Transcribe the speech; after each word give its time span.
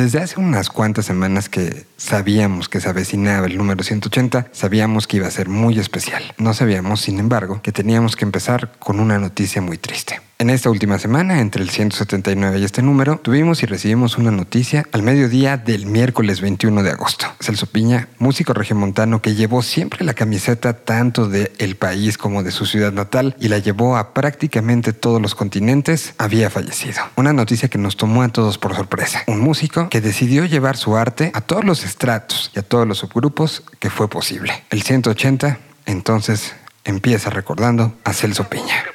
Desde 0.00 0.20
hace 0.20 0.40
unas 0.40 0.70
cuantas 0.70 1.04
semanas 1.04 1.50
que 1.50 1.84
sabíamos 1.98 2.70
que 2.70 2.80
se 2.80 2.88
avecinaba 2.88 3.46
el 3.46 3.58
número 3.58 3.84
180, 3.84 4.46
sabíamos 4.50 5.06
que 5.06 5.18
iba 5.18 5.26
a 5.26 5.30
ser 5.30 5.50
muy 5.50 5.78
especial. 5.78 6.22
No 6.38 6.54
sabíamos, 6.54 7.02
sin 7.02 7.18
embargo, 7.18 7.60
que 7.60 7.70
teníamos 7.70 8.16
que 8.16 8.24
empezar 8.24 8.72
con 8.78 8.98
una 8.98 9.18
noticia 9.18 9.60
muy 9.60 9.76
triste. 9.76 10.22
En 10.40 10.48
esta 10.48 10.70
última 10.70 10.98
semana, 10.98 11.42
entre 11.42 11.62
el 11.62 11.68
179 11.68 12.60
y 12.60 12.64
este 12.64 12.80
número, 12.80 13.18
tuvimos 13.18 13.62
y 13.62 13.66
recibimos 13.66 14.16
una 14.16 14.30
noticia 14.30 14.86
al 14.90 15.02
mediodía 15.02 15.58
del 15.58 15.84
miércoles 15.84 16.40
21 16.40 16.82
de 16.82 16.92
agosto. 16.92 17.26
Celso 17.40 17.66
Piña, 17.66 18.08
músico 18.16 18.54
regiomontano 18.54 19.20
que 19.20 19.34
llevó 19.34 19.60
siempre 19.60 20.02
la 20.02 20.14
camiseta 20.14 20.72
tanto 20.72 21.28
de 21.28 21.52
el 21.58 21.76
país 21.76 22.16
como 22.16 22.42
de 22.42 22.52
su 22.52 22.64
ciudad 22.64 22.90
natal 22.90 23.36
y 23.38 23.48
la 23.48 23.58
llevó 23.58 23.98
a 23.98 24.14
prácticamente 24.14 24.94
todos 24.94 25.20
los 25.20 25.34
continentes, 25.34 26.14
había 26.16 26.48
fallecido. 26.48 27.02
Una 27.16 27.34
noticia 27.34 27.68
que 27.68 27.76
nos 27.76 27.98
tomó 27.98 28.22
a 28.22 28.28
todos 28.30 28.56
por 28.56 28.74
sorpresa. 28.74 29.24
Un 29.26 29.40
músico 29.40 29.90
que 29.90 30.00
decidió 30.00 30.46
llevar 30.46 30.78
su 30.78 30.96
arte 30.96 31.32
a 31.34 31.42
todos 31.42 31.64
los 31.64 31.84
estratos 31.84 32.50
y 32.56 32.60
a 32.60 32.62
todos 32.62 32.88
los 32.88 32.96
subgrupos 32.96 33.62
que 33.78 33.90
fue 33.90 34.08
posible. 34.08 34.64
El 34.70 34.80
180, 34.80 35.58
entonces, 35.84 36.54
empieza 36.86 37.28
recordando 37.28 37.94
a 38.04 38.14
Celso 38.14 38.48
Piña. 38.48 38.86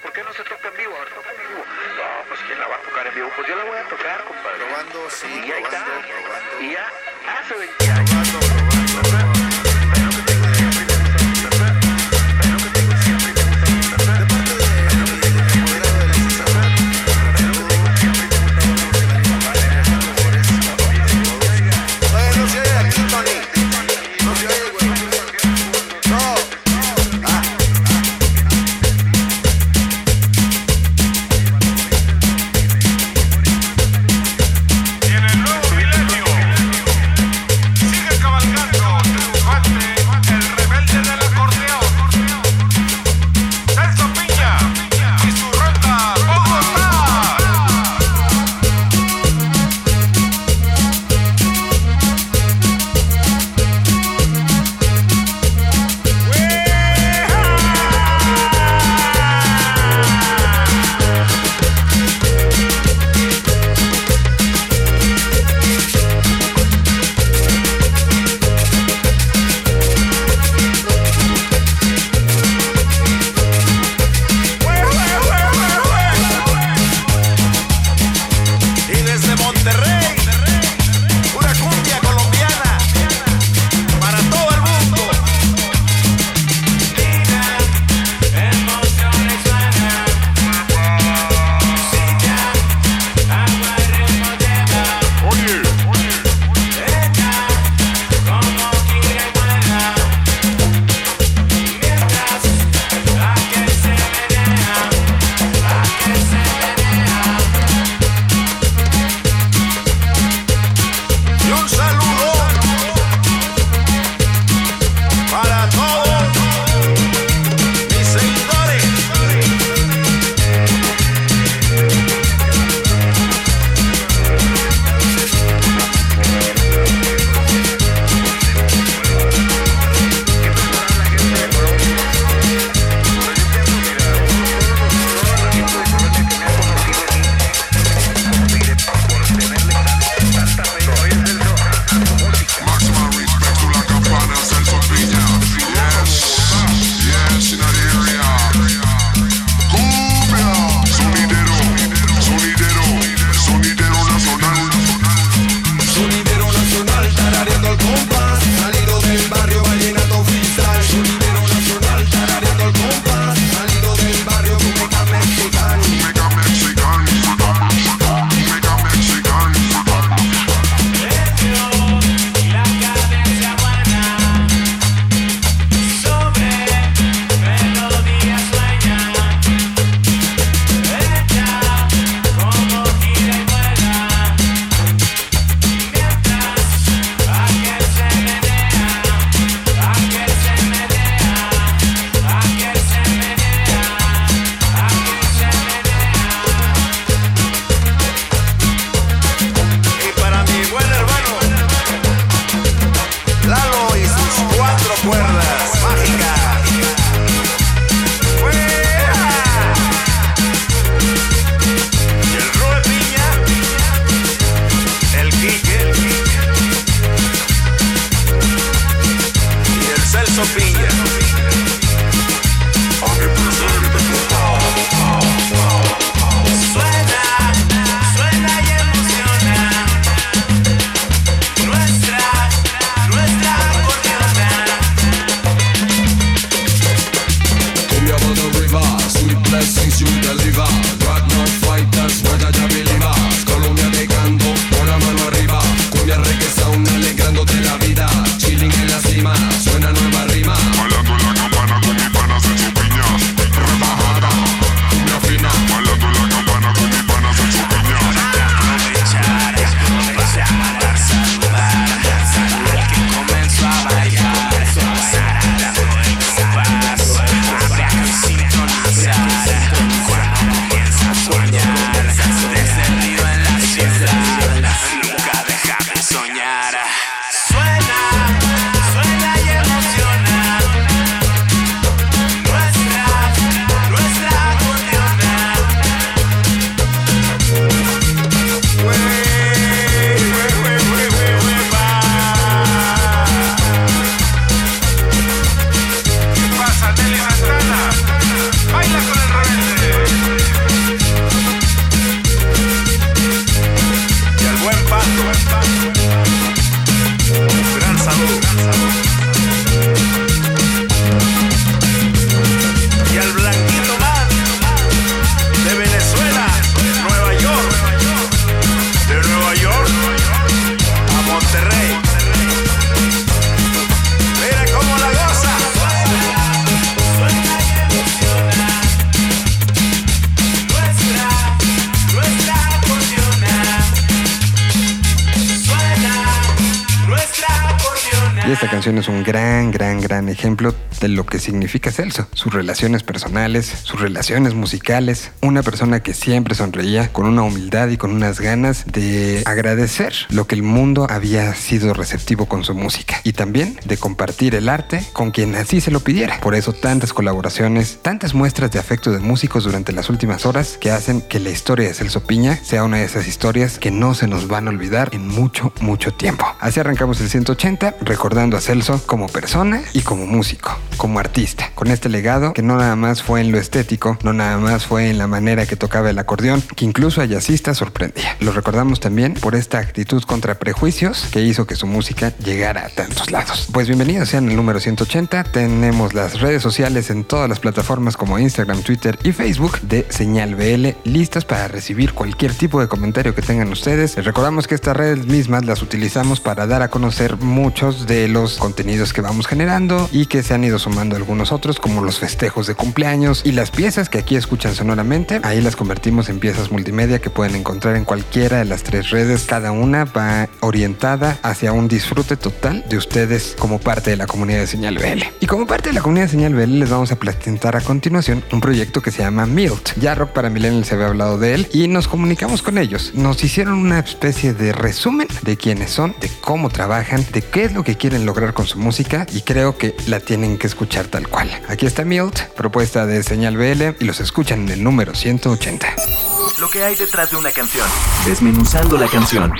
Gran, 339.85 340.01
gran, 340.01 340.29
ejemplo 340.29 340.73
de 340.99 341.09
lo 341.09 341.25
que 341.25 341.37
significa 341.37 341.91
Celso. 341.91 342.27
Sus 342.33 342.53
relaciones 342.53 343.03
personales, 343.03 343.71
sus 343.83 343.99
relaciones 344.01 344.55
musicales. 344.55 345.31
Una 345.41 345.61
persona 345.61 346.01
que 346.01 346.13
siempre 346.13 346.55
sonreía 346.55 347.11
con 347.11 347.27
una 347.27 347.43
humildad 347.43 347.89
y 347.89 347.97
con 347.97 348.11
unas 348.11 348.39
ganas 348.39 348.85
de 348.87 349.43
agradecer 349.45 350.13
lo 350.29 350.47
que 350.47 350.55
el 350.55 350.63
mundo 350.63 351.05
había 351.09 351.53
sido 351.53 351.93
receptivo 351.93 352.47
con 352.47 352.63
su 352.63 352.73
música. 352.73 353.21
Y 353.23 353.33
también 353.33 353.77
de 353.85 353.97
compartir 353.97 354.55
el 354.55 354.69
arte 354.69 355.05
con 355.13 355.29
quien 355.31 355.53
así 355.55 355.81
se 355.81 355.91
lo 355.91 355.99
pidiera. 355.99 356.39
Por 356.39 356.55
eso 356.55 356.73
tantas 356.73 357.13
colaboraciones, 357.13 357.99
tantas 358.01 358.33
muestras 358.33 358.71
de 358.71 358.79
afecto 358.79 359.11
de 359.11 359.19
músicos 359.19 359.65
durante 359.65 359.91
las 359.91 360.09
últimas 360.09 360.45
horas 360.45 360.77
que 360.79 360.91
hacen 360.91 361.21
que 361.21 361.39
la 361.39 361.51
historia 361.51 361.87
de 361.87 361.93
Celso 361.93 362.23
Piña 362.23 362.59
sea 362.63 362.83
una 362.83 362.97
de 362.97 363.03
esas 363.03 363.27
historias 363.27 363.77
que 363.77 363.91
no 363.91 364.15
se 364.15 364.27
nos 364.27 364.47
van 364.47 364.67
a 364.67 364.71
olvidar 364.71 365.09
en 365.13 365.27
mucho, 365.27 365.71
mucho 365.79 366.11
tiempo. 366.11 366.45
Así 366.59 366.79
arrancamos 366.79 367.21
el 367.21 367.29
180 367.29 367.97
recordando 368.01 368.57
a 368.57 368.61
Celso 368.61 369.01
como 369.05 369.27
persona 369.27 369.74
y 369.93 370.01
como 370.01 370.25
músico, 370.25 370.77
como 370.97 371.19
artista, 371.19 371.71
con 371.75 371.89
este 371.89 372.09
legado 372.09 372.53
que 372.53 372.61
no 372.61 372.77
nada 372.77 372.95
más 372.95 373.21
fue 373.21 373.41
en 373.41 373.51
lo 373.51 373.57
estético, 373.57 374.17
no 374.23 374.33
nada 374.33 374.57
más 374.57 374.85
fue 374.85 375.09
en 375.09 375.17
la 375.17 375.27
manera 375.27 375.65
que 375.65 375.75
tocaba 375.75 376.09
el 376.09 376.19
acordeón, 376.19 376.61
que 376.61 376.85
incluso 376.85 377.21
a 377.21 377.25
jazzistas 377.25 377.77
sorprendía. 377.77 378.35
Lo 378.39 378.51
recordamos 378.51 378.99
también 378.99 379.33
por 379.33 379.55
esta 379.55 379.79
actitud 379.79 380.23
contra 380.23 380.55
prejuicios 380.55 381.27
que 381.31 381.41
hizo 381.41 381.67
que 381.67 381.75
su 381.75 381.87
música 381.87 382.33
llegara 382.37 382.85
a 382.85 382.89
tantos 382.89 383.31
lados. 383.31 383.67
Pues 383.71 383.87
bienvenidos 383.87 384.29
sean 384.29 384.49
el 384.49 384.55
número 384.55 384.79
180, 384.79 385.43
tenemos 385.45 386.13
las 386.13 386.39
redes 386.39 386.61
sociales 386.61 387.09
en 387.09 387.23
todas 387.23 387.49
las 387.49 387.59
plataformas 387.59 388.17
como 388.17 388.39
Instagram, 388.39 388.81
Twitter 388.81 389.17
y 389.23 389.31
Facebook 389.31 389.81
de 389.81 390.05
Señal 390.09 390.55
BL 390.55 390.95
listas 391.03 391.45
para 391.45 391.67
recibir 391.67 392.13
cualquier 392.13 392.53
tipo 392.53 392.79
de 392.79 392.87
comentario 392.87 393.35
que 393.35 393.41
tengan 393.41 393.71
ustedes. 393.71 394.15
Les 394.15 394.25
recordamos 394.25 394.67
que 394.67 394.75
estas 394.75 394.95
redes 394.95 395.25
mismas 395.25 395.65
las 395.65 395.81
utilizamos 395.81 396.39
para 396.39 396.67
dar 396.67 396.81
a 396.81 396.89
conocer 396.89 397.37
muchos 397.37 398.07
de 398.07 398.27
los 398.27 398.57
contenidos 398.57 399.11
que 399.11 399.21
vamos 399.21 399.47
generando 399.47 399.64
y 400.11 400.27
que 400.27 400.43
se 400.43 400.53
han 400.53 400.63
ido 400.63 400.77
sumando 400.77 401.15
algunos 401.15 401.51
otros 401.51 401.79
como 401.79 402.03
los 402.03 402.19
festejos 402.19 402.67
de 402.67 402.75
cumpleaños 402.75 403.41
y 403.43 403.51
las 403.51 403.71
piezas 403.71 404.09
que 404.09 404.19
aquí 404.19 404.35
escuchan 404.35 404.75
sonoramente. 404.75 405.39
Ahí 405.41 405.59
las 405.59 405.75
convertimos 405.75 406.29
en 406.29 406.39
piezas 406.39 406.71
multimedia 406.71 407.17
que 407.17 407.31
pueden 407.31 407.55
encontrar 407.55 407.95
en 407.95 408.05
cualquiera 408.05 408.59
de 408.59 408.65
las 408.65 408.83
tres 408.83 409.09
redes. 409.09 409.45
Cada 409.45 409.71
una 409.71 410.05
va 410.05 410.49
orientada 410.59 411.39
hacia 411.41 411.71
un 411.71 411.87
disfrute 411.87 412.37
total 412.37 412.85
de 412.87 412.97
ustedes 412.97 413.55
como 413.57 413.79
parte 413.79 414.11
de 414.11 414.17
la 414.17 414.27
comunidad 414.27 414.59
de 414.59 414.67
Señal 414.67 414.99
BL. 414.99 415.23
Y 415.39 415.47
como 415.47 415.65
parte 415.65 415.89
de 415.89 415.95
la 415.95 416.01
comunidad 416.01 416.25
de 416.25 416.31
Señal 416.31 416.53
BL 416.53 416.77
les 416.77 416.91
vamos 416.91 417.11
a 417.11 417.15
presentar 417.15 417.75
a 417.75 417.81
continuación 417.81 418.43
un 418.51 418.61
proyecto 418.61 419.01
que 419.01 419.09
se 419.09 419.23
llama 419.23 419.47
Milt. 419.47 419.97
Ya 419.99 420.13
Rock 420.13 420.29
para 420.29 420.51
Millennials 420.51 420.87
se 420.87 420.93
había 420.93 421.07
hablado 421.07 421.39
de 421.39 421.55
él 421.55 421.67
y 421.73 421.87
nos 421.87 422.07
comunicamos 422.07 422.61
con 422.61 422.77
ellos. 422.77 423.13
Nos 423.15 423.43
hicieron 423.43 423.73
una 423.73 423.97
especie 423.97 424.53
de 424.53 424.73
resumen 424.73 425.27
de 425.41 425.57
quiénes 425.57 425.89
son, 425.89 426.15
de 426.21 426.29
cómo 426.41 426.69
trabajan, 426.69 427.25
de 427.33 427.41
qué 427.41 427.63
es 427.63 427.73
lo 427.73 427.83
que 427.83 427.97
quieren 427.97 428.27
lograr 428.27 428.53
con 428.53 428.67
su 428.67 428.77
música 428.77 429.25
y 429.33 429.41
creo 429.55 429.77
que 429.77 429.95
la 430.07 430.19
tienen 430.19 430.57
que 430.57 430.67
escuchar 430.67 431.07
tal 431.07 431.29
cual. 431.29 431.49
Aquí 431.69 431.85
está 431.85 432.03
Milt, 432.03 432.41
propuesta 432.57 433.05
de 433.05 433.23
Señal 433.23 433.55
BL 433.55 433.95
y 434.01 434.03
los 434.03 434.19
escuchan 434.19 434.63
en 434.63 434.69
el 434.69 434.83
número 434.83 435.15
180. 435.15 436.34
Lo 436.59 436.69
que 436.69 436.83
hay 436.83 436.95
detrás 436.95 437.31
de 437.31 437.37
una 437.37 437.51
canción. 437.51 437.87
Desmenuzando 438.25 438.97
la 438.97 439.07
canción. 439.07 439.51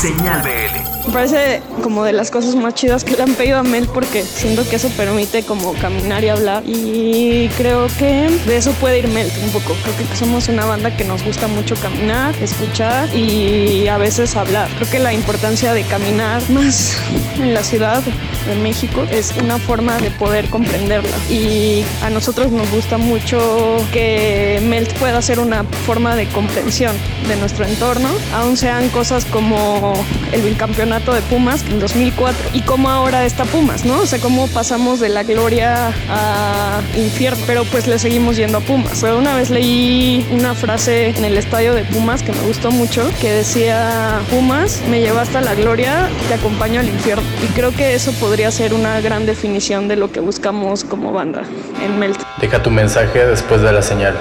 Señal 0.00 0.42
BL. 0.42 1.06
Me 1.06 1.12
parece 1.12 1.62
como 1.82 2.04
de 2.04 2.12
las 2.12 2.30
cosas 2.30 2.54
más 2.56 2.74
chidas 2.74 3.04
que 3.04 3.16
le 3.16 3.22
han 3.22 3.34
pedido 3.34 3.58
a 3.58 3.62
Mel 3.62 3.86
porque 3.86 4.22
siento 4.22 4.68
que 4.68 4.76
eso 4.76 4.88
permite 4.90 5.44
como 5.44 5.74
caminar 5.74 6.24
y 6.24 6.28
hablar 6.28 6.62
y 6.66 7.48
creo 7.56 7.86
que 7.98 8.28
de 8.46 8.56
eso 8.56 8.72
puede 8.72 8.98
ir 8.98 9.08
Mel 9.08 9.30
un 9.42 9.50
poco. 9.50 9.74
Creo 9.82 9.96
que 9.96 10.16
somos 10.16 10.48
una 10.48 10.64
banda 10.64 10.96
que 10.96 11.04
nos 11.04 11.22
gusta 11.22 11.46
mucho 11.46 11.74
caminar, 11.76 12.34
escuchar 12.40 13.14
y 13.14 13.86
a 13.88 13.98
veces 13.98 14.36
hablar. 14.36 14.68
Creo 14.76 14.90
que 14.90 14.98
la 14.98 15.12
importancia 15.12 15.72
de 15.74 15.82
caminar 15.84 16.42
más 16.50 16.98
en 17.36 17.54
la 17.54 17.62
ciudad 17.62 18.02
de 18.02 18.54
México 18.56 19.06
es 19.10 19.34
una 19.36 19.58
forma 19.58 19.98
de 19.98 20.10
poder 20.10 20.48
comprenderla 20.50 21.16
y 21.30 21.84
a 22.02 22.10
nosotros 22.10 22.50
nos 22.50 22.70
gusta 22.70 22.98
mucho 22.98 23.76
que 23.92 24.60
Melt 24.64 24.92
pueda 24.98 25.22
ser 25.22 25.38
una 25.38 25.64
forma 25.84 26.16
de 26.16 26.26
comprensión 26.28 26.96
de 27.28 27.36
nuestro 27.36 27.64
entorno, 27.64 28.08
aun 28.34 28.56
sean 28.56 28.88
cosas 28.88 29.24
como 29.26 29.92
el 30.32 30.42
bicampeonato 30.42 31.12
de 31.12 31.20
Pumas 31.22 31.64
en 31.70 31.78
2004 31.78 32.50
y 32.54 32.62
como 32.62 32.90
ahora 32.90 33.24
está 33.24 33.44
Pumas, 33.44 33.84
¿no? 33.84 34.00
O 34.00 34.06
sea, 34.06 34.18
cómo 34.18 34.48
pasamos 34.48 35.00
de 35.00 35.08
la 35.10 35.22
gloria 35.22 35.92
a 36.08 36.80
infierno, 36.96 37.44
pero 37.46 37.64
pues 37.64 37.86
le 37.86 37.98
seguimos 37.98 38.36
yendo 38.36 38.58
a 38.58 38.60
Pumas. 38.60 38.98
Pero 39.00 39.18
una 39.18 39.36
vez 39.36 39.50
leí 39.50 40.26
una 40.32 40.54
frase 40.54 41.08
en 41.08 41.24
el 41.24 41.36
estadio 41.36 41.74
de 41.74 41.84
Pumas 41.84 42.22
que 42.22 42.32
me 42.32 42.40
gustó 42.46 42.70
mucho, 42.70 43.08
que 43.20 43.30
decía, 43.30 44.20
Pumas, 44.30 44.80
me 44.88 45.00
lleva 45.00 45.22
hasta 45.22 45.40
la 45.40 45.54
gloria, 45.54 46.08
te 46.28 46.34
acompaño 46.34 46.80
al 46.80 46.88
infierno. 46.88 47.24
Y 47.42 47.46
creo 47.48 47.72
que 47.72 47.94
eso 47.94 48.12
podría 48.12 48.50
ser 48.50 48.72
una 48.74 49.00
gran 49.00 49.26
definición 49.26 49.88
de 49.88 49.96
lo 49.96 50.10
que 50.10 50.20
buscamos 50.20 50.84
como 50.84 51.12
banda 51.12 51.42
en 51.84 51.98
Melt. 51.98 52.20
Deja 52.40 52.62
tu 52.62 52.70
mensaje 52.70 53.26
después 53.26 53.60
de 53.60 53.72
la 53.72 53.82
señal. 53.82 54.14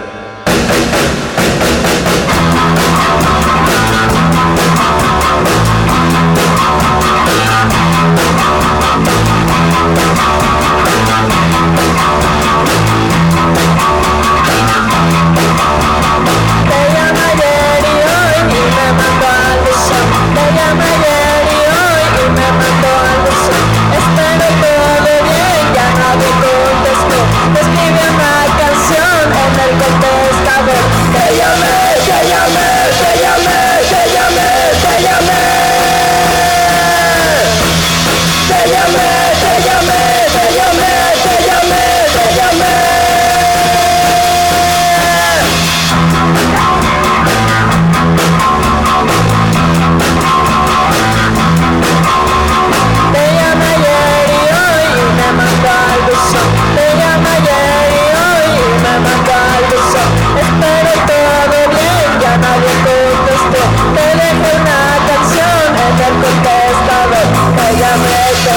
Le 16.70 16.80
llama 16.94 17.24
a 17.26 17.38
Jerry 17.40 17.96
hoy 18.14 18.38
y 18.50 18.64
me 18.76 18.88
mando 19.00 19.28
al 19.28 19.64
show, 19.86 20.06
me 20.36 20.46
llama 20.58 20.86
ayer 20.94 21.44
y 21.50 21.62
hoy 21.74 22.04
y 22.22 22.30
me 22.38 22.48
mando 22.60 22.90
al 23.10 23.24
show, 23.44 23.64
espero 23.98 24.48
todo 24.62 25.14
bien, 25.24 25.64
ya 25.74 25.88
no 26.00 26.10
contestó, 26.42 27.20
escribe 27.62 28.04
una 28.14 28.34
canción 28.60 29.26
en 29.42 29.54
el 29.66 29.72
contestador. 29.82 30.84
que 31.14 31.26
llamé. 31.38 32.03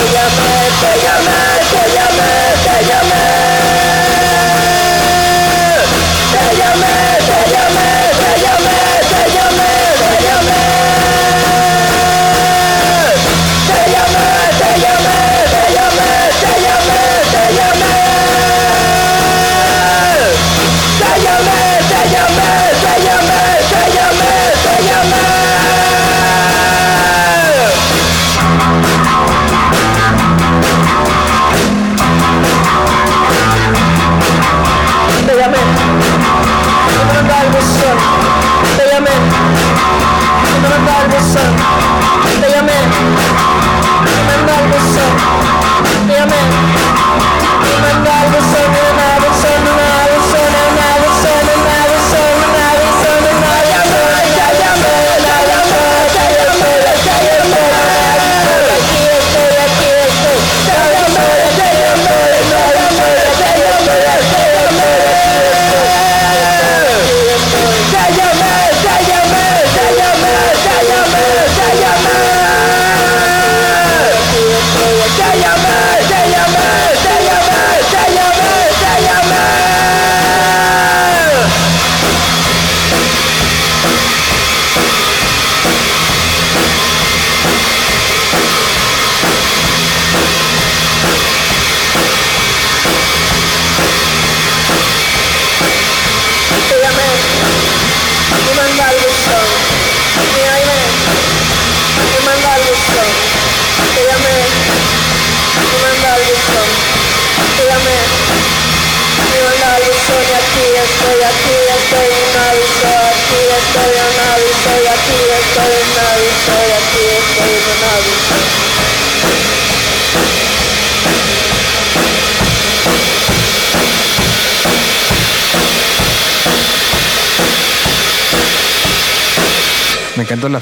yeah, 0.04 0.28
yeah. 0.28 0.55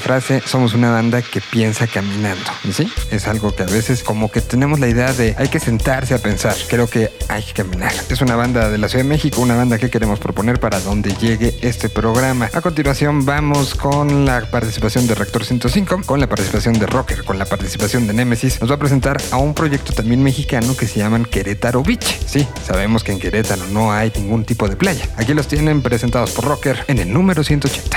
Frase, 0.05 0.39
somos 0.45 0.75
una 0.75 0.91
banda 0.91 1.23
que 1.23 1.41
piensa 1.41 1.87
caminando. 1.87 2.51
Y 2.63 2.73
sí, 2.73 2.87
es 3.09 3.27
algo 3.27 3.55
que 3.55 3.63
a 3.63 3.65
veces 3.65 4.03
como 4.03 4.29
que 4.29 4.39
tenemos 4.39 4.79
la 4.79 4.87
idea 4.87 5.11
de 5.11 5.33
hay 5.35 5.47
que 5.47 5.59
sentarse 5.59 6.13
a 6.13 6.19
pensar. 6.19 6.55
Creo 6.69 6.85
que 6.87 7.11
hay 7.27 7.41
que 7.41 7.53
caminar. 7.53 7.91
Es 8.07 8.21
una 8.21 8.35
banda 8.35 8.69
de 8.69 8.77
la 8.77 8.87
Ciudad 8.87 9.03
de 9.03 9.09
México, 9.09 9.41
una 9.41 9.55
banda 9.55 9.79
que 9.79 9.89
queremos 9.89 10.19
proponer 10.19 10.59
para 10.59 10.79
donde 10.79 11.15
llegue 11.15 11.57
este 11.61 11.89
programa. 11.89 12.51
A 12.53 12.61
continuación 12.61 13.25
vamos 13.25 13.73
con 13.73 14.27
la 14.27 14.41
participación 14.51 15.07
de 15.07 15.15
Rector 15.15 15.43
105, 15.43 16.03
con 16.05 16.19
la 16.19 16.29
participación 16.29 16.77
de 16.77 16.85
Rocker, 16.85 17.23
con 17.23 17.39
la 17.39 17.45
participación 17.45 18.05
de 18.05 18.13
Nemesis. 18.13 18.61
Nos 18.61 18.69
va 18.69 18.75
a 18.75 18.79
presentar 18.79 19.19
a 19.31 19.37
un 19.37 19.55
proyecto 19.55 19.91
también 19.91 20.21
mexicano 20.21 20.77
que 20.77 20.85
se 20.85 20.99
llaman 20.99 21.25
Querétaro 21.25 21.81
Beach. 21.81 22.19
Sí, 22.27 22.47
sabemos 22.63 23.03
que 23.03 23.11
en 23.11 23.17
Querétaro 23.17 23.65
no 23.71 23.91
hay 23.91 24.11
ningún 24.15 24.45
tipo 24.45 24.69
de 24.69 24.75
playa. 24.75 25.09
Aquí 25.17 25.33
los 25.33 25.47
tienen 25.47 25.81
presentados 25.81 26.29
por 26.29 26.45
Rocker 26.45 26.85
en 26.87 26.99
el 26.99 27.11
número 27.11 27.43
180. 27.43 27.94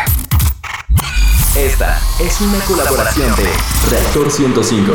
Esta 1.59 2.01
es 2.21 2.41
una 2.41 2.61
colaboración 2.61 3.35
de 3.35 3.51
Reactor 3.91 4.31
105 4.31 4.93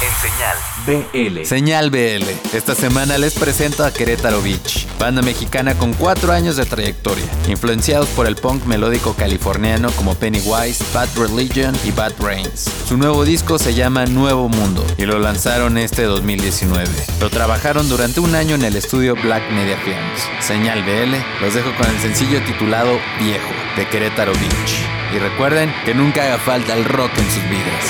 en 0.00 0.14
Señal 0.22 0.56
BL. 0.86 1.44
Señal 1.44 1.90
BL. 1.90 2.56
Esta 2.56 2.74
semana 2.74 3.18
les 3.18 3.34
presento 3.34 3.84
a 3.84 3.92
Querétaro 3.92 4.40
Beach, 4.40 4.86
banda 4.98 5.20
mexicana 5.20 5.76
con 5.76 5.92
cuatro 5.92 6.32
años 6.32 6.56
de 6.56 6.64
trayectoria, 6.64 7.26
influenciados 7.46 8.08
por 8.08 8.26
el 8.26 8.36
punk 8.36 8.64
melódico 8.64 9.12
californiano 9.14 9.90
como 9.92 10.14
Pennywise, 10.14 10.82
Bad 10.94 11.08
Religion 11.14 11.76
y 11.84 11.90
Bad 11.90 12.14
Brains. 12.18 12.70
Su 12.88 12.96
nuevo 12.96 13.26
disco 13.26 13.58
se 13.58 13.74
llama 13.74 14.06
Nuevo 14.06 14.48
Mundo 14.48 14.82
y 14.96 15.04
lo 15.04 15.18
lanzaron 15.18 15.76
este 15.76 16.04
2019. 16.04 16.88
Lo 17.20 17.28
trabajaron 17.28 17.86
durante 17.90 18.20
un 18.20 18.34
año 18.34 18.54
en 18.54 18.64
el 18.64 18.76
estudio 18.76 19.14
Black 19.14 19.42
Media 19.50 19.76
Films. 19.84 20.46
Señal 20.46 20.82
BL 20.84 21.44
los 21.44 21.52
dejo 21.52 21.70
con 21.76 21.86
el 21.86 22.00
sencillo 22.00 22.42
titulado 22.44 22.98
Viejo 23.18 23.52
de 23.76 23.86
Querétaro 23.88 24.32
Beach. 24.32 24.83
Y 25.12 25.18
recuerden 25.18 25.72
que 25.84 25.94
nunca 25.94 26.24
haga 26.24 26.38
falta 26.38 26.74
el 26.74 26.84
rock 26.84 27.10
en 27.18 27.30
sus 27.30 27.48
vidas. 27.48 27.84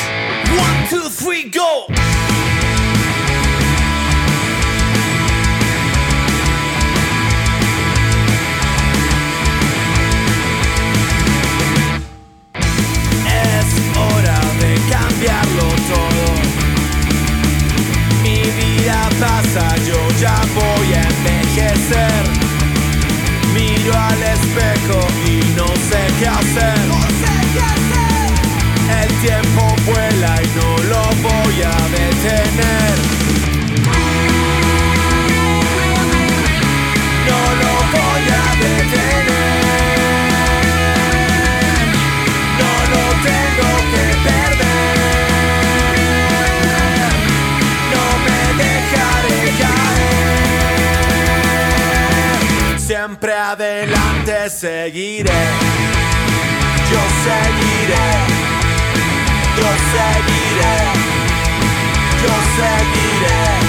Adelante 53.55 54.51
seguiré. 54.51 55.43
Yo 56.91 57.01
seguiré. 57.25 58.45
Yo 59.57 59.71
seguiré, 59.93 60.77
yo 62.23 62.35
seguiré. 62.57 63.64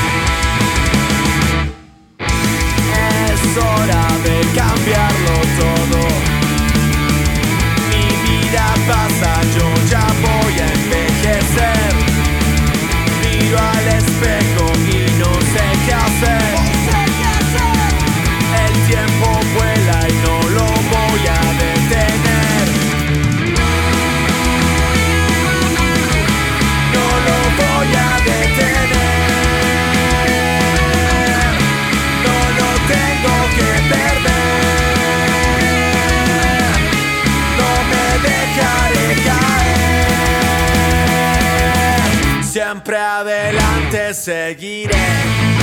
Adelante 43.20 44.14
seguiré. 44.14 45.55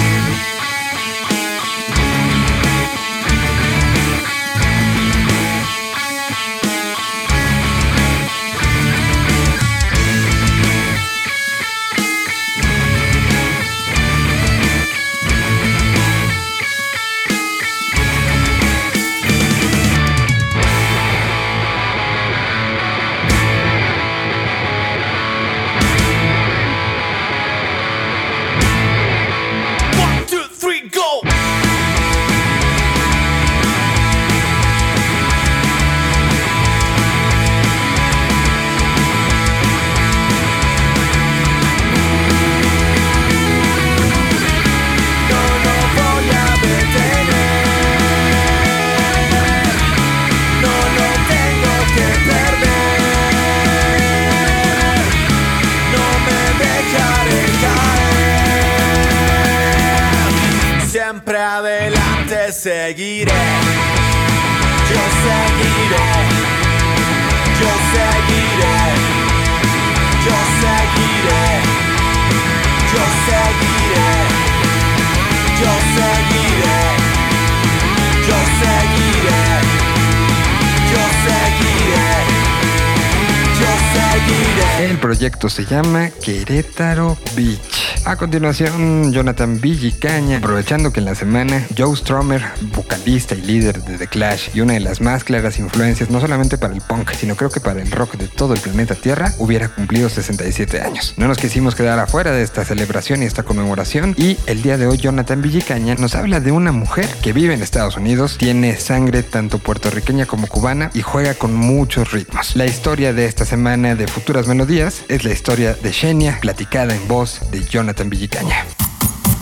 Se 85.49 85.65
llama 85.65 86.11
Querétaro 86.23 87.19
Beach. 87.35 87.83
A 88.05 88.17
continuación, 88.17 89.13
Jonathan 89.13 89.61
Villicaña, 89.61 90.39
aprovechando 90.39 90.93
que 90.93 91.01
en 91.01 91.07
la 91.07 91.17
semana 91.17 91.67
Joe 91.77 91.97
Strummer, 91.97 92.43
vocalista 92.75 93.35
y 93.35 93.43
líder 93.43 93.83
de 93.83 93.99
The 93.99 94.07
Clash 94.07 94.51
y 94.55 94.61
una 94.61 94.75
de 94.75 94.81
las 94.81 95.01
más 95.01 95.25
claras 95.25 95.59
influencias 95.59 96.11
no 96.11 96.21
solamente 96.21 96.59
para 96.59 96.75
el 96.75 96.81
punk, 96.81 97.13
sino 97.13 97.37
creo 97.37 97.51
que 97.51 97.61
para 97.61 97.83
el 97.83 97.91
rock 97.91 98.17
de 98.17 98.29
todo 98.29 98.55
el 98.55 98.61
planeta 98.61 98.95
Tierra, 98.95 99.33
hubiera 99.39 99.69
cumplido 99.69 100.09
67 100.09 100.81
años. 100.81 101.15
No 101.17 101.27
nos 101.27 101.39
quisimos 101.39 101.75
quedar 101.75 101.99
afuera 101.99 102.31
de 102.31 102.43
esta 102.43 102.65
celebración 102.65 103.23
y 103.23 103.27
esta 103.27 103.43
conmemoración 103.43 104.15
y 104.17 104.37
el 104.47 104.63
día 104.63 104.79
de 104.79 104.87
hoy 104.87 104.99
Jonathan 104.99 105.43
Villicaña 105.43 105.97
nos 105.97 106.15
habla 106.15 106.41
de 106.41 106.53
una 106.53 106.71
mujer 106.71 107.09
que 107.21 107.33
vive 107.33 107.55
en 107.55 107.63
Estados 107.63 107.97
Unidos, 107.97 108.37
tiene 108.39 108.77
sangre 108.77 109.23
tanto 109.23 109.59
puertorriqueña 109.59 110.27
como 110.27 110.47
cubana 110.47 110.91
y 110.95 111.03
juega 111.03 111.35
con 111.35 111.55
muchos 111.55 112.13
ritmos. 112.13 112.55
La 112.55 112.67
historia 112.67 113.13
de 113.13 113.27
esta 113.27 113.45
semana 113.45 113.95
de 113.95 114.07
Futuras 114.07 114.47
Melodías 114.47 115.03
es 115.09 115.25
la 115.25 115.32
historia 115.33 115.75
de 115.75 115.93
Xenia, 115.93 116.39
platicada 116.41 116.95
en 116.95 117.09
voz 117.09 117.41
de 117.51 117.65
Jonathan 117.65 118.09
Villicaña. 118.11 118.65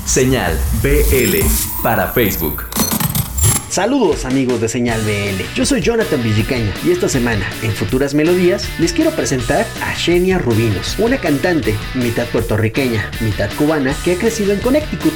Señal 0.07 0.59
BL 0.83 1.39
para 1.83 2.09
Facebook. 2.09 2.65
Saludos 3.69 4.25
amigos 4.25 4.61
de 4.61 4.69
Señal 4.69 5.01
BL, 5.03 5.55
yo 5.55 5.65
soy 5.65 5.81
Jonathan 5.81 6.21
Villicaña 6.23 6.73
y 6.85 6.91
esta 6.91 7.09
semana 7.09 7.49
en 7.63 7.71
Futuras 7.71 8.15
Melodías 8.15 8.69
les 8.81 8.93
quiero 8.93 9.13
presentar 9.13 9.65
a 9.81 9.95
Xenia 9.95 10.39
Rubinos, 10.39 10.99
una 10.99 11.19
cantante 11.19 11.77
mitad 11.95 12.27
puertorriqueña, 12.27 13.09
mitad 13.21 13.49
cubana 13.57 13.95
que 14.05 14.15
ha 14.15 14.19
crecido 14.19 14.53
en 14.53 14.59
Connecticut. 14.59 15.15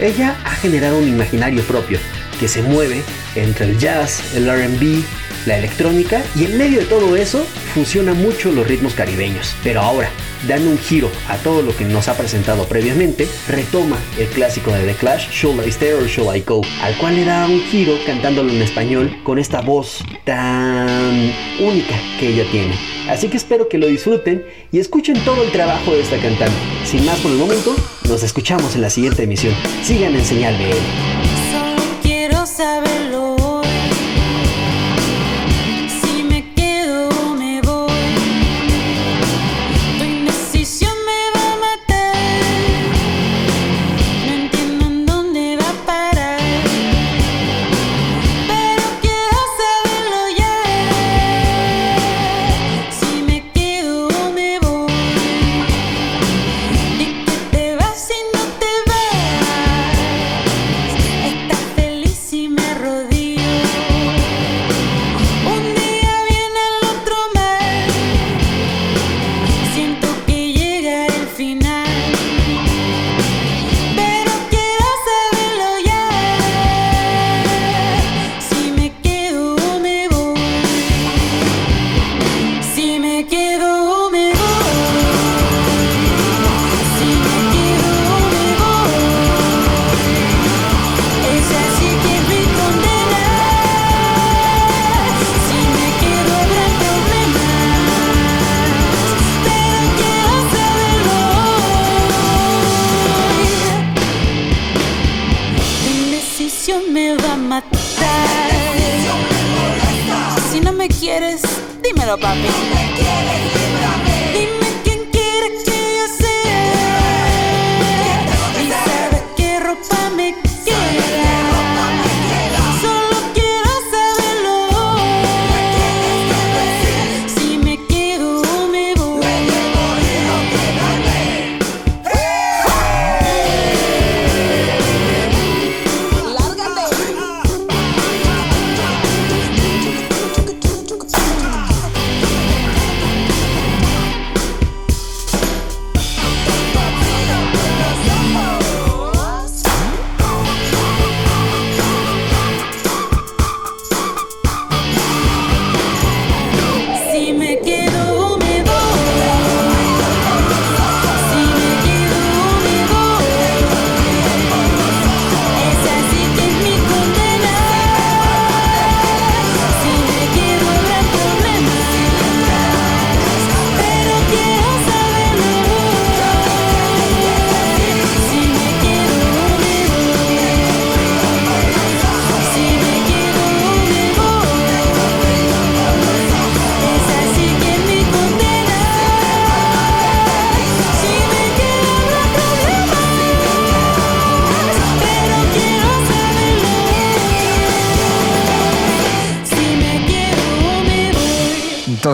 Ella 0.00 0.36
ha 0.44 0.50
generado 0.50 0.98
un 0.98 1.06
imaginario 1.06 1.62
propio 1.62 2.00
que 2.40 2.48
se 2.48 2.62
mueve 2.62 3.02
entre 3.36 3.66
el 3.66 3.78
jazz, 3.78 4.34
el 4.34 4.50
RB, 4.50 5.04
la 5.46 5.58
electrónica 5.58 6.22
y 6.36 6.44
en 6.44 6.58
medio 6.58 6.80
de 6.80 6.86
todo 6.86 7.16
eso 7.16 7.44
funciona 7.74 8.14
mucho 8.14 8.52
los 8.52 8.66
ritmos 8.66 8.94
caribeños. 8.94 9.54
Pero 9.62 9.80
ahora, 9.80 10.10
dando 10.46 10.70
un 10.70 10.78
giro 10.78 11.10
a 11.28 11.36
todo 11.38 11.62
lo 11.62 11.76
que 11.76 11.84
nos 11.84 12.08
ha 12.08 12.16
presentado 12.16 12.64
previamente, 12.66 13.28
retoma 13.48 13.98
el 14.18 14.26
clásico 14.28 14.72
de 14.72 14.84
The 14.84 14.94
Clash, 14.94 15.30
Should 15.30 15.64
I 15.64 15.68
Stay 15.70 15.92
or 15.92 16.06
Should 16.06 16.34
I 16.34 16.40
Go, 16.40 16.62
al 16.82 16.96
cual 16.98 17.16
le 17.16 17.24
da 17.24 17.46
un 17.46 17.60
giro 17.62 17.94
cantándolo 18.06 18.52
en 18.52 18.62
español 18.62 19.16
con 19.24 19.38
esta 19.38 19.60
voz 19.60 20.04
tan 20.24 21.32
única 21.60 21.94
que 22.18 22.28
ella 22.28 22.44
tiene. 22.50 22.74
Así 23.08 23.28
que 23.28 23.36
espero 23.36 23.68
que 23.68 23.78
lo 23.78 23.86
disfruten 23.86 24.44
y 24.70 24.78
escuchen 24.78 25.22
todo 25.24 25.42
el 25.42 25.50
trabajo 25.50 25.92
de 25.92 26.00
esta 26.02 26.18
cantante. 26.18 26.54
Sin 26.84 27.04
más 27.04 27.18
por 27.20 27.30
el 27.32 27.38
momento, 27.38 27.74
nos 28.08 28.22
escuchamos 28.22 28.74
en 28.74 28.82
la 28.82 28.90
siguiente 28.90 29.24
emisión. 29.24 29.54
Sigan 29.82 30.14
en 30.14 30.24
Señal 30.24 30.56
BL. 30.56 31.52
Solo 31.52 31.82
quiero 32.02 32.46
saberlo 32.46 33.11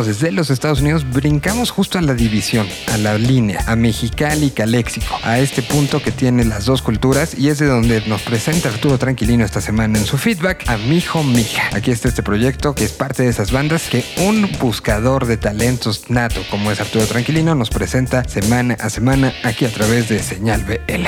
voy. 0.09 0.19
Entonces, 0.19 0.23
de 0.23 0.33
los 0.33 0.51
Estados 0.51 0.81
Unidos 0.81 1.05
brincamos 1.11 1.71
justo 1.71 1.99
a 1.99 2.03
la 2.03 2.15
división, 2.15 2.67
a 2.93 2.97
la 2.97 3.19
línea, 3.19 3.63
a 3.67 3.77
Mexicali 3.77 4.51
Caléxico, 4.51 5.19
a 5.23 5.39
este 5.39 5.63
punto 5.63 6.01
que 6.01 6.13
tiene 6.13 6.45
las 6.45 6.65
dos 6.65 6.81
culturas 6.81 7.35
y 7.37 7.49
es 7.49 7.59
de 7.59 7.67
donde 7.67 8.01
nos 8.07 8.23
presenta 8.23 8.71
Arturo 8.71 8.97
Tranquilino 8.97 9.45
esta 9.45 9.61
semana 9.61 9.99
en 9.99 10.07
su 10.07 10.17
feedback 10.17 10.67
a 10.69 10.79
Mijo 10.79 11.23
Mija. 11.23 11.69
Aquí 11.75 11.91
está 11.91 12.09
este 12.09 12.23
proyecto 12.23 12.75
que 12.75 12.85
es 12.85 12.93
parte 12.93 13.23
de 13.23 13.29
esas 13.29 13.53
bandas 13.53 13.89
que 13.91 14.03
un 14.19 14.51
buscador 14.59 15.27
de 15.27 15.37
talentos 15.37 16.09
nato 16.09 16.41
como 16.51 16.73
es 16.73 16.81
Arturo 16.81 17.05
Tranquilino 17.07 17.55
nos 17.55 17.69
presenta 17.69 18.25
semana 18.25 18.77
a 18.81 18.89
semana 18.89 19.35
aquí 19.45 19.67
a 19.67 19.73
través 19.73 20.09
de 20.09 20.23
Señal 20.23 20.65
BL. 20.65 21.07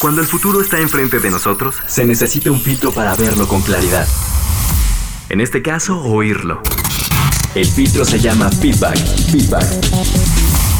Cuando 0.00 0.22
el 0.22 0.26
futuro 0.26 0.62
está 0.62 0.78
enfrente 0.78 1.18
de 1.18 1.30
nosotros, 1.30 1.76
se 1.86 2.06
necesita 2.06 2.50
un 2.50 2.60
filtro 2.60 2.90
para 2.92 3.14
verlo 3.16 3.46
con 3.46 3.60
claridad. 3.60 4.08
En 5.28 5.40
este 5.40 5.62
caso, 5.62 6.00
oírlo. 6.00 6.62
El 7.54 7.66
filtro 7.66 8.04
se 8.04 8.18
llama 8.18 8.50
feedback. 8.50 8.96
Feedback. 9.30 9.64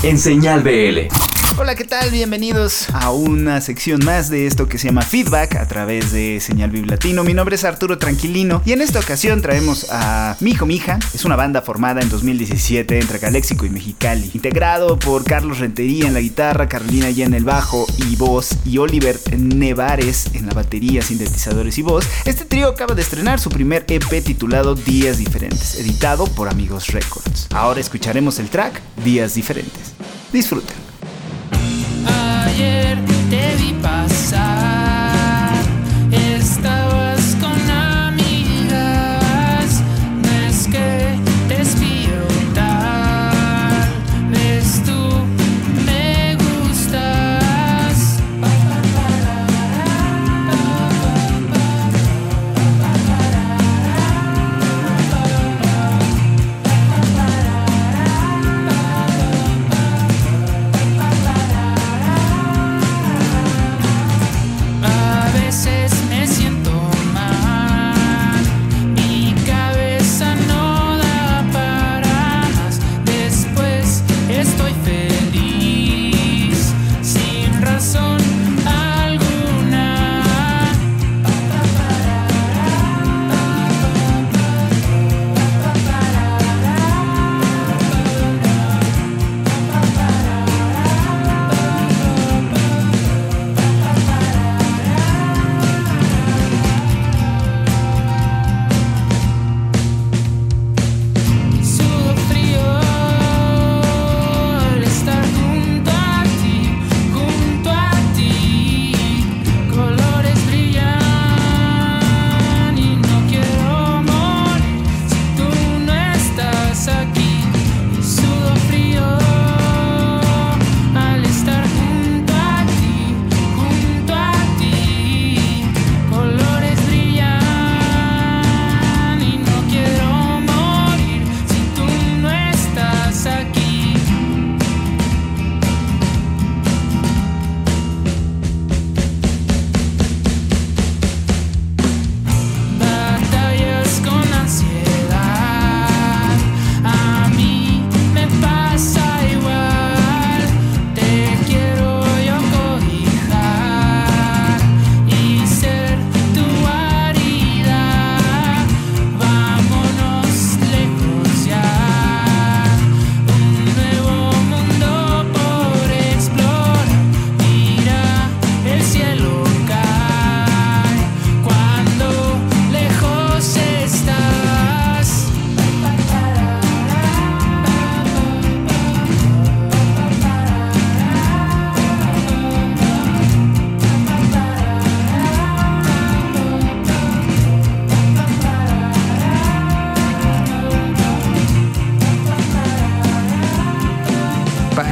En 0.03 0.19
Señal 0.19 0.61
BL. 0.63 1.34
Hola, 1.57 1.77
¿qué 1.77 1.85
tal? 1.85 2.11
Bienvenidos 2.11 2.89
a 2.93 3.13
una 3.13 3.61
sección 3.61 4.05
más 4.05 4.29
de 4.29 4.49
esto 4.49 4.67
que 4.67 4.77
se 4.77 4.89
llama 4.89 5.03
Feedback 5.03 5.55
a 5.55 5.69
través 5.69 6.11
de 6.11 6.41
Señal 6.41 6.71
Viv 6.71 6.87
Latino. 6.87 7.23
Mi 7.23 7.33
nombre 7.33 7.55
es 7.55 7.63
Arturo 7.63 7.97
Tranquilino 7.97 8.61
y 8.67 8.73
en 8.73 8.81
esta 8.81 8.99
ocasión 8.99 9.41
traemos 9.41 9.87
a 9.89 10.37
Mijo 10.41 10.67
Mija. 10.67 10.99
Es 11.15 11.25
una 11.25 11.37
banda 11.37 11.63
formada 11.63 12.01
en 12.01 12.09
2017 12.09 12.99
entre 12.99 13.21
Caléxico 13.21 13.65
y 13.67 13.71
Mexicali, 13.71 14.33
integrado 14.35 14.99
por 14.99 15.23
Carlos 15.23 15.61
Rentería 15.61 16.09
en 16.09 16.15
la 16.15 16.21
guitarra, 16.21 16.69
Carolina 16.69 17.09
Ya 17.11 17.25
en 17.25 17.35
el 17.35 17.45
bajo 17.45 17.87
y 17.99 18.17
voz 18.17 18.51
y 18.65 18.79
Oliver 18.79 19.17
Nevares 19.39 20.31
en 20.35 20.47
la 20.47 20.55
batería, 20.55 21.03
sintetizadores 21.03 21.79
y 21.79 21.83
voz. 21.83 22.05
Este 22.25 22.45
trío 22.45 22.67
acaba 22.67 22.97
de 22.97 23.03
estrenar 23.03 23.39
su 23.39 23.49
primer 23.49 23.85
EP 23.87 24.25
titulado 24.25 24.75
Días 24.75 25.19
Diferentes, 25.19 25.77
editado 25.77 26.27
por 26.27 26.49
Amigos 26.49 26.89
Records. 26.89 27.47
Ahora 27.53 27.79
escucharemos 27.79 28.41
el 28.41 28.49
track 28.49 28.81
Días 29.05 29.35
Diferentes. 29.35 29.93
Disfruten. 30.33 30.84
Ayer 32.47 32.97
te 33.31 33.45
vi 33.59 33.71
pasar, 33.83 34.54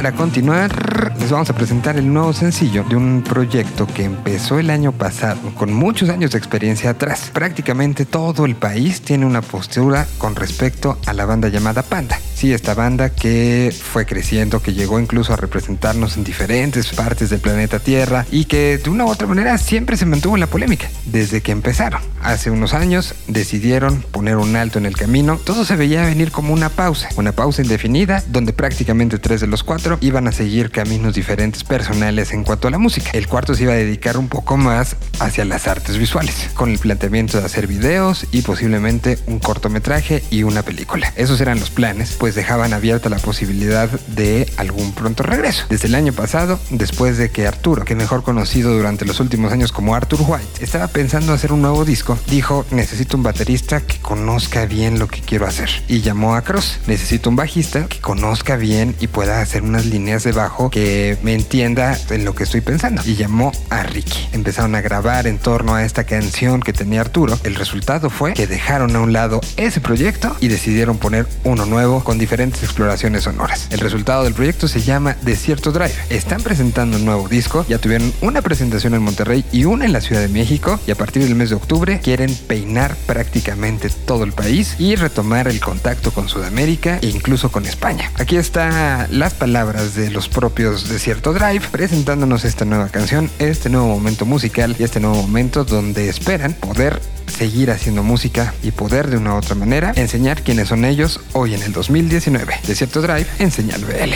Para 0.03 0.17
continuar, 0.17 1.15
les 1.17 1.31
vamos 1.31 1.49
a 1.49 1.55
presentar 1.55 1.95
el 1.95 2.11
nuevo 2.11 2.33
sencillo 2.33 2.83
de 2.83 2.97
un 2.97 3.23
proyecto 3.23 3.87
que 3.87 4.03
empezó 4.03 4.59
el 4.59 4.69
año 4.69 4.91
pasado, 4.91 5.55
con 5.55 5.71
muchos 5.71 6.09
años 6.09 6.31
de 6.31 6.39
experiencia 6.39 6.89
atrás. 6.89 7.31
Prácticamente 7.31 8.05
todo 8.05 8.43
el 8.43 8.57
país 8.57 9.01
tiene 9.01 9.25
una 9.25 9.41
postura 9.41 10.05
con 10.17 10.35
respecto 10.35 10.97
a 11.05 11.13
la 11.13 11.23
banda 11.25 11.47
llamada 11.47 11.83
Panda. 11.83 12.19
Sí, 12.33 12.51
esta 12.53 12.73
banda 12.73 13.09
que 13.09 13.73
fue 13.73 14.05
creciendo, 14.05 14.61
que 14.61 14.73
llegó 14.73 14.99
incluso 14.99 15.33
a 15.33 15.37
representarnos 15.37 16.17
en 16.17 16.23
diferentes 16.23 16.87
partes 16.93 17.29
del 17.29 17.39
planeta 17.39 17.79
Tierra 17.79 18.25
y 18.31 18.45
que 18.45 18.77
de 18.77 18.89
una 18.89 19.05
u 19.05 19.09
otra 19.09 19.27
manera 19.27 19.57
siempre 19.57 19.97
se 19.97 20.05
mantuvo 20.05 20.35
en 20.35 20.41
la 20.41 20.47
polémica 20.47 20.89
desde 21.05 21.41
que 21.41 21.51
empezaron. 21.51 22.01
Hace 22.21 22.51
unos 22.51 22.73
años 22.73 23.15
decidieron 23.27 24.01
poner 24.01 24.37
un 24.37 24.55
alto 24.55 24.79
en 24.79 24.85
el 24.85 24.95
camino. 24.95 25.37
Todo 25.43 25.65
se 25.65 25.75
veía 25.75 26.05
venir 26.05 26.31
como 26.31 26.53
una 26.53 26.69
pausa, 26.69 27.09
una 27.15 27.31
pausa 27.31 27.61
indefinida 27.61 28.23
donde 28.27 28.53
prácticamente 28.53 29.19
tres 29.19 29.41
de 29.41 29.47
los 29.47 29.63
cuatro 29.63 29.97
iban 30.01 30.27
a 30.27 30.31
seguir 30.31 30.71
caminos 30.71 31.15
diferentes 31.15 31.63
personales 31.63 32.31
en 32.31 32.43
cuanto 32.43 32.67
a 32.67 32.71
la 32.71 32.77
música. 32.77 33.11
El 33.13 33.27
cuarto 33.27 33.55
se 33.55 33.63
iba 33.63 33.73
a 33.73 33.77
dedicar 33.77 34.17
un 34.17 34.27
poco 34.27 34.57
más 34.57 34.95
hacia 35.19 35.45
las 35.45 35.67
artes 35.67 35.97
visuales, 35.97 36.49
con 36.53 36.71
el 36.71 36.79
planteamiento 36.79 37.39
de 37.39 37.45
hacer 37.45 37.67
videos 37.67 38.25
y 38.31 38.41
posiblemente 38.41 39.19
un 39.27 39.39
cortometraje 39.39 40.23
y 40.29 40.43
una 40.43 40.63
película. 40.63 41.13
Esos 41.15 41.39
eran 41.41 41.59
los 41.59 41.69
planes, 41.69 42.15
pues 42.17 42.32
dejaban 42.35 42.73
abierta 42.73 43.09
la 43.09 43.17
posibilidad 43.17 43.89
de 43.89 44.51
algún 44.57 44.93
pronto 44.93 45.23
regreso. 45.23 45.65
Desde 45.69 45.87
el 45.87 45.95
año 45.95 46.13
pasado, 46.13 46.59
después 46.69 47.17
de 47.17 47.31
que 47.31 47.47
Arturo, 47.47 47.85
que 47.85 47.95
mejor 47.95 48.23
conocido 48.23 48.75
durante 48.75 49.05
los 49.05 49.19
últimos 49.19 49.51
años 49.51 49.71
como 49.71 49.95
Arthur 49.95 50.21
White, 50.27 50.63
estaba 50.63 50.87
pensando 50.87 51.33
hacer 51.33 51.53
un 51.53 51.61
nuevo 51.61 51.85
disco, 51.85 52.17
dijo, 52.27 52.65
necesito 52.71 53.17
un 53.17 53.23
baterista 53.23 53.81
que 53.81 53.99
conozca 53.99 54.65
bien 54.65 54.99
lo 54.99 55.07
que 55.07 55.21
quiero 55.21 55.45
hacer. 55.45 55.69
Y 55.87 56.01
llamó 56.01 56.35
a 56.35 56.41
Cross, 56.41 56.79
necesito 56.87 57.29
un 57.29 57.35
bajista 57.35 57.87
que 57.87 57.99
conozca 57.99 58.55
bien 58.55 58.95
y 58.99 59.07
pueda 59.07 59.41
hacer 59.41 59.63
unas 59.63 59.85
líneas 59.85 60.23
de 60.23 60.31
bajo 60.31 60.69
que 60.69 61.17
me 61.23 61.33
entienda 61.33 61.97
en 62.09 62.25
lo 62.25 62.35
que 62.35 62.43
estoy 62.43 62.61
pensando. 62.61 63.01
Y 63.05 63.15
llamó 63.15 63.51
a 63.69 63.83
Ricky. 63.83 64.27
Empezaron 64.31 64.75
a 64.75 64.81
grabar 64.81 65.27
en 65.27 65.37
torno 65.37 65.75
a 65.75 65.83
esta 65.83 66.03
canción 66.03 66.61
que 66.61 66.73
tenía 66.73 67.01
Arturo. 67.01 67.37
El 67.43 67.55
resultado 67.55 68.09
fue 68.09 68.33
que 68.33 68.47
dejaron 68.47 68.95
a 68.95 68.99
un 68.99 69.13
lado 69.13 69.41
ese 69.57 69.81
proyecto 69.81 70.35
y 70.39 70.47
decidieron 70.47 70.97
poner 70.97 71.27
uno 71.43 71.65
nuevo 71.65 72.03
diferentes 72.17 72.63
exploraciones 72.63 73.23
sonoras. 73.23 73.67
El 73.69 73.79
resultado 73.79 74.23
del 74.23 74.33
proyecto 74.33 74.67
se 74.67 74.81
llama 74.81 75.15
Desierto 75.21 75.71
Drive. 75.71 75.93
Están 76.09 76.41
presentando 76.41 76.97
un 76.97 77.05
nuevo 77.05 77.27
disco, 77.27 77.65
ya 77.67 77.77
tuvieron 77.77 78.13
una 78.21 78.41
presentación 78.41 78.93
en 78.93 79.01
Monterrey 79.01 79.45
y 79.51 79.65
una 79.65 79.85
en 79.85 79.93
la 79.93 80.01
Ciudad 80.01 80.21
de 80.21 80.27
México 80.27 80.79
y 80.87 80.91
a 80.91 80.95
partir 80.95 81.23
del 81.23 81.35
mes 81.35 81.49
de 81.49 81.55
octubre 81.55 81.99
quieren 82.03 82.33
peinar 82.47 82.95
prácticamente 83.05 83.89
todo 83.89 84.23
el 84.23 84.33
país 84.33 84.75
y 84.79 84.95
retomar 84.95 85.47
el 85.47 85.59
contacto 85.59 86.11
con 86.11 86.29
Sudamérica 86.29 86.99
e 87.01 87.07
incluso 87.07 87.51
con 87.51 87.65
España. 87.65 88.11
Aquí 88.15 88.37
están 88.37 89.07
las 89.17 89.33
palabras 89.33 89.95
de 89.95 90.09
los 90.09 90.29
propios 90.29 90.89
Desierto 90.89 91.33
Drive 91.33 91.67
presentándonos 91.71 92.45
esta 92.45 92.65
nueva 92.65 92.89
canción, 92.89 93.29
este 93.39 93.69
nuevo 93.69 93.87
momento 93.87 94.25
musical 94.25 94.75
y 94.79 94.83
este 94.83 94.99
nuevo 94.99 95.15
momento 95.15 95.63
donde 95.63 96.09
esperan 96.09 96.53
poder 96.53 97.01
seguir 97.33 97.71
haciendo 97.71 98.03
música 98.03 98.53
y 98.63 98.71
poder 98.71 99.09
de 99.09 99.17
una 99.17 99.33
u 99.33 99.37
otra 99.37 99.55
manera 99.55 99.91
enseñar 99.95 100.43
quiénes 100.43 100.69
son 100.69 100.85
ellos 100.85 101.19
hoy 101.33 101.53
en 101.53 101.63
el 101.63 101.73
2019. 101.73 102.61
Desierto 102.67 103.01
Drive 103.01 103.27
en 103.39 103.51
Señal 103.51 103.83
BL. 103.83 104.13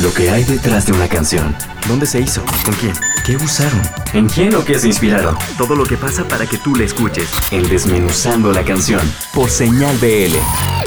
Lo 0.00 0.12
que 0.14 0.30
hay 0.30 0.42
detrás 0.44 0.86
de 0.86 0.92
una 0.92 1.08
canción. 1.08 1.54
¿Dónde 1.86 2.06
se 2.06 2.20
hizo? 2.20 2.42
¿Con 2.64 2.74
quién? 2.74 2.92
¿Qué 3.26 3.36
usaron? 3.36 3.82
¿En 4.14 4.28
quién 4.28 4.54
o 4.54 4.64
qué 4.64 4.78
se 4.78 4.86
inspiraron? 4.88 5.36
Todo 5.58 5.74
lo 5.76 5.84
que 5.84 5.96
pasa 5.96 6.26
para 6.26 6.46
que 6.46 6.56
tú 6.58 6.74
la 6.74 6.84
escuches. 6.84 7.28
En 7.50 7.68
Desmenuzando 7.68 8.52
la 8.52 8.64
canción. 8.64 9.00
Por 9.34 9.50
Señal 9.50 9.96
BL. 9.98 10.34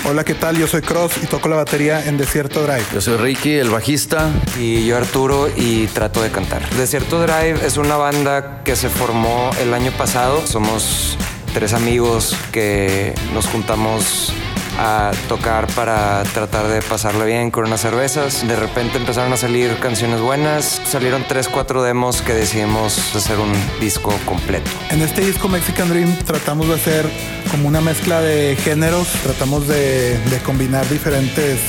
Hola, 0.07 0.23
¿qué 0.23 0.33
tal? 0.33 0.57
Yo 0.57 0.67
soy 0.67 0.81
Cross 0.81 1.13
y 1.21 1.27
toco 1.27 1.47
la 1.49 1.55
batería 1.57 2.05
en 2.05 2.17
Desierto 2.17 2.63
Drive. 2.63 2.85
Yo 2.93 3.01
soy 3.01 3.17
Ricky, 3.17 3.53
el 3.53 3.69
bajista. 3.69 4.31
Y 4.59 4.85
yo 4.85 4.97
Arturo 4.97 5.49
y 5.55 5.87
trato 5.87 6.21
de 6.21 6.31
cantar. 6.31 6.67
Desierto 6.71 7.21
Drive 7.21 7.65
es 7.65 7.77
una 7.77 7.97
banda 7.97 8.63
que 8.63 8.75
se 8.75 8.89
formó 8.89 9.51
el 9.61 9.73
año 9.73 9.91
pasado. 9.91 10.45
Somos 10.47 11.17
tres 11.53 11.73
amigos 11.73 12.35
que 12.51 13.13
nos 13.33 13.45
juntamos 13.47 14.33
a 14.77 15.11
tocar 15.27 15.67
para 15.67 16.23
tratar 16.23 16.67
de 16.67 16.81
pasarlo 16.81 17.25
bien 17.25 17.51
con 17.51 17.65
unas 17.65 17.81
cervezas. 17.81 18.47
De 18.47 18.55
repente 18.55 18.97
empezaron 18.97 19.31
a 19.33 19.37
salir 19.37 19.77
canciones 19.79 20.21
buenas. 20.21 20.81
Salieron 20.85 21.23
tres, 21.27 21.47
cuatro 21.47 21.83
demos 21.83 22.21
que 22.21 22.33
decidimos 22.33 23.15
hacer 23.15 23.39
un 23.39 23.53
disco 23.79 24.13
completo. 24.25 24.69
En 24.89 25.01
este 25.01 25.21
disco 25.21 25.47
Mexican 25.47 25.89
Dream 25.89 26.15
tratamos 26.25 26.67
de 26.67 26.75
hacer 26.75 27.09
como 27.51 27.67
una 27.67 27.81
mezcla 27.81 28.21
de 28.21 28.55
géneros. 28.57 29.07
Tratamos 29.23 29.67
de, 29.67 30.17
de 30.17 30.37
combinar 30.39 30.87
diferentes 30.89 31.59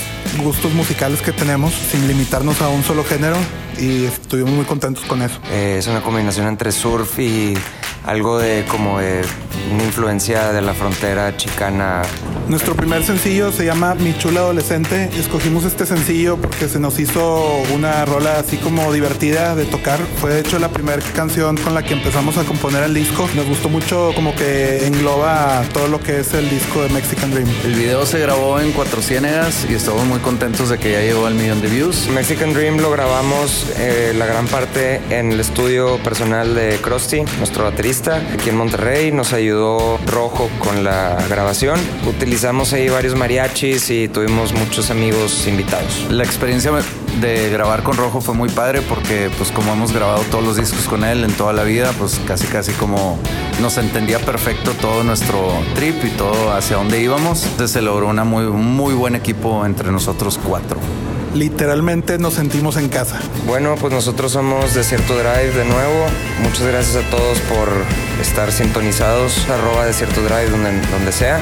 gustos 0.42 0.73
musicales 0.75 1.23
que 1.23 1.33
tenemos 1.33 1.73
sin 1.73 2.07
limitarnos 2.09 2.61
a 2.61 2.69
un 2.69 2.83
solo 2.83 3.05
género 3.05 3.37
y 3.79 4.05
estuvimos 4.05 4.53
muy 4.53 4.64
contentos 4.64 5.05
con 5.05 5.23
eso. 5.23 5.38
Eh, 5.51 5.77
es 5.79 5.87
una 5.87 6.03
combinación 6.03 6.47
entre 6.47 6.73
surf 6.73 7.19
y 7.19 7.55
algo 8.07 8.38
de 8.38 8.64
como 8.69 9.01
de 9.01 9.23
una 9.73 9.83
influencia 9.83 10.53
de 10.53 10.62
la 10.62 10.75
frontera 10.75 11.37
chicana. 11.37 12.03
Nuestro 12.49 12.77
primer 12.77 13.03
sencillo 13.03 13.51
se 13.51 13.64
llama 13.64 13.97
Mi 13.97 14.16
chula 14.16 14.38
adolescente. 14.40 15.11
Escogimos 15.19 15.64
este 15.64 15.85
sencillo 15.85 16.37
porque 16.37 16.69
se 16.69 16.79
nos 16.79 17.01
hizo 17.01 17.42
una 17.75 18.05
rola 18.05 18.38
así 18.38 18.57
como 18.57 18.92
divertida 18.92 19.57
de 19.57 19.64
tocar. 19.64 19.99
Fue 20.21 20.33
de 20.33 20.40
hecho 20.40 20.61
la 20.61 20.69
primera 20.69 21.03
canción 21.14 21.57
con 21.57 21.75
la 21.75 21.83
que 21.83 21.95
empezamos 21.95 22.38
a 22.38 22.45
componer 22.45 22.85
el 22.85 22.95
disco. 22.95 23.29
Nos 23.35 23.47
gustó 23.47 23.69
mucho 23.69 24.12
como 24.14 24.33
que 24.37 24.87
engloba 24.87 25.64
todo 25.73 25.88
lo 25.88 25.99
que 25.99 26.21
es 26.21 26.35
el 26.35 26.49
disco 26.49 26.83
de 26.83 26.88
Mexican 26.90 27.33
Dream. 27.33 27.49
El 27.64 27.75
video 27.75 28.07
se 28.07 28.21
grabó 28.21 28.61
en 28.61 28.71
Cuatro 28.71 29.03
Ciénegas 29.03 29.66
y 29.69 29.75
estamos 29.75 30.05
muy 30.07 30.21
contentos 30.21 30.69
de 30.69 30.79
que 30.79 30.92
ya 30.92 31.01
llegó 31.01 31.27
al 31.27 31.35
millón 31.35 31.61
de 31.61 31.69
views. 31.69 32.07
Mexican 32.11 32.55
Dream 32.55 32.77
lo 32.77 32.92
grabamos 32.92 33.66
eh, 33.77 34.14
la 34.16 34.27
gran 34.27 34.47
parte 34.47 35.01
en 35.11 35.33
el 35.33 35.40
estudio 35.40 35.99
personal 35.99 36.55
de 36.55 36.79
Krusty, 36.81 37.23
nuestro 37.38 37.64
baterista, 37.64 37.95
aquí 38.04 38.50
en 38.50 38.56
Monterrey. 38.56 39.11
Nos 39.11 39.32
ayudó 39.32 39.98
Rojo 40.06 40.50
con 40.59 40.85
la 40.85 41.16
grabación. 41.28 41.80
Utilizamos 42.06 42.72
ahí 42.72 42.88
varios 42.88 43.16
mariachis 43.16 43.90
y 43.90 44.09
tuvimos 44.09 44.52
muchos 44.52 44.90
amigos 44.90 45.46
invitados. 45.46 46.06
La 46.11 46.24
experiencia 46.24 46.72
de 47.20 47.50
grabar 47.50 47.82
con 47.82 47.96
Rojo 47.96 48.20
fue 48.20 48.35
muy 48.35 48.50
padre 48.50 48.82
porque 48.82 49.30
pues 49.38 49.50
como 49.50 49.72
hemos 49.72 49.92
grabado 49.92 50.22
todos 50.30 50.44
los 50.44 50.56
discos 50.56 50.87
con 50.87 51.04
él 51.04 51.24
en 51.24 51.32
toda 51.32 51.52
la 51.52 51.62
vida, 51.62 51.92
pues 51.98 52.20
casi 52.26 52.46
casi 52.46 52.72
como 52.72 53.18
nos 53.61 53.78
entendía 53.78 54.18
perfecto 54.18 54.72
todo 54.72 55.02
nuestro 55.02 55.50
trip 55.74 56.04
y 56.04 56.11
todo 56.11 56.52
hacia 56.52 56.76
dónde 56.76 57.00
íbamos. 57.00 57.44
Entonces 57.44 57.70
se 57.70 57.82
logró 57.82 58.09
una 58.09 58.24
muy, 58.24 58.44
muy 58.44 58.94
buen 58.94 59.14
equipo 59.14 59.64
entre 59.64 59.90
nosotros 59.90 60.38
cuatro 60.42 60.78
literalmente 61.37 62.18
nos 62.18 62.35
sentimos 62.35 62.77
en 62.77 62.88
casa. 62.88 63.20
Bueno, 63.46 63.77
pues 63.77 63.92
nosotros 63.92 64.33
somos 64.33 64.75
Desierto 64.75 65.16
Drive 65.16 65.53
de 65.53 65.64
nuevo. 65.64 66.07
Muchas 66.42 66.66
gracias 66.66 67.05
a 67.05 67.11
todos 67.11 67.38
por 67.40 67.68
estar 68.20 68.51
sintonizados, 68.51 69.49
arroba 69.49 69.87
Desierto 69.87 70.22
Drive 70.22 70.51
donde, 70.51 70.81
donde 70.88 71.12
sea. 71.12 71.40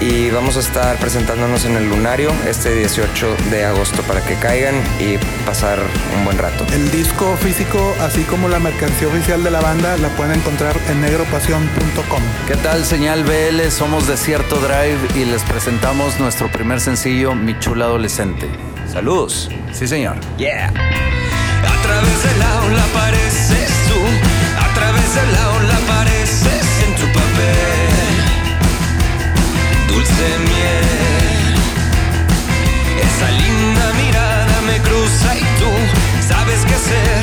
Y 0.00 0.28
vamos 0.30 0.58
a 0.58 0.60
estar 0.60 0.98
presentándonos 0.98 1.64
en 1.64 1.74
el 1.76 1.88
Lunario 1.88 2.30
este 2.46 2.74
18 2.74 3.34
de 3.50 3.64
agosto 3.64 4.02
para 4.02 4.22
que 4.22 4.34
caigan 4.34 4.74
y 5.00 5.16
pasar 5.46 5.78
un 6.18 6.24
buen 6.24 6.36
rato. 6.36 6.66
El 6.74 6.90
disco 6.90 7.34
físico, 7.38 7.94
así 8.00 8.22
como 8.24 8.48
la 8.48 8.58
mercancía 8.58 9.08
oficial 9.08 9.42
de 9.42 9.50
la 9.50 9.60
banda, 9.60 9.96
la 9.96 10.08
pueden 10.10 10.38
encontrar 10.38 10.76
en 10.90 11.00
negropasión.com. 11.00 12.22
¿Qué 12.46 12.56
tal, 12.56 12.84
señal 12.84 13.24
BL? 13.24 13.70
Somos 13.70 14.06
Desierto 14.06 14.56
Drive 14.56 14.98
y 15.14 15.24
les 15.24 15.42
presentamos 15.44 16.20
nuestro 16.20 16.52
primer 16.52 16.80
sencillo, 16.80 17.34
Mi 17.34 17.58
Chula 17.58 17.86
Adolescente. 17.86 18.48
Saludos. 18.96 19.50
Sí, 19.72 19.86
señor. 19.86 20.16
Yeah. 20.38 20.68
A 20.68 21.82
través 21.82 22.22
del 22.22 22.40
aula 22.40 22.82
apareces 22.82 23.70
tú, 23.88 24.00
a 24.58 24.72
través 24.72 25.14
del 25.14 25.36
aula 25.36 25.76
apareces 25.84 26.66
en 26.86 26.94
tu 26.94 27.06
papel. 27.12 28.14
Dulce 29.86 30.28
miel, 30.48 31.56
esa 33.06 33.28
linda 33.32 33.92
mirada 34.02 34.62
me 34.62 34.78
cruza 34.80 35.36
y 35.36 35.44
tú 35.60 35.70
sabes 36.26 36.64
qué 36.64 36.74
hacer. 36.74 37.22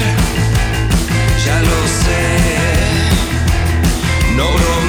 Ya 1.43 1.59
lo 1.59 1.87
sé, 2.03 2.21
no 4.35 4.45
bromees. 4.45 4.82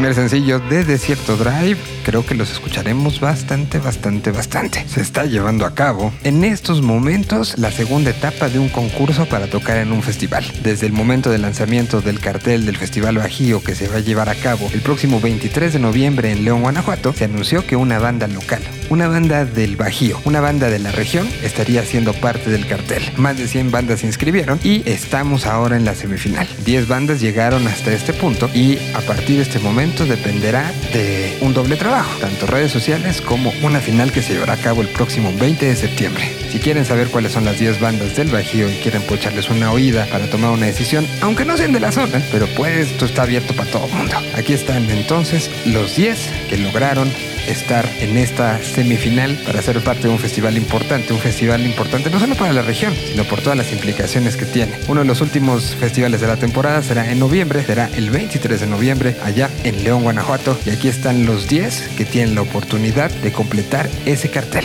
Primer 0.00 0.14
sencillo 0.14 0.60
de 0.60 0.82
Desierto 0.82 1.36
Drive. 1.36 1.76
Creo 2.06 2.24
que 2.24 2.34
los 2.34 2.50
escucharemos 2.50 3.20
bastante, 3.20 3.78
bastante, 3.78 4.30
bastante. 4.30 4.82
Se 4.88 5.02
está 5.02 5.26
llevando 5.26 5.66
a 5.66 5.74
cabo 5.74 6.10
en 6.24 6.42
estos 6.42 6.80
momentos 6.80 7.58
la 7.58 7.70
segunda 7.70 8.08
etapa 8.08 8.48
de 8.48 8.58
un 8.58 8.70
concurso 8.70 9.26
para 9.26 9.48
tocar 9.48 9.76
en 9.76 9.92
un 9.92 10.02
festival. 10.02 10.42
Desde 10.62 10.86
el 10.86 10.94
momento 10.94 11.28
del 11.30 11.42
lanzamiento 11.42 12.00
del 12.00 12.18
cartel 12.18 12.64
del 12.64 12.78
Festival 12.78 13.18
Bajío 13.18 13.62
que 13.62 13.74
se 13.74 13.88
va 13.88 13.96
a 13.96 14.00
llevar 14.00 14.30
a 14.30 14.36
cabo 14.36 14.70
el 14.72 14.80
próximo 14.80 15.20
23 15.20 15.74
de 15.74 15.78
noviembre 15.78 16.32
en 16.32 16.46
León, 16.46 16.62
Guanajuato, 16.62 17.12
se 17.12 17.26
anunció 17.26 17.66
que 17.66 17.76
una 17.76 17.98
banda 17.98 18.26
local, 18.26 18.62
una 18.88 19.06
banda 19.06 19.44
del 19.44 19.76
Bajío, 19.76 20.18
una 20.24 20.40
banda 20.40 20.70
de 20.70 20.78
la 20.78 20.92
región, 20.92 21.28
estaría 21.42 21.84
siendo 21.84 22.14
parte 22.14 22.48
del 22.48 22.66
cartel. 22.66 23.02
Más 23.18 23.36
de 23.36 23.46
100 23.46 23.70
bandas 23.70 24.00
se 24.00 24.06
inscribieron 24.06 24.58
y 24.64 24.82
estamos 24.88 25.44
ahora 25.44 25.76
en 25.76 25.84
la 25.84 25.94
semifinal. 25.94 26.48
10 26.64 26.88
bandas 26.88 27.20
llegaron 27.20 27.68
hasta 27.68 27.92
este 27.92 28.14
punto 28.14 28.48
y 28.54 28.78
a 28.94 29.00
partir 29.02 29.36
de 29.36 29.42
este 29.42 29.58
momento 29.58 29.90
dependerá 30.06 30.72
de 30.92 31.36
un 31.40 31.54
doble 31.54 31.76
trabajo, 31.76 32.18
tanto 32.20 32.46
redes 32.46 32.72
sociales 32.72 33.20
como 33.20 33.52
una 33.62 33.80
final 33.80 34.12
que 34.12 34.22
se 34.22 34.34
llevará 34.34 34.54
a 34.54 34.56
cabo 34.56 34.82
el 34.82 34.88
próximo 34.88 35.32
20 35.38 35.66
de 35.66 35.76
septiembre. 35.76 36.32
Si 36.50 36.58
quieren 36.58 36.84
saber 36.84 37.08
cuáles 37.08 37.32
son 37.32 37.44
las 37.44 37.58
10 37.58 37.80
bandas 37.80 38.16
del 38.16 38.28
Bajío 38.28 38.70
y 38.70 38.76
quieren 38.76 39.02
pocharles 39.02 39.50
una 39.50 39.72
oída 39.72 40.06
para 40.10 40.28
tomar 40.28 40.50
una 40.50 40.66
decisión, 40.66 41.06
aunque 41.20 41.44
no 41.44 41.56
sean 41.56 41.72
de 41.72 41.80
la 41.80 41.92
zona, 41.92 42.22
pero 42.32 42.46
pues 42.56 42.90
esto 42.90 43.04
está 43.04 43.22
abierto 43.22 43.54
para 43.54 43.70
todo 43.70 43.86
el 43.86 43.92
mundo. 43.92 44.16
Aquí 44.34 44.52
están 44.52 44.90
entonces 44.90 45.50
los 45.66 45.96
10 45.96 46.18
que 46.48 46.56
lograron 46.56 47.10
estar 47.48 47.88
en 48.00 48.16
esta 48.16 48.62
semifinal 48.62 49.36
para 49.44 49.62
ser 49.62 49.80
parte 49.80 50.02
de 50.02 50.08
un 50.08 50.18
festival 50.18 50.56
importante, 50.56 51.12
un 51.12 51.18
festival 51.18 51.64
importante 51.66 52.10
no 52.10 52.20
solo 52.20 52.34
para 52.34 52.52
la 52.52 52.62
región, 52.62 52.94
sino 52.94 53.24
por 53.24 53.40
todas 53.40 53.56
las 53.56 53.72
implicaciones 53.72 54.36
que 54.36 54.46
tiene. 54.46 54.78
Uno 54.88 55.00
de 55.00 55.06
los 55.06 55.20
últimos 55.20 55.74
festivales 55.76 56.20
de 56.20 56.26
la 56.26 56.36
temporada 56.36 56.82
será 56.82 57.10
en 57.10 57.18
noviembre, 57.18 57.64
será 57.64 57.90
el 57.96 58.10
23 58.10 58.60
de 58.60 58.66
noviembre 58.66 59.16
allá 59.24 59.50
en 59.64 59.79
León, 59.82 60.02
Guanajuato, 60.02 60.58
y 60.64 60.70
aquí 60.70 60.88
están 60.88 61.26
los 61.26 61.48
10 61.48 61.90
que 61.96 62.04
tienen 62.04 62.34
la 62.34 62.42
oportunidad 62.42 63.10
de 63.10 63.32
completar 63.32 63.88
ese 64.06 64.30
cartel. 64.30 64.64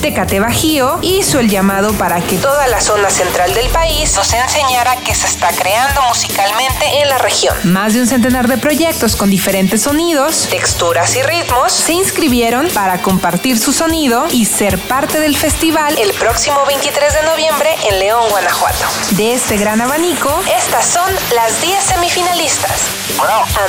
Tecate 0.00 0.38
Bajío 0.38 0.98
hizo 1.02 1.40
el 1.40 1.48
llamado 1.50 1.92
para 1.94 2.20
que 2.20 2.36
toda 2.38 2.68
la 2.68 2.80
zona 2.80 3.10
central 3.10 3.52
del 3.54 3.68
país 3.70 4.14
nos 4.16 4.32
enseñara 4.32 4.96
qué 5.04 5.14
se 5.14 5.26
está 5.26 5.48
creando 5.48 6.00
musicalmente 6.08 7.00
en 7.02 7.08
la 7.08 7.18
región. 7.18 7.56
Más 7.64 7.94
de 7.94 8.00
un 8.00 8.06
centenar 8.06 8.46
de 8.46 8.58
proyectos 8.58 9.16
con 9.16 9.28
diferentes 9.28 9.82
sonidos, 9.82 10.46
texturas 10.50 11.16
y 11.16 11.22
ritmos 11.22 11.72
se 11.72 11.94
inscribieron 11.94 12.68
para 12.68 13.02
compartir 13.02 13.58
su 13.58 13.72
sonido 13.72 14.26
y 14.30 14.44
ser 14.44 14.78
parte 14.78 15.18
del 15.18 15.36
festival 15.36 15.96
el 15.98 16.12
próximo 16.14 16.64
23 16.66 17.14
de 17.14 17.22
noviembre 17.24 17.74
en 17.90 17.98
León, 17.98 18.22
Guanajuato. 18.30 18.84
De 19.12 19.34
este 19.34 19.56
gran 19.56 19.80
abanico, 19.80 20.30
estas 20.56 20.86
son 20.86 21.10
las 21.34 21.60
10 21.60 21.82
semifinalistas. 21.82 22.82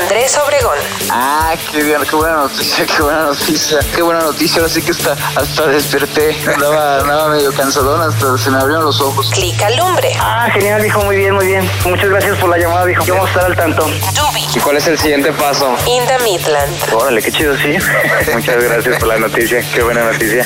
Andrés 0.01 0.37
Obregón, 0.37 0.77
Ah, 1.09 1.55
qué 1.71 1.81
bien, 1.81 2.01
qué 2.07 2.15
buena 2.15 2.35
noticia, 2.37 2.85
qué 2.85 3.01
buena 3.01 3.23
noticia, 3.23 3.79
qué 3.95 4.01
buena 4.03 4.21
noticia. 4.21 4.61
Ahora 4.61 4.71
sí 4.71 4.81
que 4.81 4.91
hasta, 4.91 5.13
hasta 5.35 5.67
desperté. 5.67 6.18
Andaba, 6.53 6.99
andaba 6.99 7.29
medio 7.29 7.53
cansadón, 7.53 8.01
hasta 8.01 8.38
se 8.38 8.51
me 8.51 8.58
abrieron 8.58 8.84
los 8.86 8.99
ojos. 8.99 9.29
Clica 9.34 9.69
Lumbre, 9.69 10.12
Ah, 10.19 10.49
genial, 10.53 10.84
dijo, 10.84 11.01
muy 11.03 11.15
bien, 11.15 11.34
muy 11.34 11.47
bien. 11.47 11.69
Muchas 11.86 12.10
gracias 12.10 12.38
por 12.38 12.49
la 12.49 12.58
llamada, 12.58 12.86
dijo. 12.86 13.03
Vamos 13.08 13.25
a 13.25 13.29
estar 13.29 13.45
al 13.45 13.55
tanto. 13.55 13.86
Dubi, 13.86 14.45
¿Y 14.53 14.60
cuál 14.60 14.77
es 14.77 14.88
el 14.88 14.97
siguiente 14.99 15.32
paso? 15.32 15.75
In 15.88 16.05
the 16.08 16.19
Midland, 16.19 16.75
Órale, 16.93 17.21
qué 17.21 17.32
chido, 17.32 17.55
sí. 17.58 17.77
Muchas 18.34 18.62
gracias 18.63 18.97
por 18.99 19.08
la 19.08 19.17
noticia, 19.17 19.63
qué 19.73 19.82
buena 19.82 20.03
noticia. 20.12 20.45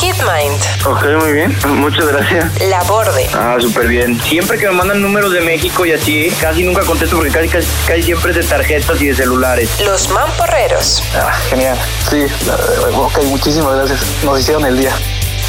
Hitmind, 0.00 0.60
Ok, 0.86 1.04
muy 1.20 1.32
bien, 1.32 1.56
muchas 1.66 2.06
gracias. 2.06 2.60
La 2.68 2.82
Borde, 2.84 3.28
Ah, 3.34 3.56
súper 3.60 3.88
bien. 3.88 4.20
Siempre 4.22 4.58
que 4.58 4.66
me 4.66 4.72
mandan 4.72 5.02
números 5.02 5.32
de 5.32 5.40
México 5.40 5.84
y 5.84 5.92
así, 5.92 6.30
casi 6.40 6.64
nunca 6.64 6.82
contesto 6.82 7.16
porque 7.16 7.30
casi, 7.30 7.48
casi, 7.48 7.66
casi 7.86 8.02
siempre 8.02 8.30
es 8.30 8.36
de 8.38 8.44
tarjetas 8.44 9.00
y 9.00 9.08
de 9.08 9.14
celulares. 9.14 9.68
Los 9.84 10.08
Mamporreros, 10.10 11.02
Ah, 11.14 11.32
genial. 11.50 11.78
Sí, 12.08 12.24
la- 12.46 12.98
ok, 12.98 13.22
muchísimas 13.24 13.76
gracias. 13.76 14.00
Nos 14.24 14.40
hicieron 14.40 14.64
el 14.66 14.78
día. 14.78 14.94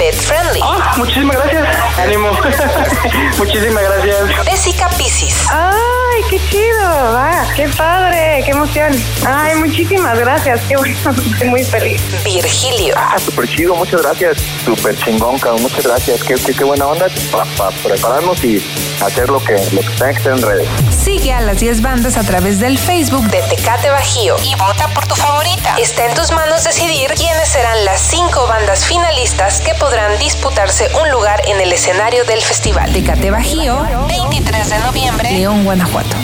Pet 0.01 0.15
Friendly, 0.15 0.59
Ah, 0.63 0.93
muchísimas 0.97 1.37
gracias. 1.37 1.67
Ánimo. 1.99 2.31
muchísimas 3.37 3.83
gracias. 3.83 4.17
Jessica 4.49 4.89
Piscis, 4.97 5.45
¡Ay, 5.51 6.23
qué 6.27 6.39
chido! 6.49 6.87
¡Ah, 6.87 7.45
qué 7.55 7.67
padre! 7.77 8.41
¡Qué 8.43 8.49
emoción! 8.49 8.91
¡Ay, 9.27 9.57
muchísimas 9.57 10.17
gracias! 10.17 10.59
¡Qué 10.67 10.75
bueno! 10.75 10.95
Estoy 11.33 11.49
muy 11.49 11.63
feliz. 11.63 12.01
Virgilio, 12.23 12.95
Ah, 12.97 13.15
súper 13.23 13.47
chido, 13.47 13.75
muchas 13.75 14.01
gracias. 14.01 14.37
Súper 14.65 14.97
chingón, 14.97 15.37
cabrón, 15.37 15.61
muchas 15.61 15.85
gracias. 15.85 16.23
Qué, 16.23 16.33
qué, 16.33 16.51
qué 16.51 16.63
buena 16.63 16.87
onda 16.87 17.05
para 17.31 17.69
prepararnos 17.83 18.43
y 18.43 18.57
hacer 19.03 19.29
lo 19.29 19.39
que, 19.43 19.53
lo 19.71 19.81
que 19.81 19.89
tenga 19.99 20.13
que 20.13 20.17
estar 20.17 20.33
en 20.33 20.41
redes. 20.41 20.67
Sigue 21.03 21.33
a 21.33 21.41
las 21.41 21.59
10 21.59 21.81
bandas 21.81 22.15
a 22.15 22.23
través 22.23 22.59
del 22.59 22.77
Facebook 22.77 23.23
de 23.31 23.41
Tecate 23.41 23.89
Bajío 23.89 24.35
y 24.43 24.53
vota 24.55 24.87
por 24.93 25.07
tu 25.07 25.15
favorita. 25.15 25.75
Está 25.79 26.05
en 26.05 26.13
tus 26.13 26.31
manos 26.31 26.63
decidir 26.63 27.11
quiénes 27.15 27.49
serán 27.49 27.83
las 27.85 28.01
5 28.01 28.45
bandas 28.47 28.85
finalistas 28.85 29.61
que 29.61 29.73
podrán 29.73 30.19
disputarse 30.19 30.89
un 31.01 31.09
lugar 31.09 31.41
en 31.47 31.59
el 31.59 31.73
escenario 31.73 32.23
del 32.25 32.41
festival. 32.41 32.93
Tecate 32.93 33.31
Bajío, 33.31 33.83
23 34.09 34.69
de 34.69 34.79
noviembre, 34.79 35.31
León, 35.31 35.63
Guanajuato. 35.63 36.15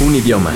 Un 0.00 0.14
idioma. 0.14 0.52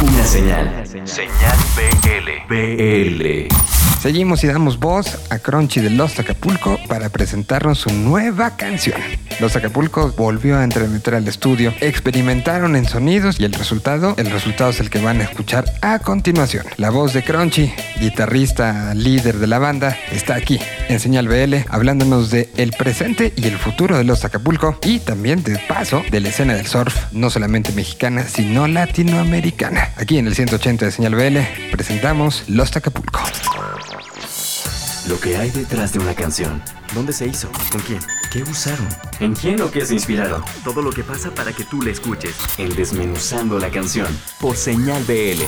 Una 0.00 0.24
señal. 0.24 0.84
Señal 1.04 1.56
BL. 1.74 2.46
BL. 2.48 3.77
Seguimos 4.00 4.44
y 4.44 4.46
damos 4.46 4.78
voz 4.78 5.18
a 5.28 5.40
Crunchy 5.40 5.80
de 5.80 5.90
Los 5.90 6.20
Acapulco 6.20 6.78
para 6.86 7.08
presentarnos 7.08 7.78
su 7.78 7.92
nueva 7.92 8.56
canción. 8.56 9.00
Los 9.40 9.56
Acapulco 9.56 10.12
volvió 10.16 10.56
a 10.56 10.62
entremeter 10.62 11.16
al 11.16 11.26
estudio, 11.26 11.74
experimentaron 11.80 12.76
en 12.76 12.86
sonidos 12.86 13.40
y 13.40 13.44
el 13.44 13.52
resultado, 13.52 14.14
el 14.16 14.30
resultado 14.30 14.70
es 14.70 14.78
el 14.78 14.88
que 14.88 15.00
van 15.00 15.20
a 15.20 15.24
escuchar 15.24 15.64
a 15.82 15.98
continuación. 15.98 16.64
La 16.76 16.90
voz 16.90 17.12
de 17.12 17.24
Crunchy, 17.24 17.72
guitarrista 18.00 18.94
líder 18.94 19.38
de 19.38 19.48
la 19.48 19.58
banda, 19.58 19.96
está 20.12 20.36
aquí 20.36 20.60
en 20.88 21.00
Señal 21.00 21.26
BL 21.26 21.56
hablándonos 21.68 22.30
de 22.30 22.48
el 22.56 22.70
presente 22.72 23.32
y 23.34 23.48
el 23.48 23.58
futuro 23.58 23.98
de 23.98 24.04
Los 24.04 24.24
Acapulco 24.24 24.78
y 24.84 25.00
también 25.00 25.42
de 25.42 25.58
paso 25.68 26.04
de 26.08 26.20
la 26.20 26.28
escena 26.28 26.54
del 26.54 26.68
surf, 26.68 26.96
no 27.10 27.30
solamente 27.30 27.72
mexicana, 27.72 28.24
sino 28.28 28.68
latinoamericana. 28.68 29.90
Aquí 29.96 30.18
en 30.18 30.28
el 30.28 30.36
180 30.36 30.84
de 30.84 30.92
Señal 30.92 31.16
BL 31.16 31.38
presentamos 31.72 32.44
Los 32.46 32.76
Acapulco. 32.76 33.20
Lo 35.08 35.18
que 35.18 35.38
hay 35.38 35.50
detrás 35.50 35.94
de 35.94 36.00
una 36.00 36.14
canción. 36.14 36.62
¿Dónde 36.94 37.12
se 37.12 37.26
hizo? 37.26 37.48
¿Con 37.70 37.80
quién? 37.82 38.00
¿Qué 38.32 38.42
usaron? 38.42 38.88
¿En 39.20 39.34
quién 39.34 39.60
o 39.60 39.70
qué 39.70 39.84
se 39.84 39.94
inspiraron? 39.94 40.42
Todo 40.64 40.80
lo 40.80 40.90
que 40.90 41.04
pasa 41.04 41.30
para 41.30 41.52
que 41.52 41.64
tú 41.64 41.82
la 41.82 41.90
escuches. 41.90 42.34
En 42.56 42.74
Desmenuzando 42.74 43.58
la 43.58 43.70
canción. 43.70 44.06
Por 44.40 44.56
Señal 44.56 45.02
BL. 45.04 45.42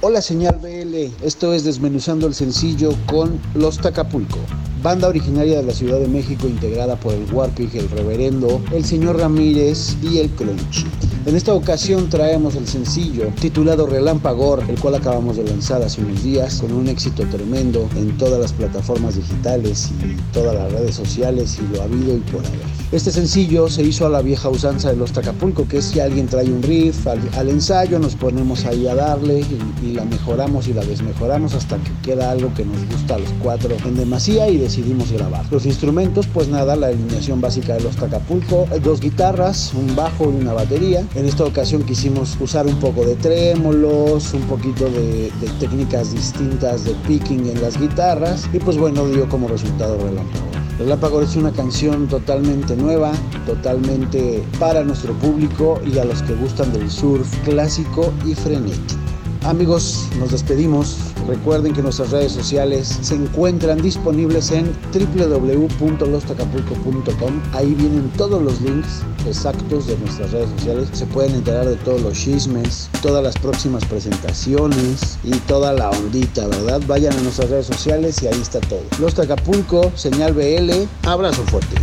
Hola 0.00 0.22
señal 0.22 0.58
BL, 0.62 1.12
esto 1.26 1.52
es 1.52 1.64
Desmenuzando 1.64 2.28
el 2.28 2.34
Sencillo 2.34 2.90
con 3.06 3.40
Los 3.54 3.78
Tacapulco, 3.78 4.38
banda 4.80 5.08
originaria 5.08 5.56
de 5.56 5.64
la 5.64 5.72
Ciudad 5.72 5.98
de 5.98 6.06
México 6.06 6.46
integrada 6.46 6.94
por 6.94 7.14
el 7.14 7.24
Warpig, 7.32 7.76
el 7.76 7.90
Reverendo, 7.90 8.62
el 8.72 8.84
Señor 8.84 9.18
Ramírez 9.18 9.96
y 10.00 10.18
el 10.18 10.30
Crunchy. 10.30 10.86
En 11.26 11.34
esta 11.34 11.52
ocasión 11.52 12.08
traemos 12.08 12.54
el 12.54 12.68
sencillo 12.68 13.26
titulado 13.40 13.86
Relámpagor, 13.86 14.62
el 14.68 14.78
cual 14.78 14.94
acabamos 14.94 15.36
de 15.36 15.44
lanzar 15.44 15.82
hace 15.82 16.00
unos 16.00 16.22
días 16.22 16.60
con 16.60 16.72
un 16.72 16.86
éxito 16.88 17.24
tremendo 17.26 17.88
en 17.96 18.16
todas 18.16 18.40
las 18.40 18.52
plataformas 18.52 19.16
digitales 19.16 19.90
y 20.02 20.14
todas 20.32 20.54
las 20.54 20.72
redes 20.78 20.96
sociales 20.96 21.58
y 21.60 21.74
lo 21.74 21.82
ha 21.82 21.84
habido 21.84 22.16
y 22.16 22.20
por 22.20 22.44
haber. 22.46 22.78
Este 22.90 23.10
sencillo 23.10 23.68
se 23.68 23.82
hizo 23.82 24.06
a 24.06 24.08
la 24.08 24.22
vieja 24.22 24.48
usanza 24.48 24.90
de 24.90 24.96
los 24.96 25.12
Tacapulco, 25.12 25.68
que 25.68 25.78
es 25.78 25.84
si 25.84 26.00
alguien 26.00 26.26
trae 26.26 26.50
un 26.50 26.62
riff 26.62 27.06
al, 27.06 27.20
al 27.36 27.48
ensayo, 27.50 27.98
nos 27.98 28.14
ponemos 28.14 28.64
ahí 28.64 28.86
a 28.86 28.94
darle 28.94 29.40
y, 29.40 29.86
y 29.86 29.92
la 29.92 30.04
mejoramos 30.04 30.68
y 30.68 30.72
la 30.72 30.82
desmejoramos 30.84 31.54
hasta 31.54 31.76
que 31.76 31.90
queda 32.02 32.30
algo 32.30 32.52
que 32.54 32.64
nos 32.64 32.78
gusta 32.88 33.16
a 33.16 33.18
los 33.18 33.28
cuatro 33.42 33.76
en 33.84 33.94
demasía 33.96 34.48
y 34.48 34.56
decidimos 34.56 35.12
grabar. 35.12 35.44
Los 35.50 35.66
instrumentos, 35.66 36.26
pues 36.26 36.48
nada, 36.48 36.76
la 36.76 36.88
alineación 36.88 37.40
básica 37.40 37.74
de 37.74 37.80
los 37.80 37.96
Tacapulco, 37.96 38.66
eh, 38.72 38.80
dos 38.82 39.00
guitarras, 39.00 39.72
un 39.74 39.94
bajo 39.94 40.24
y 40.24 40.40
una 40.40 40.54
batería. 40.54 41.04
En 41.14 41.26
esta 41.26 41.44
ocasión 41.44 41.82
quisimos 41.82 42.36
usar 42.40 42.66
un 42.66 42.78
poco 42.80 43.04
de 43.04 43.16
trémolos, 43.16 44.32
un 44.32 44.42
poquito 44.42 44.86
de, 44.86 45.30
de 45.40 45.48
técnicas 45.60 46.14
distintas 46.14 46.84
de 46.84 46.94
picking 47.06 47.46
en 47.48 47.60
las 47.60 47.78
guitarras 47.78 48.48
y 48.52 48.58
pues 48.58 48.78
bueno, 48.78 49.06
dio 49.08 49.28
como 49.28 49.48
resultado 49.48 49.98
Relámpago. 49.98 50.47
Relámpago 50.78 51.22
es 51.22 51.34
una 51.34 51.50
canción 51.50 52.06
totalmente 52.06 52.76
nueva, 52.76 53.12
totalmente 53.46 54.44
para 54.60 54.84
nuestro 54.84 55.12
público 55.14 55.80
y 55.84 55.98
a 55.98 56.04
los 56.04 56.22
que 56.22 56.34
gustan 56.34 56.72
del 56.72 56.88
surf 56.88 57.28
clásico 57.44 58.12
y 58.24 58.34
frenético. 58.34 58.97
Amigos, 59.44 60.08
nos 60.18 60.32
despedimos. 60.32 60.96
Recuerden 61.26 61.74
que 61.74 61.82
nuestras 61.82 62.10
redes 62.10 62.32
sociales 62.32 62.98
se 63.02 63.14
encuentran 63.14 63.82
disponibles 63.82 64.50
en 64.50 64.74
www.lostacapulco.com. 64.92 67.42
Ahí 67.52 67.74
vienen 67.74 68.10
todos 68.16 68.42
los 68.42 68.60
links 68.60 69.02
exactos 69.26 69.86
de 69.86 69.96
nuestras 69.98 70.32
redes 70.32 70.48
sociales. 70.58 70.88
Se 70.92 71.06
pueden 71.06 71.34
enterar 71.34 71.66
de 71.66 71.76
todos 71.76 72.00
los 72.00 72.14
chismes, 72.14 72.90
todas 73.02 73.22
las 73.22 73.36
próximas 73.36 73.84
presentaciones 73.84 75.18
y 75.22 75.32
toda 75.46 75.74
la 75.74 75.90
ondita, 75.90 76.48
¿verdad? 76.48 76.80
Vayan 76.86 77.14
a 77.16 77.22
nuestras 77.22 77.50
redes 77.50 77.66
sociales 77.66 78.22
y 78.22 78.28
ahí 78.28 78.40
está 78.40 78.60
todo. 78.60 78.80
Los 78.98 79.18
Acapulco, 79.18 79.92
señal 79.94 80.32
BL, 80.32 80.70
abrazo 81.02 81.42
fuerte. 81.44 81.76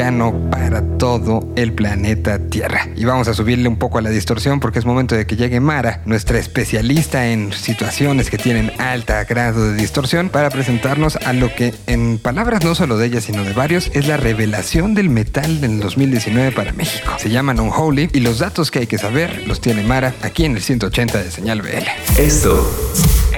Mexicano 0.00 0.48
para 0.50 0.82
todo 0.96 1.52
el 1.56 1.74
planeta 1.74 2.38
Tierra. 2.38 2.88
Y 2.96 3.04
vamos 3.04 3.28
a 3.28 3.34
subirle 3.34 3.68
un 3.68 3.76
poco 3.76 3.98
a 3.98 4.02
la 4.02 4.08
distorsión 4.08 4.58
porque 4.58 4.78
es 4.78 4.86
momento 4.86 5.14
de 5.14 5.26
que 5.26 5.36
llegue 5.36 5.60
Mara, 5.60 6.00
nuestra 6.06 6.38
especialista 6.38 7.26
en 7.26 7.52
situaciones 7.52 8.30
que 8.30 8.38
tienen 8.38 8.72
alta 8.78 9.24
grado 9.24 9.70
de 9.70 9.74
distorsión, 9.74 10.30
para 10.30 10.48
presentarnos 10.48 11.16
a 11.16 11.34
lo 11.34 11.54
que, 11.54 11.74
en 11.86 12.18
palabras 12.18 12.64
no 12.64 12.74
solo 12.74 12.96
de 12.96 13.06
ella, 13.08 13.20
sino 13.20 13.44
de 13.44 13.52
varios, 13.52 13.90
es 13.92 14.06
la 14.06 14.16
revelación 14.16 14.94
del 14.94 15.10
metal 15.10 15.62
en 15.62 15.80
2019 15.80 16.52
para 16.52 16.72
México. 16.72 17.12
Se 17.18 17.28
llaman 17.28 17.60
Unholy 17.60 18.08
y 18.14 18.20
los 18.20 18.38
datos 18.38 18.70
que 18.70 18.80
hay 18.80 18.86
que 18.86 18.96
saber 18.96 19.46
los 19.46 19.60
tiene 19.60 19.82
Mara 19.82 20.14
aquí 20.22 20.46
en 20.46 20.56
el 20.56 20.62
180 20.62 21.22
de 21.22 21.30
Señal 21.30 21.60
BL. 21.60 21.86
Esto 22.18 22.66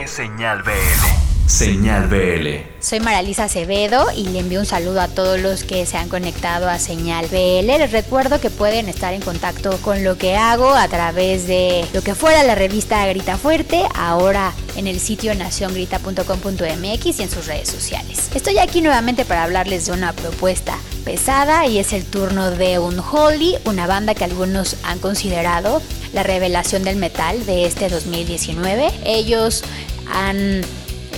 es 0.01 0.11
Señal 0.11 0.63
BL. 0.63 1.22
Señal 1.53 2.09
BL. 2.09 2.81
Soy 2.81 3.01
Maralisa 3.01 3.45
Acevedo 3.45 4.07
y 4.17 4.27
le 4.31 4.39
envío 4.39 4.61
un 4.61 4.65
saludo 4.65 5.03
a 5.03 5.09
todos 5.09 5.39
los 5.39 5.65
que 5.65 5.85
se 5.85 5.99
han 5.99 6.09
conectado 6.09 6.67
a 6.67 6.79
Señal 6.79 7.27
BL. 7.27 7.67
Les 7.67 7.93
recuerdo 7.93 8.41
que 8.41 8.49
pueden 8.49 8.89
estar 8.89 9.13
en 9.13 9.21
contacto 9.21 9.77
con 9.83 10.03
lo 10.03 10.17
que 10.17 10.35
hago 10.35 10.71
a 10.73 10.89
través 10.89 11.47
de 11.47 11.85
lo 11.93 12.01
que 12.01 12.15
fuera 12.15 12.43
la 12.43 12.55
revista 12.55 13.07
Grita 13.07 13.37
Fuerte, 13.37 13.83
ahora 13.95 14.55
en 14.77 14.87
el 14.87 14.99
sitio 14.99 15.35
naciongrita.com.mx 15.35 17.21
y 17.21 17.23
en 17.23 17.31
sus 17.31 17.47
redes 17.47 17.69
sociales. 17.69 18.31
Estoy 18.35 18.57
aquí 18.57 18.81
nuevamente 18.81 19.27
para 19.27 19.43
hablarles 19.43 19.85
de 19.85 19.93
una 19.93 20.15
propuesta 20.15 20.79
pesada 21.05 21.67
y 21.67 21.79
es 21.79 21.93
el 21.93 22.07
turno 22.07 22.51
de 22.51 22.79
Unholy, 22.79 23.57
una 23.67 23.87
banda 23.87 24.15
que 24.15 24.25
algunos 24.25 24.77
han 24.85 25.01
considerado 25.01 25.83
la 26.15 26.23
revelación 26.23 26.83
del 26.83 26.97
metal 26.97 27.45
de 27.45 27.67
este 27.67 27.91
2019. 27.91 28.91
Ellos 29.05 29.65
han 30.11 30.63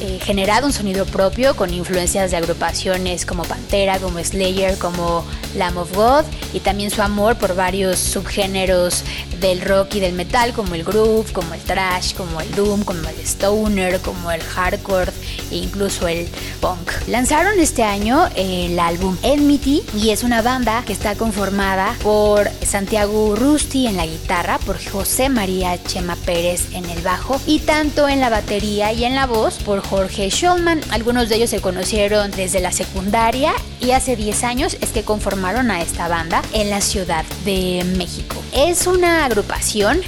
eh, 0.00 0.18
generado 0.22 0.66
un 0.66 0.72
sonido 0.72 1.06
propio 1.06 1.56
con 1.56 1.72
influencias 1.72 2.30
de 2.30 2.36
agrupaciones 2.36 3.26
como 3.26 3.44
Pantera, 3.44 3.98
como 3.98 4.18
Slayer, 4.22 4.78
como 4.78 5.24
Lamb 5.56 5.78
of 5.78 5.94
God 5.94 6.24
y 6.52 6.60
también 6.60 6.90
su 6.90 7.02
amor 7.02 7.36
por 7.36 7.54
varios 7.54 7.98
subgéneros 7.98 9.04
del 9.40 9.60
rock 9.60 9.96
y 9.96 10.00
del 10.00 10.14
metal 10.14 10.52
como 10.52 10.74
el 10.74 10.84
groove, 10.84 11.32
como 11.32 11.54
el 11.54 11.60
thrash, 11.60 12.14
como 12.14 12.40
el 12.40 12.50
doom, 12.54 12.82
como 12.82 13.08
el 13.08 13.18
stoner, 13.20 14.00
como 14.00 14.30
el 14.30 14.42
hardcore 14.42 15.12
e 15.50 15.56
incluso 15.56 16.08
el 16.08 16.28
punk. 16.60 16.90
Lanzaron 17.08 17.58
este 17.60 17.82
año 17.82 18.28
el 18.36 18.78
álbum 18.78 19.16
Enmity 19.22 19.82
y 19.94 20.10
es 20.10 20.22
una 20.22 20.42
banda 20.42 20.82
que 20.86 20.92
está 20.92 21.14
conformada 21.14 21.94
por 22.02 22.48
Santiago 22.64 23.36
Rusti 23.36 23.86
en 23.86 23.96
la 23.96 24.06
guitarra, 24.06 24.58
por 24.58 24.82
José 24.82 25.28
María 25.28 25.82
Chema 25.82 26.16
Pérez 26.16 26.72
en 26.72 26.84
el 26.86 27.02
bajo 27.02 27.40
y 27.46 27.60
tanto 27.60 28.08
en 28.08 28.20
la 28.20 28.30
batería 28.30 28.92
y 28.92 29.04
en 29.04 29.14
la 29.14 29.26
voz 29.26 29.56
por 29.58 29.83
Jorge 29.88 30.30
Schulman. 30.30 30.80
Algunos 30.90 31.28
de 31.28 31.36
ellos 31.36 31.50
se 31.50 31.60
conocieron 31.60 32.30
desde 32.30 32.60
la 32.60 32.72
secundaria 32.72 33.52
y 33.80 33.92
hace 33.92 34.16
10 34.16 34.44
años 34.44 34.76
es 34.80 34.90
que 34.90 35.02
conformaron 35.02 35.70
a 35.70 35.82
esta 35.82 36.08
banda 36.08 36.42
en 36.52 36.70
la 36.70 36.80
Ciudad 36.80 37.24
de 37.44 37.84
México. 37.96 38.36
Es 38.52 38.86
una 38.86 39.24
agrupación 39.24 40.00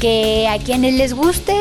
que 0.00 0.46
a 0.48 0.58
quienes 0.58 0.94
les 0.94 1.12
guste 1.12 1.54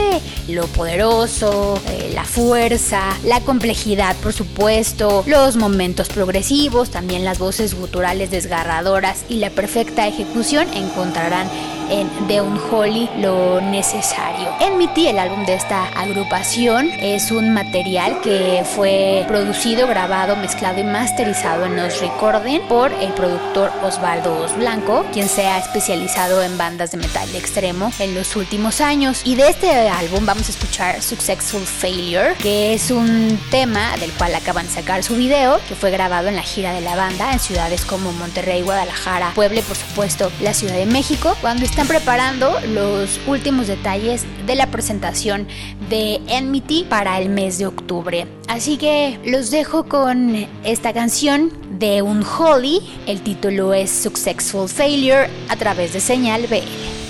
lo 0.48 0.68
poderoso, 0.68 1.80
eh, 1.88 2.12
la 2.14 2.24
fuerza, 2.24 3.02
la 3.24 3.42
complejidad, 3.42 4.16
por 4.18 4.34
supuesto, 4.34 5.24
los 5.26 5.58
momentos 5.58 6.08
progresivos, 6.10 6.92
también 6.92 7.26
las 7.26 7.40
voces 7.40 7.74
guturales 7.74 8.30
desgarradoras 8.30 9.26
y 9.28 9.38
la 9.38 9.50
perfecta 9.50 10.08
ejecución 10.08 10.68
encontrarán 10.74 11.50
en 11.90 12.10
The 12.28 12.42
Unholy 12.42 13.10
lo 13.18 13.62
necesario. 13.62 14.50
Enmity, 14.60 15.08
el 15.08 15.20
álbum 15.20 15.46
de 15.46 15.54
esta 15.54 15.86
agrupación, 15.90 16.90
es 17.00 17.32
un 17.32 17.54
material 17.54 18.22
que 18.22 18.64
fue 18.66 19.26
producido, 19.28 19.88
grabado, 19.88 20.36
mezclado 20.36 20.80
y 20.80 20.84
masterizado 20.84 21.66
en 21.66 21.76
Nos 21.76 22.00
Recording 22.02 22.62
por 22.68 22.92
el 22.94 23.12
productor 23.14 23.72
Osvaldo 23.84 24.38
Os 24.44 24.56
Blanco, 24.56 25.06
quien 25.14 25.30
se 25.30 25.48
ha 25.48 25.58
especializado 25.58 26.42
en 26.44 26.58
bandas 26.58 26.92
de 26.92 26.98
metal 26.98 27.34
extremo 27.36 27.92
en 28.00 28.16
los 28.16 28.36
últimos 28.36 28.82
años. 28.82 29.22
Y 29.24 29.36
de 29.36 29.50
este 29.50 29.72
álbum 29.90 30.26
vamos 30.26 30.48
a 30.48 30.52
escuchar 30.52 31.02
Successful 31.02 31.62
Failure, 31.62 32.36
que 32.36 32.74
es 32.74 32.92
un 32.92 33.40
tema 33.52 33.96
del 33.98 34.12
cual 34.12 34.36
acaban 34.36 34.66
de 34.66 34.74
sacar 34.74 35.04
su 35.04 35.16
video, 35.16 35.60
que 35.68 35.76
fue 35.76 35.92
grabado 35.92 36.28
en 36.28 36.36
la 36.36 36.44
gira 36.44 36.74
de 36.74 36.82
la 36.82 36.96
banda 36.96 37.32
en 37.32 37.40
ciudades 37.40 37.86
como 37.86 38.12
Monterrey, 38.14 38.62
Guadalajara, 38.62 39.32
Puebla 39.36 39.60
y 39.60 39.64
por 39.64 39.78
supuesto 39.78 40.32
la 40.42 40.54
Ciudad 40.54 40.76
de 40.76 40.86
México, 40.86 41.36
cuando 41.42 41.66
están 41.80 41.96
preparando 41.96 42.60
los 42.74 43.20
últimos 43.28 43.68
detalles 43.68 44.26
de 44.48 44.56
la 44.56 44.66
presentación 44.72 45.48
de 45.92 46.20
Enmity 46.28 46.86
para 46.90 47.20
el 47.20 47.30
mes 47.30 47.60
de 47.60 47.68
octubre. 47.68 48.26
Así 48.48 48.78
que 48.78 49.20
los 49.24 49.52
dejo 49.52 49.84
con 49.84 50.48
esta 50.64 50.92
canción 50.92 51.52
de 51.78 52.02
Unholy. 52.02 52.82
El 53.06 53.22
título 53.22 53.76
es 53.76 53.92
Successful 53.92 54.68
Failure 54.68 55.30
a 55.50 55.56
través 55.56 55.94
de 55.94 56.00
Señal 56.00 56.48
BL. 56.48 57.07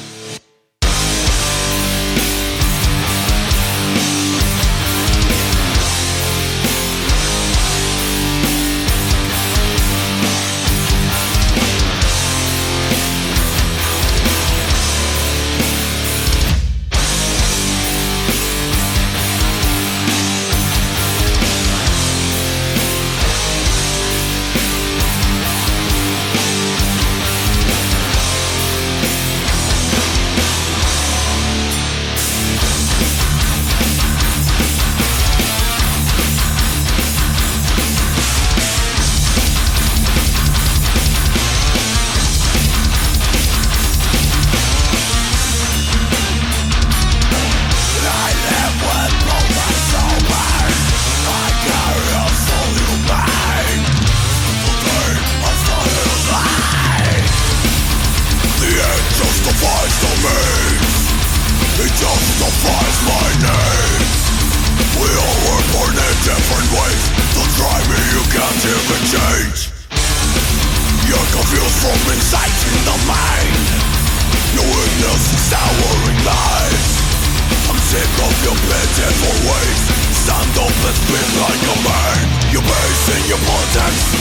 Your 83.27 83.37
politics 83.43 84.15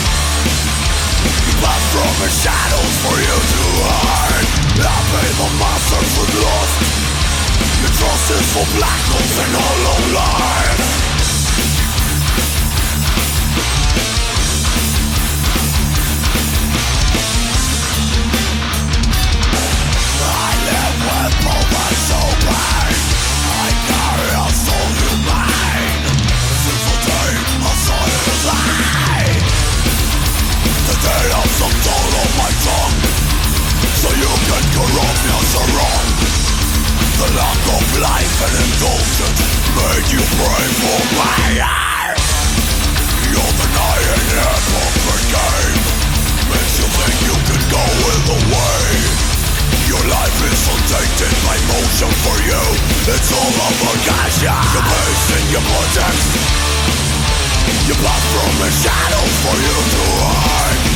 you 1.46 1.54
pass 1.62 1.82
from 1.94 2.11
the 2.18 2.28
shadows 2.28 2.94
for 3.07 3.14
you 3.14 3.36
to 3.54 3.62
hide 3.86 4.50
I 4.82 4.98
pay 5.14 5.30
the 5.30 5.48
masters 5.62 6.11
with 6.18 6.34
lost 6.42 6.78
Your 7.86 7.92
trust 7.94 8.30
is 8.34 8.46
for 8.50 8.66
black 8.74 9.02
holes 9.07 9.38
and 9.38 9.52
hollow 9.54 9.98
lies 10.11 11.05
some 31.57 31.72
toll 31.72 32.12
on 32.20 32.30
my 32.36 32.52
tongue 32.68 33.00
So 33.96 34.09
you 34.12 34.28
can 34.44 34.64
corrupt 34.76 35.20
me 35.24 35.32
as 35.40 35.52
a 35.57 35.64
wrong 35.72 36.07
The 37.16 37.28
lack 37.32 37.62
of 37.72 37.84
life 37.96 38.36
and 38.44 38.54
indulgence 38.61 39.40
Made 39.72 40.09
you 40.12 40.22
pray 40.36 40.66
for 40.84 41.00
fire 41.16 42.12
You're 43.32 43.54
denying 43.57 44.24
hypocrite 44.36 45.26
game 45.32 45.80
Makes 46.52 46.76
you 46.76 46.88
think 46.92 47.16
you 47.24 47.36
can 47.48 47.62
go 47.72 47.84
either 48.04 48.40
way 48.52 48.84
Your 49.88 50.04
life 50.12 50.38
is 50.52 50.61
untainted 50.61 51.34
by 51.40 51.57
motion 51.72 52.12
for 52.20 52.36
you 52.44 52.64
It's 53.16 53.32
all 53.32 53.54
over 53.64 53.96
gotcha 54.04 54.52
You're 54.76 54.88
based 54.92 55.30
in 55.40 55.44
your 55.57 55.64
vortex 55.64 56.76
you 57.86 57.94
pass 57.94 58.22
from 58.34 58.50
the 58.59 58.70
shadows 58.82 59.34
for 59.46 59.57
you 59.62 59.76
to 59.94 60.04
hide 60.26 60.65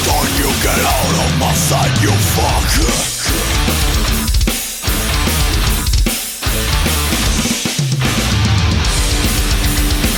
Scorn 0.00 0.30
you 0.40 0.48
get 0.64 0.80
out 0.80 1.14
of 1.24 1.30
my 1.36 1.52
sight 1.52 1.92
You 2.00 2.12
fuck. 2.32 2.64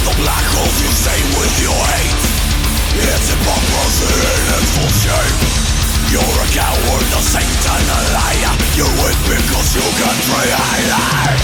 The 0.07 0.15
black 0.23 0.47
holes 0.55 0.77
you 0.79 0.91
stay 0.95 1.21
with 1.35 1.55
your 1.67 1.83
hate. 1.91 2.23
It's 2.95 3.27
hypocrisy 3.27 4.07
in 4.07 4.47
its 4.55 4.71
full 4.79 4.95
shape. 5.03 5.39
You're 6.15 6.23
a 6.23 6.49
coward, 6.55 7.07
a 7.19 7.23
saint 7.27 7.63
and 7.75 7.89
a 7.91 8.01
liar. 8.15 8.55
You're 8.79 8.95
weak 9.03 9.19
because 9.35 9.69
you 9.75 9.87
can't 9.99 10.23
it 10.31 11.43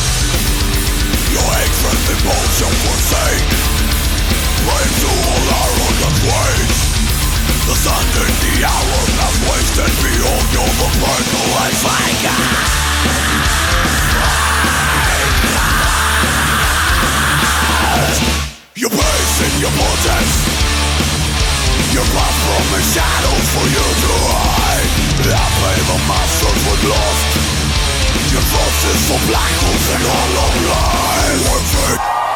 Your 1.35 1.49
hatred 1.59 1.99
impose 2.15 2.55
your 2.61 2.75
forsake 2.87 3.51
Brave 4.65 4.95
to 5.03 5.11
all 5.27 5.45
arrogant 5.59 6.19
ways 6.29 6.98
the 7.69 7.77
thunder, 7.85 8.27
the 8.29 8.55
hour 8.65 9.01
of 9.27 9.35
wasted 9.49 9.93
me 10.05 10.13
on 10.25 10.45
your 10.53 10.69
eternal 10.69 11.47
life 11.57 11.85
I 11.85 12.05
got 12.25 12.45
Your 18.77 18.91
pace 18.91 19.37
in 19.43 19.53
your 19.61 19.73
vortex 19.75 20.25
Your 21.93 22.07
path 22.15 22.37
from 22.47 22.65
the 22.73 22.81
shadow 22.95 23.35
for 23.53 23.67
you 23.69 23.85
to 23.85 24.13
hide. 24.29 24.93
I 25.29 25.47
pay 25.59 25.79
the 25.89 25.99
masters 26.07 26.61
with 26.69 26.85
lost. 26.89 27.31
Your 28.33 28.45
thoughts 28.45 28.83
is 28.93 29.01
for 29.09 29.21
black 29.27 29.53
holes 29.61 29.87
and 29.97 30.05
all 30.05 30.33
of 30.45 30.53
life. 30.69 31.43
Perfect 31.49 32.28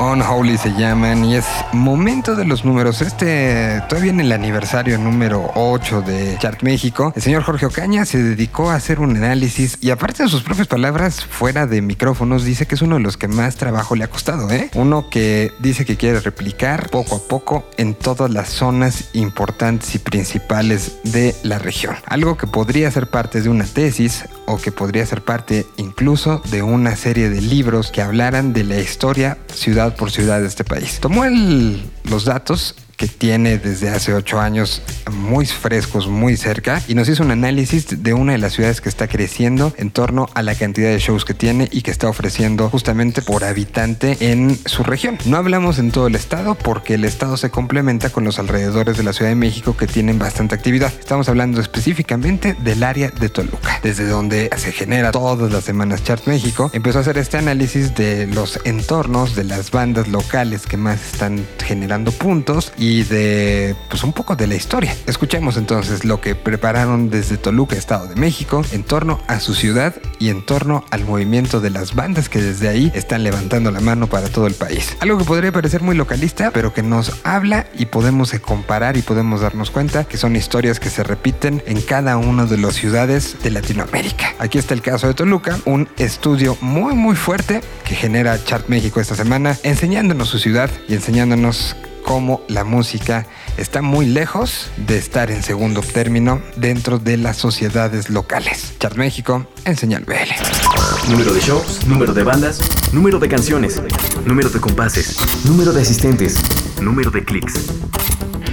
Unholy 0.00 0.56
se 0.56 0.72
llaman 0.72 1.26
y 1.26 1.36
es 1.36 1.44
momento 1.72 2.34
de 2.34 2.46
los 2.46 2.64
números. 2.64 3.02
Este, 3.02 3.82
todavía 3.86 4.10
en 4.10 4.20
el 4.20 4.32
aniversario 4.32 4.96
número 4.96 5.50
8 5.54 6.00
de 6.00 6.38
Chart 6.38 6.62
México, 6.62 7.12
el 7.14 7.20
señor 7.20 7.42
Jorge 7.42 7.66
Ocaña 7.66 8.06
se 8.06 8.22
dedicó 8.22 8.70
a 8.70 8.76
hacer 8.76 8.98
un 8.98 9.14
análisis 9.14 9.76
y 9.82 9.90
aparte 9.90 10.22
de 10.22 10.30
sus 10.30 10.42
propias 10.42 10.68
palabras, 10.68 11.22
fuera 11.22 11.66
de 11.66 11.82
micrófonos, 11.82 12.44
dice 12.44 12.66
que 12.66 12.76
es 12.76 12.82
uno 12.82 12.96
de 12.96 13.02
los 13.02 13.18
que 13.18 13.28
más 13.28 13.56
trabajo 13.56 13.94
le 13.94 14.04
ha 14.04 14.08
costado, 14.08 14.50
¿eh? 14.50 14.70
Uno 14.74 15.10
que 15.10 15.52
dice 15.58 15.84
que 15.84 15.98
quiere 15.98 16.20
replicar 16.20 16.88
poco 16.88 17.16
a 17.16 17.28
poco 17.28 17.64
en 17.76 17.94
todas 17.94 18.30
las 18.30 18.48
zonas 18.48 19.10
importantes 19.12 19.94
y 19.94 19.98
principales 19.98 20.98
de 21.04 21.34
la 21.42 21.58
región. 21.58 21.96
Algo 22.06 22.38
que 22.38 22.46
podría 22.46 22.90
ser 22.90 23.08
parte 23.08 23.42
de 23.42 23.50
una 23.50 23.66
tesis 23.66 24.24
o 24.46 24.56
que 24.56 24.72
podría 24.72 25.04
ser 25.04 25.22
parte 25.22 25.66
incluso 25.76 26.40
de 26.50 26.62
una 26.62 26.96
serie 26.96 27.28
de 27.28 27.42
libros 27.42 27.90
que 27.90 28.00
hablaran 28.00 28.54
de 28.54 28.64
la 28.64 28.78
historia 28.78 29.36
ciudad 29.52 29.89
por 29.96 30.10
ciudad 30.10 30.40
de 30.40 30.46
este 30.46 30.64
país. 30.64 30.98
Tomó 31.00 31.24
el- 31.24 31.82
los 32.04 32.24
datos 32.24 32.74
que 33.00 33.08
tiene 33.08 33.56
desde 33.56 33.88
hace 33.88 34.12
ocho 34.12 34.38
años 34.38 34.82
muy 35.10 35.46
frescos, 35.46 36.06
muy 36.06 36.36
cerca, 36.36 36.82
y 36.86 36.94
nos 36.94 37.08
hizo 37.08 37.22
un 37.22 37.30
análisis 37.30 38.02
de 38.02 38.12
una 38.12 38.32
de 38.32 38.38
las 38.38 38.52
ciudades 38.52 38.82
que 38.82 38.90
está 38.90 39.08
creciendo 39.08 39.72
en 39.78 39.90
torno 39.90 40.28
a 40.34 40.42
la 40.42 40.54
cantidad 40.54 40.90
de 40.90 40.98
shows 40.98 41.24
que 41.24 41.32
tiene 41.32 41.66
y 41.72 41.80
que 41.80 41.92
está 41.92 42.10
ofreciendo 42.10 42.68
justamente 42.68 43.22
por 43.22 43.44
habitante 43.44 44.18
en 44.20 44.58
su 44.66 44.82
región. 44.82 45.16
No 45.24 45.38
hablamos 45.38 45.78
en 45.78 45.92
todo 45.92 46.08
el 46.08 46.14
estado 46.14 46.56
porque 46.56 46.92
el 46.92 47.06
estado 47.06 47.38
se 47.38 47.48
complementa 47.48 48.10
con 48.10 48.22
los 48.24 48.38
alrededores 48.38 48.98
de 48.98 49.02
la 49.02 49.14
Ciudad 49.14 49.30
de 49.30 49.36
México 49.36 49.74
que 49.78 49.86
tienen 49.86 50.18
bastante 50.18 50.54
actividad. 50.54 50.92
Estamos 51.00 51.26
hablando 51.30 51.62
específicamente 51.62 52.52
del 52.52 52.82
área 52.82 53.08
de 53.08 53.30
Toluca, 53.30 53.80
desde 53.82 54.06
donde 54.06 54.50
se 54.58 54.72
genera 54.72 55.10
todas 55.10 55.50
las 55.50 55.64
semanas 55.64 56.04
Chart 56.04 56.26
México. 56.26 56.70
Empezó 56.74 56.98
a 56.98 57.00
hacer 57.00 57.16
este 57.16 57.38
análisis 57.38 57.94
de 57.94 58.26
los 58.26 58.60
entornos 58.64 59.34
de 59.36 59.44
las 59.44 59.70
bandas 59.70 60.06
locales 60.08 60.66
que 60.66 60.76
más 60.76 61.00
están 61.14 61.46
generando 61.64 62.12
puntos 62.12 62.74
y 62.76 62.89
de 62.98 63.74
pues 63.88 64.02
un 64.04 64.12
poco 64.12 64.36
de 64.36 64.46
la 64.46 64.54
historia. 64.54 64.94
Escuchemos 65.06 65.56
entonces 65.56 66.04
lo 66.04 66.20
que 66.20 66.34
prepararon 66.34 67.10
desde 67.10 67.36
Toluca, 67.36 67.76
Estado 67.76 68.06
de 68.06 68.16
México, 68.16 68.62
en 68.72 68.82
torno 68.84 69.20
a 69.26 69.40
su 69.40 69.54
ciudad 69.54 69.94
y 70.18 70.28
en 70.28 70.44
torno 70.44 70.84
al 70.90 71.04
movimiento 71.04 71.60
de 71.60 71.70
las 71.70 71.94
bandas 71.94 72.28
que 72.28 72.40
desde 72.40 72.68
ahí 72.68 72.90
están 72.94 73.22
levantando 73.22 73.70
la 73.70 73.80
mano 73.80 74.06
para 74.06 74.28
todo 74.28 74.46
el 74.46 74.54
país. 74.54 74.96
Algo 75.00 75.18
que 75.18 75.24
podría 75.24 75.52
parecer 75.52 75.82
muy 75.82 75.96
localista, 75.96 76.50
pero 76.50 76.72
que 76.74 76.82
nos 76.82 77.12
habla 77.24 77.66
y 77.78 77.86
podemos 77.86 78.32
comparar 78.40 78.96
y 78.96 79.02
podemos 79.02 79.40
darnos 79.40 79.70
cuenta 79.70 80.04
que 80.04 80.16
son 80.16 80.36
historias 80.36 80.80
que 80.80 80.90
se 80.90 81.02
repiten 81.02 81.62
en 81.66 81.80
cada 81.80 82.16
una 82.16 82.46
de 82.46 82.58
las 82.58 82.74
ciudades 82.74 83.36
de 83.42 83.50
Latinoamérica. 83.50 84.34
Aquí 84.38 84.58
está 84.58 84.74
el 84.74 84.82
caso 84.82 85.06
de 85.06 85.14
Toluca, 85.14 85.58
un 85.64 85.88
estudio 85.98 86.56
muy 86.60 86.94
muy 86.94 87.16
fuerte 87.16 87.60
que 87.84 87.94
genera 87.94 88.42
Chart 88.44 88.68
México 88.68 89.00
esta 89.00 89.14
semana, 89.14 89.56
enseñándonos 89.62 90.28
su 90.28 90.38
ciudad 90.38 90.70
y 90.88 90.94
enseñándonos 90.94 91.76
cómo 92.04 92.42
la 92.48 92.64
música 92.64 93.26
está 93.56 93.82
muy 93.82 94.06
lejos 94.06 94.70
de 94.76 94.98
estar 94.98 95.30
en 95.30 95.42
segundo 95.42 95.82
término 95.82 96.40
dentro 96.56 96.98
de 96.98 97.16
las 97.16 97.36
sociedades 97.36 98.10
locales. 98.10 98.74
Chart 98.78 98.96
México 98.96 99.46
en 99.64 99.76
Señal 99.76 100.04
BL. 100.04 101.10
Número 101.10 101.32
de 101.32 101.40
shows, 101.40 101.86
número 101.86 102.12
de 102.12 102.24
bandas, 102.24 102.60
número 102.92 103.18
de 103.18 103.28
canciones, 103.28 103.80
número 104.24 104.50
de 104.50 104.60
compases, 104.60 105.16
número 105.44 105.72
de 105.72 105.82
asistentes, 105.82 106.40
número 106.80 107.10
de 107.10 107.24
clics. 107.24 107.54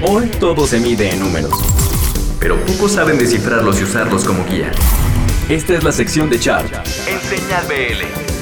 Hoy 0.01 0.27
todo 0.39 0.67
se 0.67 0.79
mide 0.79 1.11
en 1.11 1.19
números, 1.19 1.53
pero 2.39 2.57
pocos 2.65 2.93
saben 2.93 3.17
descifrarlos 3.17 3.79
y 3.79 3.83
usarlos 3.83 4.23
como 4.23 4.45
guía. 4.45 4.71
Esta 5.49 5.73
es 5.73 5.83
la 5.83 5.91
sección 5.91 6.29
de 6.29 6.39
Chart 6.39 6.71
en 7.07 7.21
Señal 7.21 7.65
BL. 7.67 8.36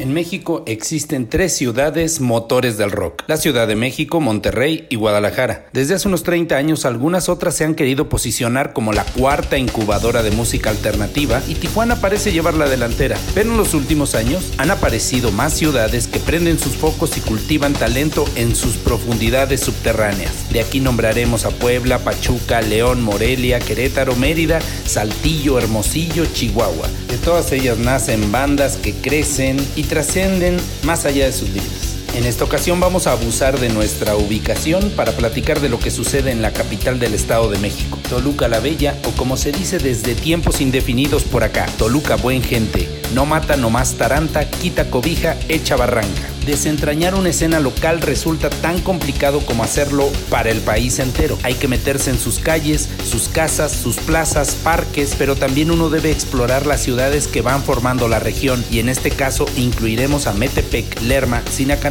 En 0.00 0.14
México 0.14 0.62
existen 0.66 1.28
tres 1.28 1.54
ciudades 1.54 2.22
motores 2.22 2.78
del 2.78 2.90
rock, 2.90 3.22
la 3.26 3.36
Ciudad 3.36 3.68
de 3.68 3.76
México, 3.76 4.18
Monterrey 4.18 4.86
y 4.88 4.96
Guadalajara. 4.96 5.66
Desde 5.74 5.92
hace 5.92 6.08
unos 6.08 6.22
30 6.22 6.56
años 6.56 6.86
algunas 6.86 7.28
otras 7.28 7.54
se 7.54 7.64
han 7.64 7.74
querido 7.74 8.08
posicionar 8.08 8.72
como 8.72 8.94
la 8.94 9.04
cuarta 9.04 9.58
incubadora 9.58 10.22
de 10.22 10.30
música 10.30 10.70
alternativa 10.70 11.42
y 11.46 11.54
Tijuana 11.54 11.96
parece 11.96 12.32
llevar 12.32 12.54
la 12.54 12.66
delantera, 12.66 13.18
pero 13.34 13.50
en 13.50 13.58
los 13.58 13.74
últimos 13.74 14.14
años 14.14 14.54
han 14.56 14.70
aparecido 14.70 15.32
más 15.32 15.52
ciudades 15.52 16.06
que 16.06 16.18
prenden 16.18 16.58
sus 16.58 16.76
focos 16.76 17.18
y 17.18 17.20
cultivan 17.20 17.74
talento 17.74 18.24
en 18.36 18.56
sus 18.56 18.78
profundidades 18.78 19.60
subterráneas. 19.60 20.50
De 20.50 20.60
aquí 20.62 20.80
nombraremos 20.80 21.44
a 21.44 21.50
Puebla, 21.50 21.98
Pachuca, 21.98 22.62
León, 22.62 23.02
Morelia, 23.02 23.58
Querétaro, 23.58 24.16
Mérida, 24.16 24.60
Saltillo, 24.86 25.58
Hermosillo, 25.58 26.24
Chihuahua. 26.24 26.88
Todas 27.24 27.52
ellas 27.52 27.78
nacen 27.78 28.32
bandas 28.32 28.76
que 28.78 28.94
crecen 28.94 29.58
y 29.76 29.82
trascienden 29.82 30.56
más 30.84 31.04
allá 31.04 31.26
de 31.26 31.32
sus 31.32 31.50
límites. 31.50 31.89
En 32.12 32.26
esta 32.26 32.44
ocasión 32.44 32.80
vamos 32.80 33.06
a 33.06 33.12
abusar 33.12 33.60
de 33.60 33.68
nuestra 33.68 34.16
ubicación 34.16 34.90
para 34.96 35.12
platicar 35.12 35.60
de 35.60 35.68
lo 35.68 35.78
que 35.78 35.92
sucede 35.92 36.32
en 36.32 36.42
la 36.42 36.52
capital 36.52 36.98
del 36.98 37.14
Estado 37.14 37.48
de 37.48 37.58
México, 37.58 37.98
Toluca 38.08 38.48
la 38.48 38.58
Bella 38.58 38.96
o 39.06 39.12
como 39.12 39.36
se 39.36 39.52
dice 39.52 39.78
desde 39.78 40.16
tiempos 40.16 40.60
indefinidos 40.60 41.22
por 41.22 41.44
acá, 41.44 41.66
Toluca 41.78 42.16
buen 42.16 42.42
gente, 42.42 42.88
no 43.14 43.26
mata, 43.26 43.56
no 43.56 43.70
más 43.70 43.94
taranta, 43.94 44.48
quita 44.50 44.90
cobija, 44.90 45.36
echa 45.48 45.76
barranca. 45.76 46.30
Desentrañar 46.46 47.14
una 47.14 47.28
escena 47.28 47.60
local 47.60 48.00
resulta 48.00 48.48
tan 48.50 48.80
complicado 48.80 49.40
como 49.40 49.62
hacerlo 49.62 50.10
para 50.30 50.50
el 50.50 50.60
país 50.60 50.98
entero. 50.98 51.38
Hay 51.42 51.54
que 51.54 51.68
meterse 51.68 52.10
en 52.10 52.18
sus 52.18 52.38
calles, 52.38 52.88
sus 53.08 53.28
casas, 53.28 53.72
sus 53.72 53.96
plazas, 53.96 54.56
parques, 54.64 55.14
pero 55.18 55.36
también 55.36 55.70
uno 55.70 55.90
debe 55.90 56.10
explorar 56.10 56.66
las 56.66 56.82
ciudades 56.82 57.28
que 57.28 57.42
van 57.42 57.62
formando 57.62 58.08
la 58.08 58.18
región 58.18 58.64
y 58.70 58.78
en 58.78 58.88
este 58.88 59.10
caso 59.10 59.46
incluiremos 59.56 60.26
a 60.26 60.32
Metepec, 60.32 61.02
Lerma, 61.02 61.42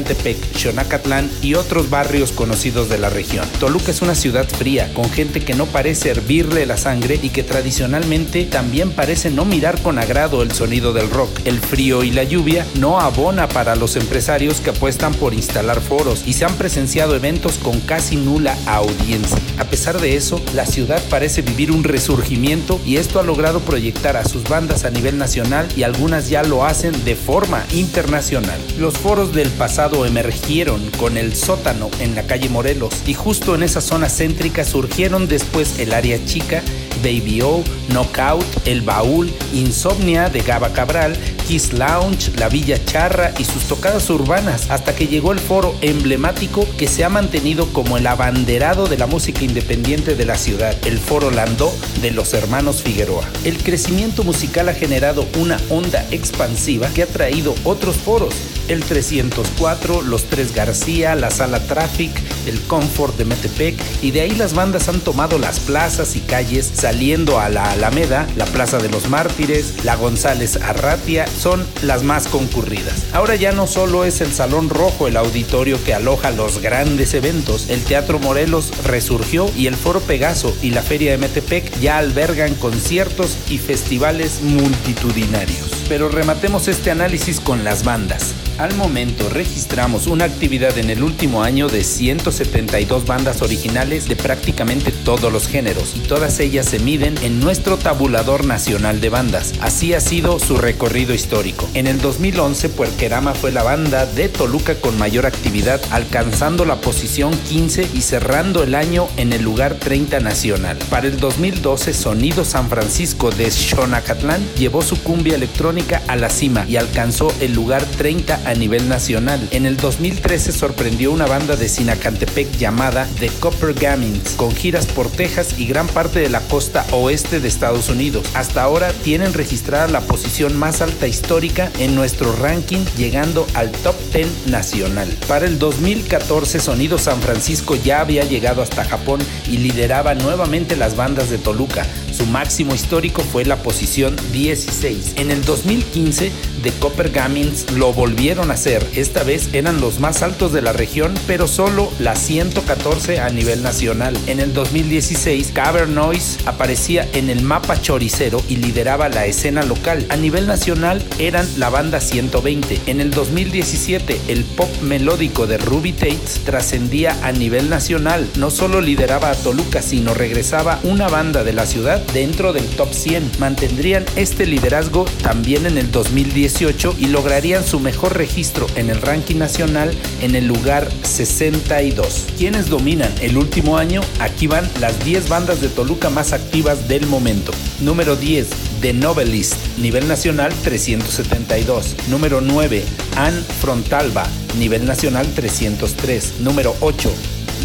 Sinacantepec, 0.09 0.57
Xonacatlán 0.57 1.29
y 1.41 1.53
otros 1.53 1.89
barrios 1.89 2.31
conocidos 2.31 2.89
de 2.89 2.97
la 2.97 3.09
región. 3.09 3.45
Toluca 3.59 3.91
es 3.91 4.01
una 4.01 4.15
ciudad 4.15 4.47
fría, 4.47 4.91
con 4.93 5.09
gente 5.09 5.41
que 5.41 5.53
no 5.53 5.65
parece 5.67 6.09
hervirle 6.09 6.65
la 6.65 6.77
sangre 6.77 7.19
y 7.21 7.29
que 7.29 7.43
tradicionalmente 7.43 8.45
también 8.45 8.91
parece 8.91 9.29
no 9.29 9.45
mirar 9.45 9.79
con 9.81 9.99
agrado 9.99 10.41
el 10.41 10.51
sonido 10.51 10.93
del 10.93 11.09
rock. 11.09 11.29
El 11.45 11.59
frío 11.59 12.03
y 12.03 12.11
la 12.11 12.23
lluvia 12.23 12.65
no 12.75 12.99
abona 12.99 13.47
para 13.47 13.75
los 13.75 13.95
empresarios 13.95 14.61
que 14.61 14.71
apuestan 14.71 15.13
por 15.13 15.33
instalar 15.33 15.79
foros 15.79 16.23
y 16.25 16.33
se 16.33 16.45
han 16.45 16.55
presenciado 16.55 17.15
eventos 17.15 17.57
con 17.57 17.79
casi 17.81 18.15
nula 18.15 18.57
audiencia. 18.65 19.37
A 19.57 19.65
pesar 19.65 19.99
de 19.99 20.15
eso, 20.15 20.41
la 20.55 20.65
ciudad 20.65 21.01
parece 21.09 21.41
vivir 21.41 21.71
un 21.71 21.83
resurgimiento 21.83 22.79
y 22.85 22.97
esto 22.97 23.19
ha 23.19 23.23
logrado 23.23 23.59
proyectar 23.59 24.17
a 24.17 24.25
sus 24.25 24.43
bandas 24.43 24.85
a 24.85 24.89
nivel 24.89 25.17
nacional 25.17 25.67
y 25.75 25.83
algunas 25.83 26.29
ya 26.29 26.43
lo 26.43 26.65
hacen 26.65 27.05
de 27.05 27.15
forma 27.15 27.63
internacional. 27.73 28.59
Los 28.79 28.97
foros 28.97 29.33
del 29.33 29.49
pasado 29.49 29.98
emergieron 30.05 30.89
con 30.97 31.17
el 31.17 31.35
sótano 31.35 31.89
en 31.99 32.15
la 32.15 32.23
calle 32.23 32.49
Morelos 32.49 32.93
y 33.05 33.13
justo 33.13 33.55
en 33.55 33.63
esa 33.63 33.81
zona 33.81 34.09
céntrica 34.09 34.63
surgieron 34.63 35.27
después 35.27 35.79
el 35.79 35.93
área 35.93 36.23
chica, 36.25 36.61
Baby 37.03 37.41
O, 37.41 37.63
Knockout, 37.89 38.45
El 38.65 38.81
Baúl, 38.81 39.31
Insomnia 39.53 40.29
de 40.29 40.41
Gaba 40.41 40.73
Cabral, 40.73 41.17
Kiss 41.47 41.73
Lounge, 41.73 42.31
La 42.37 42.49
Villa 42.49 42.83
Charra 42.85 43.33
y 43.39 43.43
sus 43.43 43.63
tocadas 43.63 44.09
urbanas, 44.09 44.69
hasta 44.69 44.95
que 44.95 45.07
llegó 45.07 45.31
el 45.31 45.39
foro 45.39 45.73
emblemático 45.81 46.67
que 46.77 46.87
se 46.87 47.03
ha 47.03 47.09
mantenido 47.09 47.71
como 47.73 47.97
el 47.97 48.05
abanderado 48.07 48.87
de 48.87 48.97
la 48.97 49.07
música 49.07 49.43
independiente 49.43 50.15
de 50.15 50.25
la 50.25 50.35
ciudad, 50.35 50.75
el 50.85 50.99
Foro 50.99 51.31
Landó 51.31 51.73
de 52.01 52.11
los 52.11 52.33
hermanos 52.33 52.83
Figueroa. 52.83 53.27
El 53.43 53.57
crecimiento 53.57 54.23
musical 54.23 54.69
ha 54.69 54.73
generado 54.73 55.25
una 55.39 55.59
onda 55.69 56.05
expansiva 56.11 56.87
que 56.89 57.03
ha 57.03 57.07
traído 57.07 57.55
otros 57.63 57.95
foros, 57.95 58.35
el 58.69 58.83
304, 58.83 60.01
los 60.03 60.25
Tres 60.25 60.53
García, 60.53 61.15
la 61.15 61.31
Sala 61.31 61.59
Traffic, 61.59 62.11
el 62.45 62.59
Comfort 62.61 63.17
de 63.17 63.25
Metepec 63.25 63.75
y 64.01 64.11
de 64.11 64.21
ahí 64.21 64.31
las 64.31 64.53
bandas 64.53 64.87
han 64.87 65.01
tomado 65.01 65.37
las 65.37 65.59
plazas 65.59 66.15
y 66.15 66.21
calles 66.21 66.71
saliendo 66.73 67.39
a 67.39 67.49
la 67.49 67.71
Alameda, 67.71 68.27
la 68.37 68.45
Plaza 68.45 68.77
de 68.77 68.89
los 68.89 69.09
Mártires, 69.09 69.83
la 69.83 69.95
González 69.95 70.57
Arratia, 70.57 71.25
son 71.27 71.65
las 71.81 72.03
más 72.03 72.27
concurridas. 72.27 73.05
Ahora 73.11 73.35
ya 73.35 73.51
no 73.51 73.67
solo 73.67 74.05
es 74.05 74.21
el 74.21 74.31
Salón 74.31 74.69
Rojo 74.69 75.07
el 75.07 75.17
auditorio 75.17 75.83
que 75.83 75.93
aloja 75.93 76.31
los 76.31 76.61
grandes 76.61 77.13
eventos, 77.13 77.69
el 77.69 77.83
Teatro 77.83 78.19
Morelos 78.19 78.71
resurgió 78.83 79.49
y 79.55 79.67
el 79.67 79.75
Foro 79.75 79.99
Pegaso 79.99 80.55
y 80.61 80.71
la 80.71 80.83
Feria 80.83 81.11
de 81.11 81.17
Metepec 81.17 81.79
ya 81.79 81.97
albergan 81.97 82.53
conciertos 82.55 83.37
y 83.49 83.57
festivales 83.57 84.41
multitudinarios. 84.41 85.78
Pero 85.89 86.07
rematemos 86.07 86.67
este 86.67 86.91
análisis 86.91 87.39
con 87.39 87.63
las 87.63 87.83
bandas. 87.83 88.35
Al 88.59 88.75
momento 88.75 89.29
registramos 89.29 90.05
una 90.05 90.25
actividad 90.25 90.77
en 90.77 90.89
el 90.89 91.01
último 91.01 91.43
año 91.43 91.69
de 91.69 91.83
172 91.83 93.05
bandas 93.05 93.41
originales 93.41 94.07
de 94.09 94.17
prácticamente 94.17 94.91
todos 94.91 95.31
los 95.31 95.47
géneros 95.47 95.95
y 95.95 95.99
todas 95.99 96.41
ellas 96.41 96.65
se 96.65 96.77
miden 96.77 97.15
en 97.23 97.39
nuestro 97.39 97.77
tabulador 97.77 98.45
nacional 98.45 98.99
de 98.99 99.09
bandas. 99.09 99.53
Así 99.61 99.93
ha 99.93 100.01
sido 100.01 100.39
su 100.39 100.57
recorrido 100.57 101.13
histórico. 101.13 101.69
En 101.73 101.87
el 101.87 102.01
2011 102.01 102.67
Puerquerama 102.67 103.33
fue 103.33 103.51
la 103.51 103.63
banda 103.63 104.05
de 104.05 104.27
Toluca 104.27 104.75
con 104.75 104.99
mayor 104.99 105.25
actividad 105.25 105.81
alcanzando 105.89 106.65
la 106.65 106.81
posición 106.81 107.31
15 107.47 107.87
y 107.93 108.01
cerrando 108.01 108.61
el 108.61 108.75
año 108.75 109.07
en 109.15 109.31
el 109.31 109.41
lugar 109.41 109.75
30 109.75 110.19
nacional. 110.19 110.77
Para 110.89 111.07
el 111.07 111.17
2012 111.17 111.93
Sonido 111.93 112.43
San 112.43 112.69
Francisco 112.69 113.31
de 113.31 113.49
Xonacatlán 113.49 114.45
llevó 114.57 114.81
su 114.81 115.01
cumbia 115.01 115.35
electrónica 115.35 115.78
a 116.07 116.15
la 116.15 116.29
cima 116.29 116.65
y 116.67 116.75
alcanzó 116.75 117.33
el 117.39 117.53
lugar 117.53 117.85
30 117.85 118.41
a 118.45 118.53
nivel 118.53 118.89
nacional. 118.89 119.47
En 119.51 119.65
el 119.65 119.77
2013 119.77 120.51
sorprendió 120.51 121.11
una 121.11 121.25
banda 121.25 121.55
de 121.55 121.69
Sinacantepec 121.69 122.57
llamada 122.57 123.07
The 123.19 123.29
Copper 123.39 123.73
Gamins, 123.73 124.31
con 124.31 124.53
giras 124.53 124.85
por 124.87 125.09
Texas 125.09 125.55
y 125.57 125.65
gran 125.65 125.87
parte 125.87 126.19
de 126.19 126.29
la 126.29 126.41
costa 126.41 126.85
oeste 126.91 127.39
de 127.39 127.47
Estados 127.47 127.89
Unidos. 127.89 128.27
Hasta 128.33 128.61
ahora 128.61 128.91
tienen 129.03 129.33
registrada 129.33 129.87
la 129.87 130.01
posición 130.01 130.57
más 130.57 130.81
alta 130.81 131.07
histórica 131.07 131.71
en 131.79 131.95
nuestro 131.95 132.35
ranking, 132.35 132.83
llegando 132.97 133.47
al 133.53 133.71
top 133.71 133.95
10 134.13 134.47
nacional. 134.47 135.07
Para 135.27 135.45
el 135.45 135.59
2014, 135.59 136.59
Sonido 136.59 136.97
San 136.97 137.21
Francisco 137.21 137.75
ya 137.75 138.01
había 138.01 138.25
llegado 138.25 138.61
hasta 138.61 138.83
Japón 138.83 139.21
y 139.47 139.57
lideraba 139.57 140.13
nuevamente 140.13 140.75
las 140.75 140.95
bandas 140.95 141.29
de 141.29 141.37
Toluca. 141.37 141.85
Su 142.11 142.25
máximo 142.25 142.75
histórico 142.75 143.21
fue 143.21 143.45
la 143.45 143.57
posición 143.63 144.15
16. 144.33 145.13
En 145.17 145.31
el 145.31 145.43
2015, 145.69 146.31
The 146.63 146.71
Copper 146.79 147.11
Gamins 147.11 147.71
lo 147.73 147.93
volvieron 147.93 148.49
a 148.49 148.55
hacer. 148.55 148.83
Esta 148.95 149.21
vez 149.21 149.53
eran 149.53 149.79
los 149.79 149.99
más 149.99 150.23
altos 150.23 150.51
de 150.51 150.63
la 150.63 150.73
región, 150.73 151.13
pero 151.27 151.47
solo 151.47 151.91
la 151.99 152.15
114 152.15 153.19
a 153.19 153.29
nivel 153.29 153.61
nacional. 153.61 154.17
En 154.25 154.39
el 154.39 154.51
2016, 154.51 155.51
Cavern 155.53 155.93
Noise 155.93 156.39
aparecía 156.47 157.07
en 157.13 157.29
el 157.29 157.43
mapa 157.43 157.79
choricero 157.79 158.41
y 158.49 158.55
lideraba 158.55 159.09
la 159.09 159.27
escena 159.27 159.61
local. 159.61 160.07
A 160.09 160.15
nivel 160.15 160.47
nacional 160.47 161.03
eran 161.19 161.47
la 161.57 161.69
banda 161.69 162.01
120. 162.01 162.81
En 162.87 162.99
el 162.99 163.11
2017, 163.11 164.19
el 164.27 164.45
pop 164.45 164.69
melódico 164.81 165.45
de 165.45 165.59
Ruby 165.59 165.93
Tates 165.93 166.41
trascendía 166.45 167.15
a 167.21 167.31
nivel 167.31 167.69
nacional. 167.69 168.27
No 168.37 168.49
solo 168.49 168.81
lideraba 168.81 169.29
a 169.29 169.35
Toluca, 169.35 169.83
sino 169.83 170.15
regresaba 170.15 170.79
una 170.81 171.09
banda 171.09 171.43
de 171.43 171.53
la 171.53 171.67
ciudad 171.67 172.01
dentro 172.11 172.53
del 172.53 172.65
top 172.69 172.91
100. 172.91 173.33
Mantendrían 173.37 174.03
este 174.15 174.47
liderazgo 174.47 175.05
también 175.21 175.58
en 175.65 175.77
el 175.77 175.91
2018 175.91 176.95
y 176.99 177.07
lograrían 177.07 177.63
su 177.63 177.79
mejor 177.79 178.17
registro 178.17 178.67
en 178.75 178.89
el 178.89 179.01
ranking 179.01 179.37
nacional 179.37 179.91
en 180.21 180.35
el 180.35 180.47
lugar 180.47 180.87
62. 181.03 182.27
¿Quiénes 182.37 182.69
dominan 182.69 183.13
el 183.21 183.37
último 183.37 183.77
año? 183.77 184.01
Aquí 184.19 184.47
van 184.47 184.69
las 184.79 185.03
10 185.03 185.29
bandas 185.29 185.61
de 185.61 185.69
Toluca 185.69 186.09
más 186.09 186.33
activas 186.33 186.87
del 186.87 187.07
momento. 187.07 187.51
Número 187.81 188.15
10, 188.15 188.47
The 188.81 188.93
Novelist, 188.93 189.55
nivel 189.77 190.07
nacional 190.07 190.53
372. 190.63 191.95
Número 192.09 192.41
9, 192.41 192.83
Ann 193.15 193.45
Frontalba, 193.61 194.27
nivel 194.57 194.85
nacional 194.85 195.27
303. 195.33 196.39
Número 196.39 196.75
8, 196.79 197.11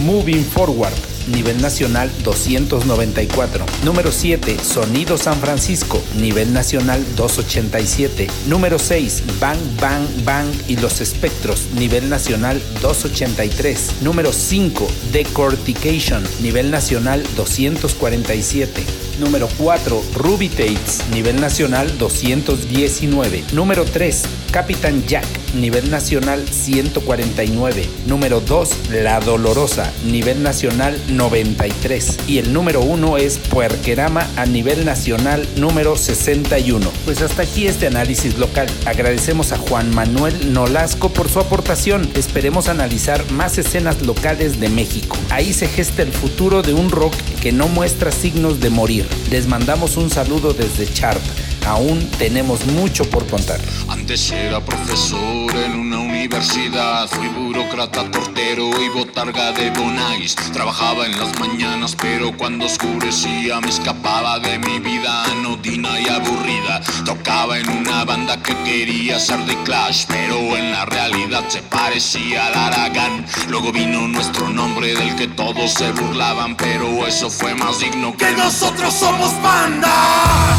Moving 0.01 0.43
Forward, 0.43 0.95
nivel 1.29 1.61
nacional 1.61 2.11
294. 2.23 3.65
Número 3.85 4.13
7, 4.13 4.57
Sonido 4.63 5.17
San 5.17 5.39
Francisco, 5.39 6.03
nivel 6.17 6.53
nacional 6.53 7.05
287. 7.17 8.29
Número 8.47 8.79
6, 8.79 9.23
Bang 9.41 9.59
Bang 9.81 10.07
Bang 10.25 10.47
y 10.69 10.77
los 10.77 11.01
Espectros, 11.01 11.69
nivel 11.79 12.09
nacional 12.09 12.61
283. 12.83 14.03
Número 14.03 14.33
5, 14.33 14.87
Decortication, 15.13 16.23
nivel 16.43 16.71
nacional 16.71 17.23
247. 17.37 18.85
Número 19.21 19.49
4, 19.59 20.03
Ruby 20.15 20.49
Tates, 20.49 21.03
nivel 21.13 21.41
nacional 21.41 21.99
219. 21.99 23.45
Número 23.53 23.85
3, 23.85 24.23
Capitán 24.51 25.05
Jack, 25.07 25.27
nivel 25.55 25.91
nacional 25.91 26.47
149. 26.49 27.89
Número 28.07 28.41
2, 28.41 28.91
La 28.91 29.21
Dolorosa, 29.21 29.93
nivel 30.05 30.43
nacional 30.43 31.01
93. 31.09 32.19
Y 32.27 32.39
el 32.39 32.53
número 32.53 32.81
1 32.83 33.17
es 33.19 33.39
Puerquerama 33.39 34.29
a 34.37 34.47
nivel 34.47 34.85
nacional 34.85 35.47
número 35.57 35.97
61. 35.97 36.91
Pues 37.05 37.23
hasta 37.23 37.43
aquí 37.43 37.67
este 37.67 37.87
análisis 37.87 38.39
local. 38.39 38.69
Agradecemos 38.87 39.53
a 39.53 39.59
Juan 39.59 39.95
Manuel 39.95 40.53
Nolasco 40.53 41.11
por 41.11 41.29
su 41.29 41.41
aportación. 41.41 42.09
Esperemos 42.15 42.69
analizar 42.69 43.31
más 43.33 43.59
escenas 43.59 44.03
locales 44.03 44.61
de 44.61 44.69
México. 44.69 45.17
Ahí 45.31 45.53
se 45.53 45.69
gesta 45.69 46.03
el 46.03 46.13
futuro 46.13 46.63
de 46.63 46.75
un 46.75 46.91
rock 46.91 47.15
que 47.41 47.53
no 47.53 47.69
muestra 47.69 48.13
signos 48.13 48.61
de 48.61 48.71
morir. 48.71 49.07
Les 49.31 49.47
mandamos 49.47 49.97
un 49.97 50.11
saludo 50.11 50.53
desde 50.53 50.93
Chart. 50.93 51.21
Aún 51.67 52.11
tenemos 52.19 52.65
mucho 52.67 53.09
por 53.09 53.27
contar. 53.27 53.59
Antes 53.89 54.31
era 54.31 54.61
profesor 54.61 55.55
en 55.57 55.79
una 55.79 55.99
universidad, 55.99 57.09
fui 57.09 57.27
burócrata, 57.29 58.11
portero 58.11 58.69
y 58.83 58.89
botarga 58.91 59.53
de 59.53 59.71
Bonais. 59.71 60.35
Trabajaba 60.53 61.07
en 61.07 61.19
las 61.19 61.39
mañanas, 61.41 61.97
pero 62.01 62.37
cuando 62.37 62.67
oscurecía 62.67 63.61
me 63.61 63.69
escapaba 63.69 64.39
de 64.41 64.59
mi 64.59 64.79
vida 64.79 65.25
anodina 65.25 65.99
y 66.01 66.09
aburrida. 66.09 66.83
Tocaba 67.07 67.59
en 67.59 67.69
una 67.71 68.05
banda 68.05 68.43
que 68.43 68.55
quería 68.65 69.19
ser 69.19 69.39
de 69.47 69.57
Clash, 69.63 70.05
pero 70.07 70.37
en 70.57 70.71
la 70.71 70.85
realidad 70.85 71.45
se 71.49 71.63
parecía 71.63 72.47
al 72.47 72.55
Aragán. 72.55 73.25
Luego 73.49 73.73
vino 73.73 74.07
nuestro 74.07 74.51
nombre 74.51 74.95
del 74.95 75.17
que 75.17 75.29
todos 75.29 75.73
se 75.73 75.93
burlaban, 75.93 76.57
pero 76.57 77.07
eso 77.07 77.31
fue 77.31 77.55
más 77.55 77.81
digno 77.81 78.13
que. 78.17 78.27
Que 78.27 78.33
nosotros 78.33 78.93
somos 78.93 79.33
banda. 79.43 80.55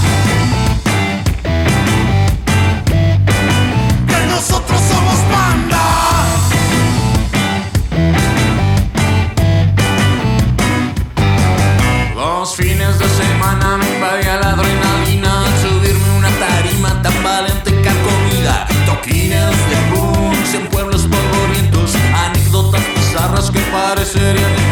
fines 12.55 12.97
de 12.97 13.07
semana 13.09 13.77
me 13.77 13.87
invadía 13.95 14.37
la 14.37 14.51
adrenalina. 14.51 15.43
Subirme 15.61 16.09
una 16.17 16.29
tarima 16.39 17.01
tan 17.01 17.23
valiente 17.23 17.71
que 17.71 17.91
comida 18.07 18.67
Toquines 18.85 19.57
de 19.69 19.77
punks 19.91 20.53
en 20.53 20.67
pueblos 20.67 21.07
polvorientos 21.07 21.95
Anécdotas 22.13 22.81
bizarras 22.95 23.51
que 23.51 23.59
parecerían 23.71 24.64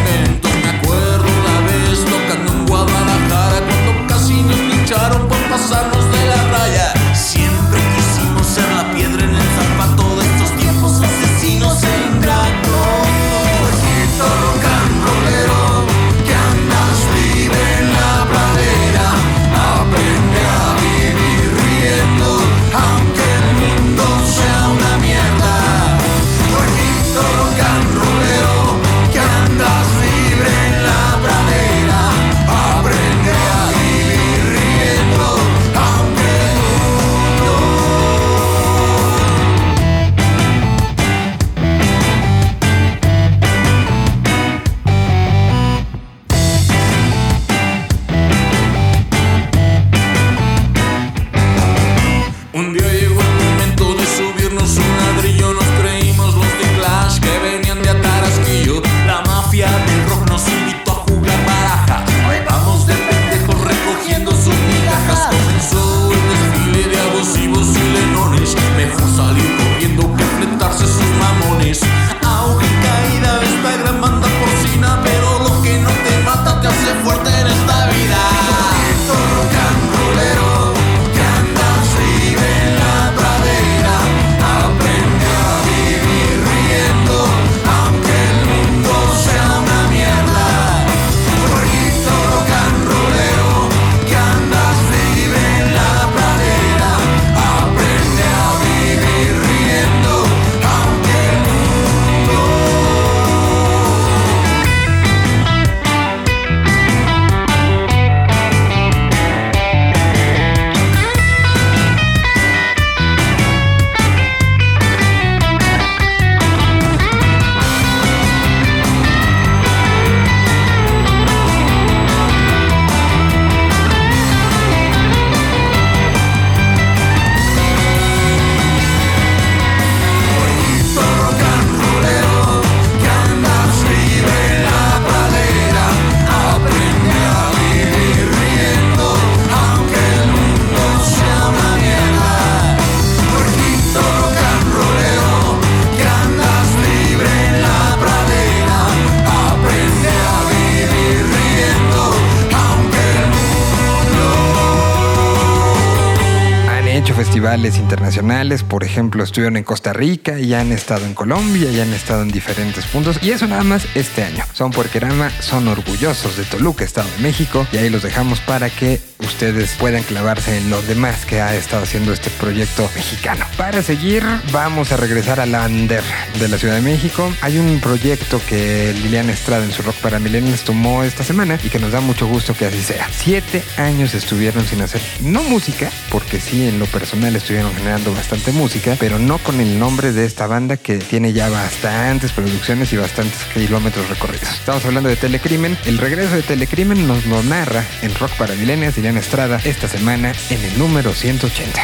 internacionales, 158.43 158.62
por 158.73 158.83
ejemplo, 158.83 159.23
estuvieron 159.23 159.55
en 159.55 159.63
Costa 159.63 159.93
Rica, 159.93 160.39
y 160.39 160.55
han 160.55 160.71
estado 160.71 161.05
en 161.05 161.13
Colombia, 161.13 161.69
y 161.69 161.79
han 161.79 161.93
estado 161.93 162.23
en 162.23 162.29
diferentes 162.29 162.87
puntos. 162.87 163.19
Y 163.21 163.29
eso 163.29 163.45
nada 163.45 163.61
más 163.61 163.85
este 163.93 164.23
año. 164.23 164.43
Son 164.51 164.71
Puerquerama, 164.71 165.29
son 165.41 165.67
orgullosos 165.67 166.37
de 166.37 166.43
Toluca, 166.43 166.83
Estado 166.83 167.07
de 167.15 167.21
México, 167.21 167.67
y 167.71 167.77
ahí 167.77 167.91
los 167.91 168.01
dejamos 168.01 168.39
para 168.39 168.71
que 168.71 168.99
ustedes 169.19 169.75
puedan 169.79 170.01
clavarse 170.03 170.57
en 170.57 170.71
lo 170.71 170.81
demás 170.81 171.25
que 171.25 171.39
ha 171.39 171.55
estado 171.55 171.83
haciendo 171.83 172.13
este 172.13 172.31
proyecto 172.31 172.89
mexicano. 172.95 173.45
Para 173.57 173.83
seguir, 173.83 174.23
vamos 174.51 174.91
a 174.91 174.97
regresar 174.97 175.39
a 175.39 175.45
la 175.45 175.65
Under 175.65 176.03
de 176.39 176.47
la 176.47 176.57
Ciudad 176.57 176.75
de 176.75 176.81
México. 176.81 177.31
Hay 177.41 177.59
un 177.59 177.79
proyecto 177.79 178.41
que 178.49 178.93
Liliana 179.03 179.33
Estrada 179.33 179.63
en 179.63 179.71
su 179.71 179.83
Rock 179.83 179.95
para 179.97 180.19
Millennials 180.19 180.63
tomó 180.63 181.03
esta 181.03 181.23
semana 181.23 181.59
y 181.63 181.69
que 181.69 181.79
nos 181.79 181.91
da 181.91 182.01
mucho 182.01 182.27
gusto 182.27 182.53
que 182.53 182.65
así 182.65 182.81
sea. 182.81 183.07
Siete 183.15 183.63
años 183.77 184.13
estuvieron 184.13 184.65
sin 184.65 184.81
hacer, 184.81 185.01
no 185.21 185.43
música, 185.43 185.91
porque 186.09 186.39
sí 186.39 186.67
en 186.67 186.79
lo 186.79 186.85
personal 186.87 187.35
estuvieron 187.35 187.73
generando 187.75 188.13
bastante 188.13 188.51
música, 188.51 188.62
pero 188.97 189.19
no 189.19 189.39
con 189.39 189.59
el 189.59 189.77
nombre 189.77 190.13
de 190.13 190.25
esta 190.25 190.47
banda 190.47 190.77
que 190.77 190.97
tiene 190.97 191.33
ya 191.33 191.49
bastantes 191.49 192.31
producciones 192.31 192.93
y 192.93 192.97
bastantes 192.97 193.43
kilómetros 193.53 194.07
recorridos. 194.07 194.47
Estamos 194.53 194.85
hablando 194.85 195.09
de 195.09 195.17
Telecrimen. 195.17 195.77
El 195.85 195.97
regreso 195.97 196.33
de 196.35 196.43
Telecrimen 196.43 197.05
nos 197.05 197.25
lo 197.25 197.43
narra 197.43 197.83
en 198.01 198.15
Rock 198.15 198.31
para 198.37 198.55
Millennials 198.55 198.95
Liliana 198.95 199.19
Estrada 199.19 199.59
esta 199.65 199.89
semana 199.89 200.31
en 200.49 200.63
el 200.63 200.79
número 200.79 201.11
180. 201.11 201.81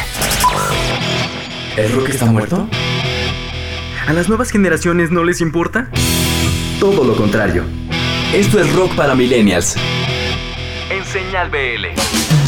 ¿El 1.76 1.92
rock 1.92 2.10
está 2.10 2.28
muerto? 2.28 2.70
¿A 4.08 4.14
las 4.14 4.30
nuevas 4.30 4.50
generaciones 4.50 5.12
no 5.12 5.26
les 5.26 5.42
importa? 5.42 5.90
Todo 6.80 7.04
lo 7.04 7.18
contrario. 7.18 7.66
Esto 8.34 8.58
es 8.62 8.74
Rock 8.74 8.96
para 8.96 9.16
Millennials. 9.16 9.76
En 10.90 11.04
Señal 11.04 11.50
BL. 11.50 12.39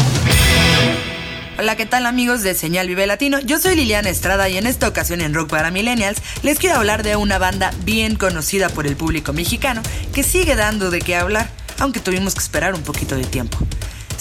Hola, 1.62 1.76
¿qué 1.76 1.86
tal 1.86 2.08
amigos 2.08 2.42
de 2.42 2.56
Señal 2.56 2.88
Vive 2.88 3.06
Latino? 3.06 3.40
Yo 3.40 3.60
soy 3.60 3.76
Liliana 3.76 4.10
Estrada 4.10 4.50
y 4.50 4.58
en 4.58 4.66
esta 4.66 4.88
ocasión 4.88 5.22
en 5.22 5.32
Rock 5.32 5.52
para 5.52 5.70
Millennials 5.70 6.20
les 6.42 6.58
quiero 6.58 6.78
hablar 6.78 7.04
de 7.04 7.16
una 7.16 7.38
banda 7.38 7.72
bien 7.84 8.16
conocida 8.16 8.68
por 8.70 8.88
el 8.88 8.96
público 8.96 9.32
mexicano 9.32 9.84
que 10.12 10.24
sigue 10.24 10.56
dando 10.56 10.90
de 10.90 11.02
qué 11.02 11.16
hablar, 11.16 11.52
aunque 11.78 12.00
tuvimos 12.00 12.34
que 12.34 12.40
esperar 12.40 12.74
un 12.74 12.82
poquito 12.82 13.16
de 13.16 13.26
tiempo 13.26 13.60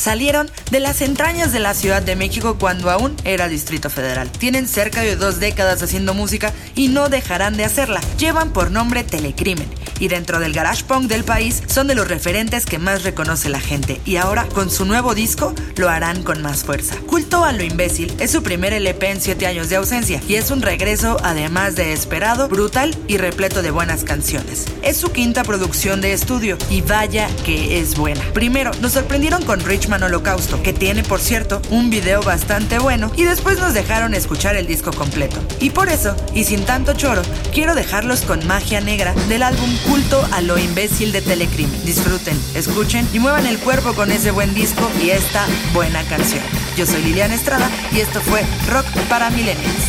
salieron 0.01 0.51
de 0.71 0.81
las 0.81 1.03
entrañas 1.03 1.53
de 1.53 1.61
la 1.61 1.75
Ciudad 1.75 2.03
de 2.03 2.17
México 2.17 2.57
cuando 2.59 2.91
aún 2.91 3.15
era 3.25 3.49
Distrito 3.49 3.91
Federal. 3.91 4.31
Tienen 4.31 4.67
cerca 4.67 5.03
de 5.03 5.15
dos 5.15 5.41
décadas 5.41 5.83
haciendo 5.83 6.15
música 6.15 6.53
y 6.75 6.89
no 6.89 7.09
dejarán 7.09 7.57
de 7.57 7.65
hacerla. 7.65 8.01
Llevan 8.19 8.53
por 8.53 8.71
nombre 8.71 9.05
Telecrimen 9.05 9.69
y 9.99 10.09
dentro 10.09 10.41
del 10.41 10.55
garage 10.55 10.85
punk 10.85 11.05
del 11.05 11.25
país 11.25 11.63
son 11.67 11.87
de 11.87 11.95
los 11.95 12.09
referentes 12.09 12.65
que 12.65 12.79
más 12.79 13.03
reconoce 13.03 13.51
la 13.51 13.61
gente 13.61 14.01
y 14.07 14.17
ahora 14.17 14.47
con 14.47 14.71
su 14.71 14.87
nuevo 14.87 15.15
disco 15.15 15.55
lo 15.77 15.91
harán 15.91 16.23
con 16.23 16.41
más 16.41 16.65
fuerza. 16.65 16.97
Culto 17.07 17.45
a 17.45 17.53
lo 17.53 17.63
imbécil 17.63 18.13
es 18.19 18.31
su 18.31 18.43
primer 18.43 18.73
LP 18.73 19.11
en 19.11 19.21
7 19.21 19.47
años 19.47 19.69
de 19.69 19.77
ausencia 19.77 20.23
y 20.27 20.37
es 20.37 20.51
un 20.51 20.63
regreso 20.63 21.19
además 21.23 21.77
de 21.77 21.93
esperado, 21.93 22.49
brutal 22.49 22.97
y 23.07 23.19
repleto 23.19 23.61
de 23.61 23.71
buenas 23.71 24.05
canciones. 24.05 24.65
Es 24.83 24.97
su 24.97 25.13
quinta 25.13 25.45
producción 25.45 26.01
de 26.01 26.15
estudio 26.15 26.57
y 26.71 26.81
vaya 26.81 27.29
que 27.45 27.81
es 27.81 27.95
buena. 27.97 28.23
Primero, 28.33 28.71
nos 28.81 28.93
sorprendieron 28.93 29.45
con 29.45 29.61
Holocausto, 29.93 30.63
que 30.63 30.73
tiene 30.73 31.03
por 31.03 31.21
cierto 31.21 31.61
un 31.71 31.91
video 31.91 32.23
bastante 32.23 32.79
bueno 32.79 33.11
y 33.17 33.25
después 33.25 33.59
nos 33.59 33.75
dejaron 33.75 34.15
escuchar 34.15 34.57
el 34.57 34.67
disco 34.67 34.93
completo. 34.93 35.41
Y 35.59 35.71
por 35.71 35.89
eso, 35.89 36.15
y 36.33 36.45
sin 36.45 36.65
tanto 36.65 36.95
choro, 36.95 37.23
quiero 37.53 37.75
dejarlos 37.75 38.23
con 38.23 38.47
Magia 38.47 38.81
Negra 38.81 39.15
del 39.29 39.43
álbum 39.43 39.69
Culto 39.89 40.27
a 40.33 40.41
lo 40.41 40.59
imbécil 40.59 41.13
de 41.13 41.23
Telecrimen. 41.23 41.85
Disfruten, 41.85 42.41
escuchen 42.55 43.07
y 43.13 43.19
muevan 43.19 43.47
el 43.47 43.59
cuerpo 43.59 43.93
con 43.95 44.13
ese 44.13 44.31
buen 44.31 44.55
disco 44.55 44.89
y 45.03 45.11
esta 45.11 45.45
buena 45.75 46.03
canción. 46.05 46.43
Yo 46.77 46.87
soy 46.87 47.03
Liliana 47.03 47.35
Estrada 47.35 47.69
y 47.93 48.01
esto 48.01 48.21
fue 48.21 48.43
Rock 48.69 48.87
para 49.09 49.31
Millennials. 49.31 49.85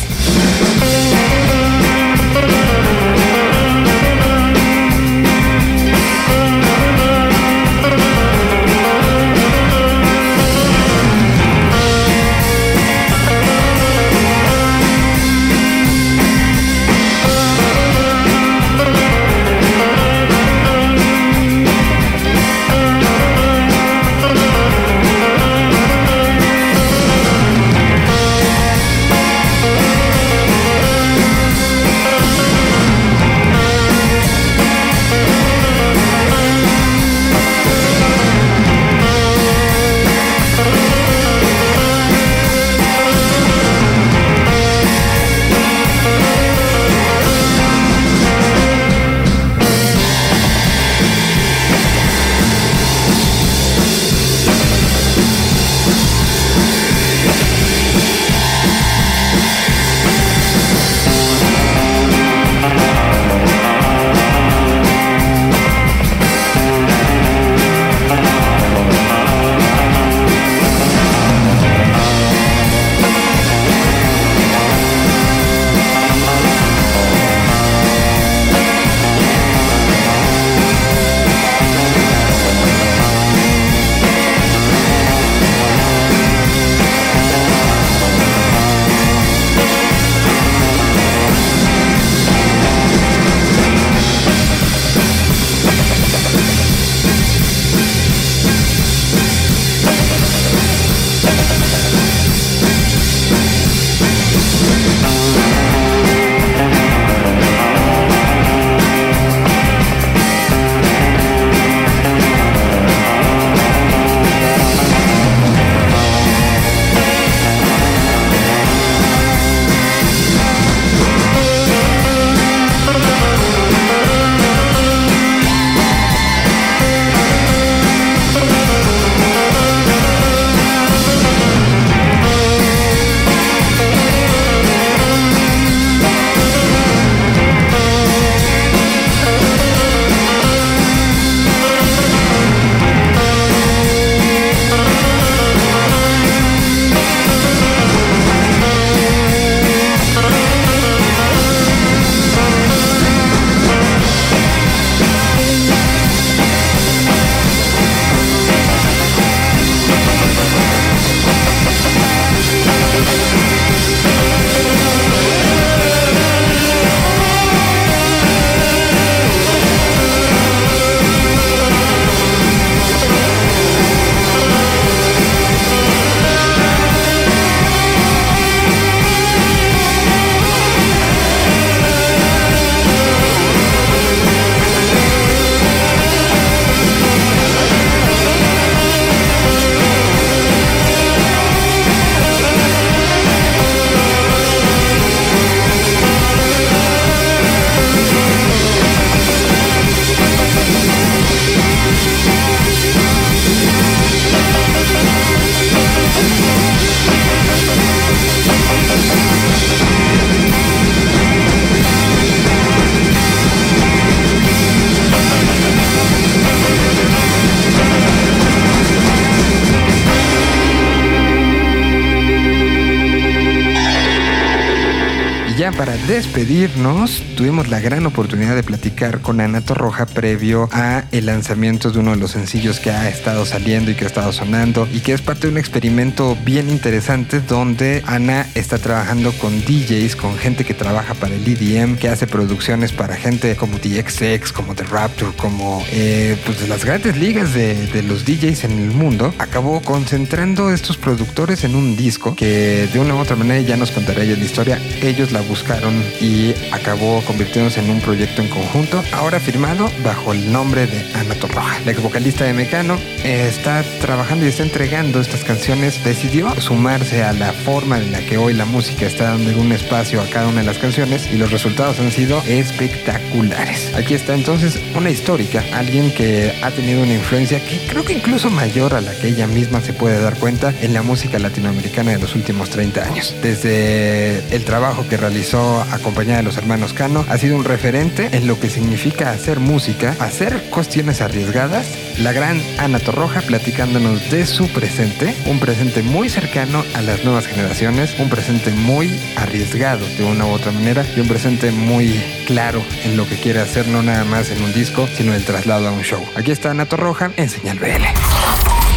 Despedirnos, 226.42 227.22
la 227.68 227.80
gran 227.80 228.06
oportunidad 228.06 228.54
de 228.54 228.62
platicar 228.62 229.20
con 229.20 229.40
Ana 229.40 229.60
Torroja 229.60 230.06
previo 230.06 230.68
a 230.72 231.04
el 231.12 231.26
lanzamiento 231.26 231.90
de 231.90 231.98
uno 231.98 232.12
de 232.12 232.16
los 232.16 232.32
sencillos 232.32 232.80
que 232.80 232.90
ha 232.90 233.08
estado 233.08 233.44
saliendo 233.46 233.90
y 233.90 233.94
que 233.94 234.04
ha 234.04 234.06
estado 234.06 234.32
sonando 234.32 234.88
y 234.92 235.00
que 235.00 235.12
es 235.12 235.20
parte 235.20 235.46
de 235.46 235.52
un 235.52 235.58
experimento 235.58 236.36
bien 236.44 236.70
interesante 236.70 237.40
donde 237.40 238.02
Ana 238.06 238.46
está 238.54 238.78
trabajando 238.78 239.32
con 239.32 239.60
DJs, 239.60 240.16
con 240.16 240.36
gente 240.38 240.64
que 240.64 240.74
trabaja 240.74 241.14
para 241.14 241.34
el 241.34 241.46
EDM, 241.46 241.96
que 241.96 242.08
hace 242.08 242.26
producciones 242.26 242.92
para 242.92 243.16
gente 243.16 243.56
como 243.56 243.78
DXX, 243.78 244.52
como 244.52 244.74
The 244.74 244.84
Rapture, 244.84 245.32
como 245.36 245.84
eh, 245.90 246.36
pues 246.44 246.60
de 246.60 246.68
las 246.68 246.84
grandes 246.84 247.16
ligas 247.16 247.54
de, 247.54 248.02
los 248.06 248.24
DJs 248.24 248.64
en 248.64 248.72
el 248.72 248.90
mundo. 248.90 249.32
Acabó 249.38 249.80
concentrando 249.82 250.72
estos 250.72 250.96
productores 250.96 251.64
en 251.64 251.74
un 251.74 251.96
disco 251.96 252.34
que 252.34 252.88
de 252.92 252.98
una 252.98 253.14
u 253.14 253.18
otra 253.18 253.36
manera 253.36 253.60
ya 253.60 253.76
nos 253.76 253.90
contará 253.90 254.22
ella 254.22 254.36
la 254.36 254.44
historia. 254.44 254.78
Ellos 255.02 255.32
la 255.32 255.40
buscaron 255.42 255.94
y 256.20 256.54
acabó 256.72 257.22
convirtiéndose 257.52 257.80
en 257.80 257.90
un 257.90 258.00
proyecto 258.00 258.40
en 258.40 258.48
conjunto, 258.48 259.02
ahora 259.12 259.38
firmado 259.38 259.90
bajo 260.02 260.32
el 260.32 260.50
nombre 260.50 260.86
de 260.86 261.04
Ana 261.14 261.34
Torroja. 261.34 261.78
La 261.84 261.92
ex 261.92 262.02
vocalista 262.02 262.44
de 262.44 262.54
Mecano 262.54 262.96
eh, 263.24 263.46
está 263.46 263.84
trabajando 264.00 264.46
y 264.46 264.48
está 264.48 264.62
entregando 264.62 265.20
estas 265.20 265.44
canciones. 265.44 266.02
Decidió 266.02 266.58
sumarse 266.60 267.22
a 267.22 267.34
la 267.34 267.52
forma 267.52 267.98
en 267.98 268.10
la 268.10 268.20
que 268.20 268.38
hoy 268.38 268.54
la 268.54 268.64
música 268.64 269.06
está 269.06 269.24
dando 269.24 269.50
un 269.60 269.70
espacio 269.70 270.22
a 270.22 270.26
cada 270.30 270.48
una 270.48 270.60
de 270.60 270.66
las 270.66 270.78
canciones 270.78 271.30
y 271.30 271.36
los 271.36 271.50
resultados 271.50 272.00
han 272.00 272.10
sido 272.10 272.42
espectaculares. 272.46 273.92
Aquí 273.94 274.14
está 274.14 274.34
entonces 274.34 274.80
una 274.96 275.10
histórica, 275.10 275.62
alguien 275.74 276.10
que 276.14 276.54
ha 276.62 276.70
tenido 276.70 277.02
una 277.02 277.12
influencia 277.14 277.60
que 277.60 277.78
creo 277.86 278.02
que 278.02 278.14
incluso 278.14 278.48
mayor 278.48 278.94
a 278.94 279.02
la 279.02 279.12
que 279.12 279.28
ella 279.28 279.46
misma 279.46 279.82
se 279.82 279.92
puede 279.92 280.18
dar 280.22 280.38
cuenta 280.38 280.72
en 280.80 280.94
la 280.94 281.02
música 281.02 281.38
latinoamericana 281.38 282.12
de 282.12 282.18
los 282.18 282.34
últimos 282.34 282.70
30 282.70 283.04
años. 283.04 283.34
Desde 283.42 284.38
el 284.54 284.64
trabajo 284.64 285.06
que 285.06 285.18
realizó 285.18 285.82
acompañada 285.90 286.38
de 286.38 286.44
los 286.44 286.56
hermanos 286.56 286.94
Cano, 286.94 287.26
sido 287.42 287.56
un 287.56 287.64
referente 287.64 288.28
en 288.30 288.46
lo 288.46 288.60
que 288.60 288.70
significa 288.70 289.32
hacer 289.32 289.58
música, 289.58 290.14
hacer 290.20 290.62
cuestiones 290.70 291.20
arriesgadas. 291.20 291.88
La 292.18 292.30
gran 292.30 292.62
Ana 292.78 293.00
Torroja 293.00 293.40
platicándonos 293.40 294.30
de 294.30 294.46
su 294.46 294.68
presente, 294.68 295.34
un 295.46 295.58
presente 295.58 296.04
muy 296.04 296.28
cercano 296.28 296.84
a 296.94 297.02
las 297.02 297.24
nuevas 297.24 297.48
generaciones, 297.48 298.14
un 298.20 298.28
presente 298.28 298.70
muy 298.70 299.20
arriesgado 299.34 300.06
de 300.16 300.22
una 300.22 300.46
u 300.46 300.50
otra 300.50 300.70
manera 300.70 301.04
y 301.16 301.18
un 301.18 301.26
presente 301.26 301.72
muy 301.72 302.22
claro 302.46 302.80
en 303.02 303.16
lo 303.16 303.28
que 303.28 303.34
quiere 303.34 303.58
hacer, 303.58 303.88
no 303.88 304.04
nada 304.04 304.22
más 304.22 304.52
en 304.52 304.62
un 304.62 304.72
disco, 304.72 305.08
sino 305.16 305.34
el 305.34 305.44
traslado 305.44 305.88
a 305.88 305.90
un 305.90 306.02
show. 306.02 306.24
Aquí 306.36 306.52
está 306.52 306.70
Ana 306.70 306.86
Torroja 306.86 307.32
en 307.36 307.50
Señal 307.50 307.80
BL. 307.80 308.04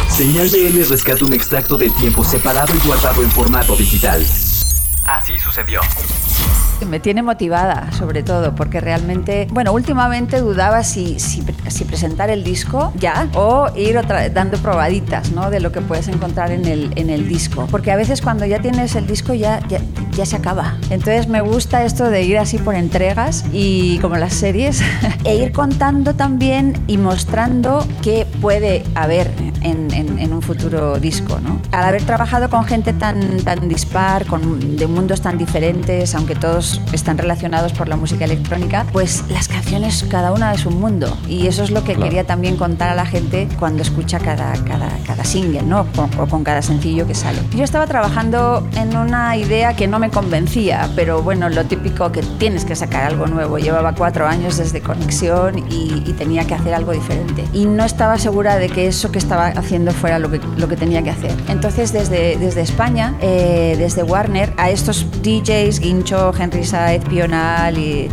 Señal 0.08 0.48
BL 0.50 0.88
rescata 0.88 1.24
un 1.24 1.32
extracto 1.32 1.76
de 1.76 1.90
tiempo 1.90 2.22
separado 2.22 2.72
y 2.76 2.86
guardado 2.86 3.24
en 3.24 3.30
formato 3.32 3.74
digital. 3.74 4.24
Así 5.06 5.38
sucedió. 5.38 5.80
Me 6.86 7.00
tiene 7.00 7.22
motivada, 7.22 7.90
sobre 7.92 8.22
todo, 8.22 8.54
porque 8.54 8.80
realmente, 8.80 9.48
bueno, 9.50 9.72
últimamente 9.72 10.40
dudaba 10.40 10.84
si, 10.84 11.18
si, 11.18 11.42
si 11.68 11.84
presentar 11.84 12.28
el 12.28 12.44
disco 12.44 12.92
ya 12.96 13.28
o 13.34 13.70
ir 13.74 13.96
otra, 13.96 14.28
dando 14.28 14.58
probaditas, 14.58 15.32
¿no? 15.32 15.50
De 15.50 15.60
lo 15.60 15.72
que 15.72 15.80
puedes 15.80 16.08
encontrar 16.08 16.50
en 16.50 16.66
el, 16.66 16.92
en 16.96 17.08
el 17.08 17.28
disco. 17.28 17.66
Porque 17.70 17.92
a 17.92 17.96
veces 17.96 18.20
cuando 18.20 18.44
ya 18.44 18.60
tienes 18.60 18.94
el 18.94 19.06
disco 19.06 19.32
ya, 19.32 19.66
ya, 19.68 19.80
ya 20.12 20.26
se 20.26 20.36
acaba. 20.36 20.76
Entonces 20.90 21.28
me 21.28 21.40
gusta 21.40 21.84
esto 21.84 22.10
de 22.10 22.22
ir 22.22 22.36
así 22.38 22.58
por 22.58 22.74
entregas 22.74 23.44
y 23.52 23.98
como 24.00 24.16
las 24.16 24.34
series, 24.34 24.82
e 25.24 25.36
ir 25.36 25.52
contando 25.52 26.14
también 26.14 26.74
y 26.86 26.98
mostrando 26.98 27.86
qué 28.02 28.26
puede 28.40 28.84
haber 28.94 29.30
en, 29.62 29.92
en, 29.92 30.18
en 30.18 30.32
un 30.32 30.42
futuro 30.42 30.98
disco, 30.98 31.38
¿no? 31.40 31.60
Al 31.72 31.84
haber 31.84 32.02
trabajado 32.02 32.48
con 32.50 32.64
gente 32.64 32.92
tan, 32.92 33.38
tan 33.38 33.68
dispar, 33.68 34.26
con, 34.26 34.76
de 34.76 34.86
mundos 34.86 35.20
tan 35.20 35.38
diferentes, 35.38 36.14
aunque 36.14 36.34
todos 36.34 36.80
están 36.92 37.18
relacionados 37.18 37.72
por 37.72 37.88
la 37.88 37.96
música 37.96 38.24
electrónica, 38.24 38.86
pues 38.92 39.24
las 39.28 39.48
canciones 39.48 40.04
cada 40.10 40.32
una 40.32 40.52
es 40.52 40.66
un 40.66 40.80
mundo 40.80 41.16
y 41.28 41.46
eso 41.46 41.62
es 41.62 41.70
lo 41.70 41.82
que 41.84 41.94
Claro. 41.96 42.04
quería 42.10 42.24
también 42.26 42.56
contar 42.56 42.90
a 42.90 42.94
la 42.94 43.06
gente 43.06 43.48
cuando 43.58 43.80
escucha 43.82 44.18
cada, 44.18 44.52
cada, 44.64 44.88
cada 45.06 45.24
single, 45.24 45.62
¿no? 45.62 45.86
Con- 45.96 46.10
o 46.20 46.26
con 46.26 46.44
cada 46.44 46.60
sencillo 46.62 47.06
que 47.06 47.14
sale. 47.14 47.38
Yo 47.54 47.64
estaba 47.64 47.86
trabajando 47.86 48.66
en 48.76 48.94
una 48.96 49.36
idea 49.36 49.74
que 49.74 49.86
no 49.88 49.98
me 49.98 50.10
convencía, 50.10 50.88
pero 50.94 51.22
bueno, 51.22 51.48
lo 51.48 51.64
típico 51.64 52.12
que 52.12 52.22
tienes 52.38 52.64
que 52.64 52.76
sacar 52.76 53.04
algo 53.04 53.26
nuevo. 53.26 53.58
Llevaba 53.58 53.94
cuatro 53.94 54.26
años 54.26 54.56
desde 54.58 54.80
Conexión 54.82 55.58
y, 55.70 56.02
y 56.06 56.12
tenía 56.12 56.44
que 56.46 56.54
hacer 56.54 56.74
algo 56.74 56.92
diferente. 56.92 57.44
Y 57.52 57.64
no 57.66 57.84
estaba 57.84 58.18
segura 58.18 58.56
de 58.56 58.68
que 58.68 58.86
eso 58.88 59.10
que 59.10 59.18
estaba 59.18 59.45
haciendo 59.48 59.92
fuera 59.92 60.18
lo 60.18 60.30
que, 60.30 60.40
lo 60.56 60.68
que 60.68 60.76
tenía 60.76 61.02
que 61.02 61.10
hacer. 61.10 61.32
Entonces, 61.48 61.92
desde, 61.92 62.36
desde 62.36 62.60
España, 62.62 63.14
eh, 63.20 63.76
desde 63.78 64.02
Warner, 64.02 64.52
a 64.56 64.70
estos 64.70 65.06
DJs, 65.22 65.80
Guincho, 65.80 66.32
Henry 66.38 66.64
Said, 66.64 67.02
Pional, 67.02 67.78
y 67.78 68.08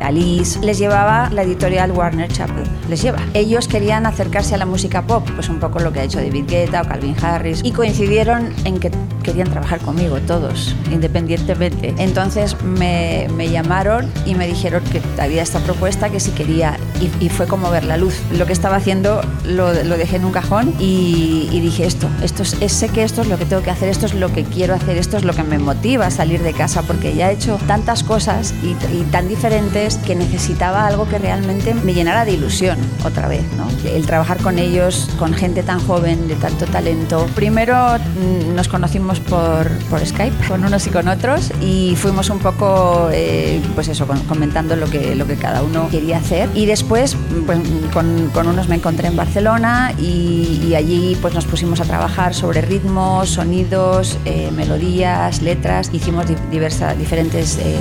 Alice, 0.00 0.58
les 0.60 0.78
llevaba 0.78 1.30
la 1.30 1.42
editorial 1.42 1.92
Warner 1.92 2.30
Chappell. 2.30 2.64
Les 2.88 3.02
lleva. 3.02 3.18
Ellos 3.34 3.68
querían 3.68 4.06
acercarse 4.06 4.54
a 4.54 4.58
la 4.58 4.66
música 4.66 5.02
pop, 5.02 5.28
pues 5.34 5.48
un 5.48 5.60
poco 5.60 5.80
lo 5.80 5.92
que 5.92 6.00
ha 6.00 6.04
hecho 6.04 6.18
David 6.18 6.44
Guetta 6.48 6.82
o 6.82 6.84
Calvin 6.88 7.16
Harris, 7.22 7.60
y 7.64 7.72
coincidieron 7.72 8.52
en 8.64 8.78
que 8.78 8.90
querían 9.20 9.48
trabajar 9.50 9.80
conmigo 9.80 10.18
todos, 10.20 10.74
independientemente. 10.90 11.94
Entonces 11.98 12.56
me, 12.62 13.28
me 13.36 13.50
llamaron 13.50 14.10
y 14.26 14.34
me 14.34 14.46
dijeron 14.46 14.82
que 14.84 15.00
había 15.20 15.42
esta 15.42 15.60
propuesta, 15.60 16.10
que 16.10 16.20
si 16.20 16.30
quería, 16.32 16.76
y, 17.00 17.24
y 17.24 17.28
fue 17.28 17.46
como 17.46 17.70
ver 17.70 17.84
la 17.84 17.96
luz. 17.96 18.14
Lo 18.36 18.46
que 18.46 18.52
estaba 18.52 18.76
haciendo 18.76 19.20
lo, 19.44 19.72
lo 19.84 19.96
dejé 19.96 20.16
en 20.16 20.24
un 20.24 20.32
cajón 20.32 20.74
y, 20.78 21.48
y 21.52 21.60
dije 21.60 21.86
esto, 21.86 22.08
esto 22.22 22.42
es, 22.42 22.72
sé 22.72 22.88
que 22.88 23.02
esto 23.02 23.22
es 23.22 23.28
lo 23.28 23.38
que 23.38 23.44
tengo 23.44 23.62
que 23.62 23.70
hacer, 23.70 23.88
esto 23.88 24.06
es 24.06 24.14
lo 24.14 24.32
que 24.32 24.44
quiero 24.44 24.74
hacer, 24.74 24.96
esto 24.96 25.16
es 25.16 25.24
lo 25.24 25.32
que 25.32 25.42
me 25.42 25.58
motiva 25.58 26.06
a 26.06 26.10
salir 26.10 26.42
de 26.42 26.52
casa, 26.52 26.82
porque 26.82 27.14
ya 27.14 27.30
he 27.30 27.34
hecho 27.34 27.58
tantas 27.66 28.02
cosas 28.02 28.54
y, 28.62 28.70
y 28.94 29.02
tan 29.10 29.28
diferentes 29.28 29.96
que 29.96 30.14
necesitaba 30.14 30.86
algo 30.86 31.08
que 31.08 31.18
realmente 31.18 31.74
me 31.74 31.94
llenara 31.94 32.24
de 32.24 32.32
ilusión 32.32 32.78
otra 33.04 33.28
vez, 33.28 33.42
¿no? 33.56 33.66
El 33.88 34.06
trabajar 34.06 34.38
con 34.38 34.58
ellos, 34.58 35.08
con 35.18 35.32
gente 35.34 35.62
tan 35.62 35.80
joven, 35.80 36.28
de 36.28 36.34
tanto 36.36 36.66
talento. 36.66 37.26
Primero 37.34 37.74
mm, 37.98 38.54
nos 38.54 38.68
conocimos 38.68 39.09
por, 39.18 39.66
por 39.90 40.06
Skype, 40.06 40.46
con 40.46 40.64
unos 40.64 40.86
y 40.86 40.90
con 40.90 41.08
otros, 41.08 41.50
y 41.60 41.96
fuimos 41.96 42.30
un 42.30 42.38
poco, 42.38 43.08
eh, 43.12 43.60
pues 43.74 43.88
eso, 43.88 44.06
comentando 44.28 44.76
lo 44.76 44.86
que, 44.86 45.16
lo 45.16 45.26
que 45.26 45.34
cada 45.36 45.62
uno 45.64 45.88
quería 45.90 46.18
hacer. 46.18 46.48
Y 46.54 46.66
después, 46.66 47.16
pues, 47.46 47.58
con, 47.92 48.28
con 48.32 48.46
unos 48.46 48.68
me 48.68 48.76
encontré 48.76 49.08
en 49.08 49.16
Barcelona 49.16 49.92
y, 49.98 50.60
y 50.68 50.74
allí 50.76 51.16
pues 51.20 51.34
nos 51.34 51.46
pusimos 51.46 51.80
a 51.80 51.84
trabajar 51.84 52.34
sobre 52.34 52.60
ritmos, 52.60 53.30
sonidos, 53.30 54.18
eh, 54.24 54.50
melodías, 54.54 55.42
letras. 55.42 55.90
Hicimos 55.92 56.28
di- 56.28 56.36
diversas, 56.50 56.96
diferentes... 56.96 57.58
eh, 57.60 57.80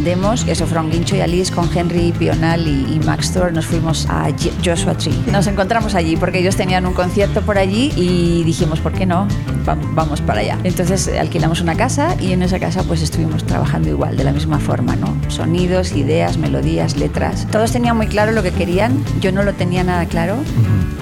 demos, 0.00 0.46
eso 0.48 0.66
fueron 0.66 0.90
Guincho 0.90 1.16
y 1.16 1.20
Alice 1.20 1.52
con 1.52 1.68
Henry 1.76 2.12
Pional 2.12 2.66
y, 2.66 2.98
Max 3.04 3.32
Thor, 3.32 3.52
nos 3.52 3.66
fuimos 3.66 4.06
a 4.08 4.28
Joshua 4.64 4.94
Tree. 4.94 5.14
Nos 5.30 5.46
encontramos 5.46 5.94
allí 5.94 6.16
porque 6.16 6.38
ellos 6.38 6.56
tenían 6.56 6.86
un 6.86 6.94
concierto 6.94 7.42
por 7.42 7.58
allí 7.58 7.92
y 7.96 8.42
dijimos, 8.44 8.80
¿por 8.80 8.92
qué 8.92 9.06
no? 9.06 9.26
Va- 9.68 9.76
Vamos 9.94 10.20
para 10.20 10.40
allá. 10.40 10.58
Entonces 10.64 11.08
alquilamos 11.18 11.60
una 11.60 11.74
casa 11.76 12.16
y 12.20 12.32
en 12.32 12.42
esa 12.42 12.58
casa 12.58 12.82
pues 12.82 13.02
estuvimos 13.02 13.44
trabajando 13.44 13.88
igual, 13.88 14.16
de 14.16 14.24
la 14.24 14.32
misma 14.32 14.58
forma, 14.58 14.96
¿no? 14.96 15.14
Sonidos, 15.28 15.92
ideas, 15.92 16.36
melodías, 16.38 16.96
letras. 16.96 17.46
Todos 17.50 17.72
tenían 17.72 17.96
muy 17.96 18.06
claro 18.08 18.32
lo 18.32 18.42
que 18.42 18.50
querían, 18.50 19.04
yo 19.20 19.32
no 19.32 19.42
lo 19.42 19.52
tenía 19.54 19.84
nada 19.84 20.06
claro, 20.06 20.36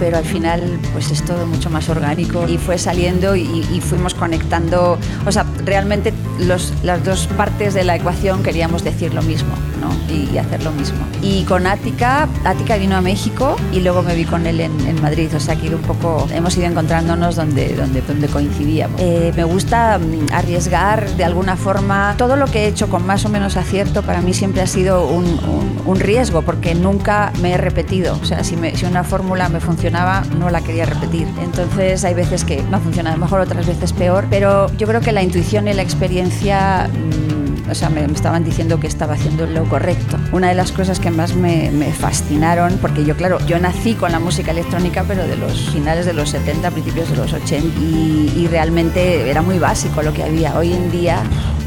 pero 0.01 0.17
al 0.19 0.25
final 0.25 0.81
pues 0.93 1.11
es 1.13 1.23
todo 1.25 1.47
mucho 1.47 1.71
más 1.71 1.89
orgánico 1.89 2.49
y 2.49 2.59
fue 2.59 2.79
saliendo 2.79 3.37
y, 3.37 3.43
y 3.73 3.81
fuimos 3.81 4.15
conectando, 4.15 4.99
o 5.27 5.31
sea, 5.33 5.45
realmente 5.65 6.13
los, 6.41 6.73
las 6.83 7.05
dos 7.05 7.29
partes 7.37 7.75
de 7.75 7.85
la 7.85 7.95
ecuación 7.97 8.43
queríamos 8.43 8.83
decir 8.83 9.15
lo 9.15 9.23
mismo, 9.23 9.51
¿no? 9.81 9.91
Y, 10.13 10.29
y 10.35 10.39
hacer 10.39 10.63
lo 10.65 10.73
mismo. 10.73 10.99
Y 11.23 11.45
con 11.45 11.67
Ática, 11.67 12.27
Ática 12.45 12.77
vino 12.77 12.97
a 12.97 13.01
México 13.03 13.57
y 13.73 13.81
luego 13.81 14.03
me 14.03 14.15
vi 14.17 14.25
con 14.25 14.47
él 14.47 14.61
en, 14.61 14.73
en 14.87 15.01
Madrid, 15.03 15.29
o 15.37 15.41
sea 15.41 15.55
que 15.57 15.73
un 15.75 15.83
poco, 15.83 16.27
hemos 16.33 16.57
ido 16.57 16.67
encontrándonos 16.67 17.37
donde, 17.37 17.75
donde, 17.75 18.01
donde 18.01 18.27
coincidíamos. 18.29 18.99
Eh, 19.01 19.33
me 19.37 19.45
gusta 19.45 19.99
mm, 19.99 20.33
arriesgar 20.33 21.09
de 21.17 21.25
alguna 21.25 21.57
forma, 21.57 22.15
todo 22.17 22.37
lo 22.37 22.47
que 22.47 22.65
he 22.65 22.67
hecho 22.69 22.89
con 22.89 23.07
más 23.07 23.25
o 23.27 23.29
menos 23.29 23.57
acierto 23.59 24.03
para 24.03 24.23
mí 24.23 24.33
siempre 24.33 24.63
ha 24.63 24.67
sido 24.67 25.07
un, 25.07 25.25
un- 25.27 25.71
un 25.87 25.99
riesgo 26.01 26.43
porque 26.43 26.75
nunca 26.75 27.33
me 27.43 27.53
he 27.53 27.57
repetido, 27.57 28.19
o 28.21 28.25
sea, 28.25 28.43
si, 28.45 28.57
me- 28.57 28.77
si 28.77 28.85
una 28.87 29.05
fórmula 29.05 29.49
me 29.49 29.61
no 29.91 30.51
la 30.51 30.61
quería 30.61 30.87
repetir. 30.87 31.29
Entonces 31.43 32.05
hay 32.05 32.15
veces 32.15 32.45
que 32.45 32.63
no 32.63 32.81
funciona 32.81 33.17
mejor, 33.17 33.41
otras 33.41 33.67
veces 33.67 33.93
peor, 33.93 34.27
pero 34.31 34.71
yo 34.77 34.87
creo 34.87 35.01
que 35.01 35.13
la 35.13 35.23
intuición 35.23 35.69
y 35.69 35.75
la 35.75 35.83
experiencia... 35.83 36.89
mm, 36.89 37.71
o 37.71 37.75
sea, 37.75 37.89
me, 37.89 38.05
estaban 38.05 38.43
diciendo 38.43 38.81
que 38.81 38.89
estaba 38.89 39.15
haciendo 39.15 39.47
lo 39.47 39.65
correcto. 39.69 40.19
Una 40.33 40.49
de 40.49 40.55
las 40.55 40.73
cosas 40.73 40.99
que 40.99 41.11
más 41.11 41.37
me, 41.37 41.71
fascinaron, 41.93 42.79
porque 42.83 43.05
yo, 43.05 43.17
claro, 43.17 43.39
yo 43.47 43.61
nací 43.61 43.95
con 43.95 44.11
la 44.11 44.19
música 44.19 44.51
electrónica, 44.51 45.05
pero 45.07 45.27
de 45.27 45.37
los 45.37 45.71
finales 45.71 46.05
de 46.05 46.13
los 46.13 46.31
70, 46.31 46.71
principios 46.73 47.11
de 47.11 47.17
los 47.17 47.33
80, 47.33 47.79
y, 47.79 48.33
y 48.37 48.49
realmente 48.49 49.31
era 49.31 49.43
muy 49.43 49.59
básico 49.59 50.03
lo 50.03 50.13
que 50.13 50.25
había. 50.25 50.57
Hoy 50.59 50.73
en 50.73 50.91
día 50.91 51.23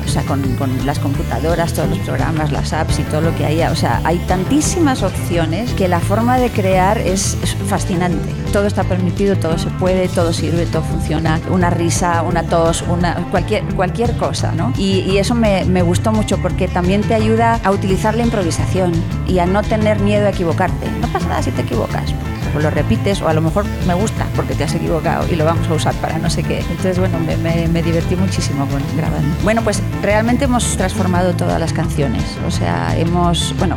o 0.06 0.10
sea, 0.10 0.24
con, 0.24 0.44
las 0.86 1.00
computadoras, 1.00 1.74
todos 1.74 1.90
los 1.90 2.00
programas, 2.00 2.52
las 2.52 2.74
apps 2.74 3.00
y 3.00 3.04
todo 3.04 3.22
lo 3.22 3.36
que 3.36 3.46
haya. 3.46 3.72
O 3.72 3.76
sea, 3.76 4.02
hay 4.04 4.18
tantísimas 4.20 5.04
opciones 5.04 5.74
que 5.74 5.88
la 5.88 6.00
forma 6.00 6.38
de 6.38 6.50
crear 6.50 6.98
es, 6.98 7.38
fascinante. 7.68 8.34
Todo 8.52 8.68
está 8.68 8.84
permitido, 8.84 9.36
todo 9.36 9.58
se 9.58 9.70
puede, 9.72 10.08
todo 10.08 10.34
sirve, 10.34 10.66
todo 10.66 10.84
funciona. 10.84 11.40
Una 11.50 11.70
risa, 11.70 12.22
una 12.22 12.44
tos, 12.44 12.84
una, 12.88 13.16
cualquier, 13.32 13.64
cualquier 13.76 14.16
cosa, 14.18 14.52
¿no? 14.52 14.74
Y, 14.78 15.00
y 15.00 15.18
eso 15.18 15.36
me, 15.36 15.66
me 15.66 15.82
gustó 15.82 16.12
mucho 16.12 16.38
porque 16.40 16.68
también 16.68 17.02
te 17.02 17.16
ayuda 17.16 17.60
a 17.64 17.72
utilizar 17.72 18.16
la 18.16 18.24
improvisación 18.24 18.92
y 19.28 19.40
a 19.40 19.46
no 19.46 19.64
tener 19.64 20.00
miedo 20.00 20.28
a 20.28 20.30
equivocarte. 20.30 20.90
No 21.02 21.08
pasa 21.08 21.28
nada 21.28 21.42
si 21.42 21.52
te 21.52 21.62
equivocas 21.62 22.14
lo 22.62 22.70
repites 22.70 23.22
o 23.22 23.28
a 23.28 23.34
lo 23.34 23.42
mejor 23.42 23.66
me 23.88 23.94
gusta 23.94 24.26
porque 24.36 24.54
te 24.56 24.64
has 24.64 24.74
equivocado 24.76 25.26
y 25.32 25.36
lo 25.36 25.46
vamos 25.46 25.68
a 25.70 25.74
usar 25.74 25.94
para 25.96 26.18
no 26.20 26.30
sé 26.30 26.44
qué. 26.44 26.60
Entonces, 26.60 27.00
bueno, 27.00 27.18
me, 27.20 27.82
divertí 27.84 28.16
muchísimo 28.16 28.66
con 28.68 28.82
grabando. 28.96 29.36
Bueno, 29.44 29.62
pues 29.64 29.82
realmente 30.02 30.46
hemos 30.46 30.78
transformado 30.78 31.34
todas 31.34 31.60
las 31.60 31.74
canciones. 31.74 32.24
O 32.48 32.52
sea, 32.52 32.96
hemos, 32.98 33.56
bueno, 33.58 33.76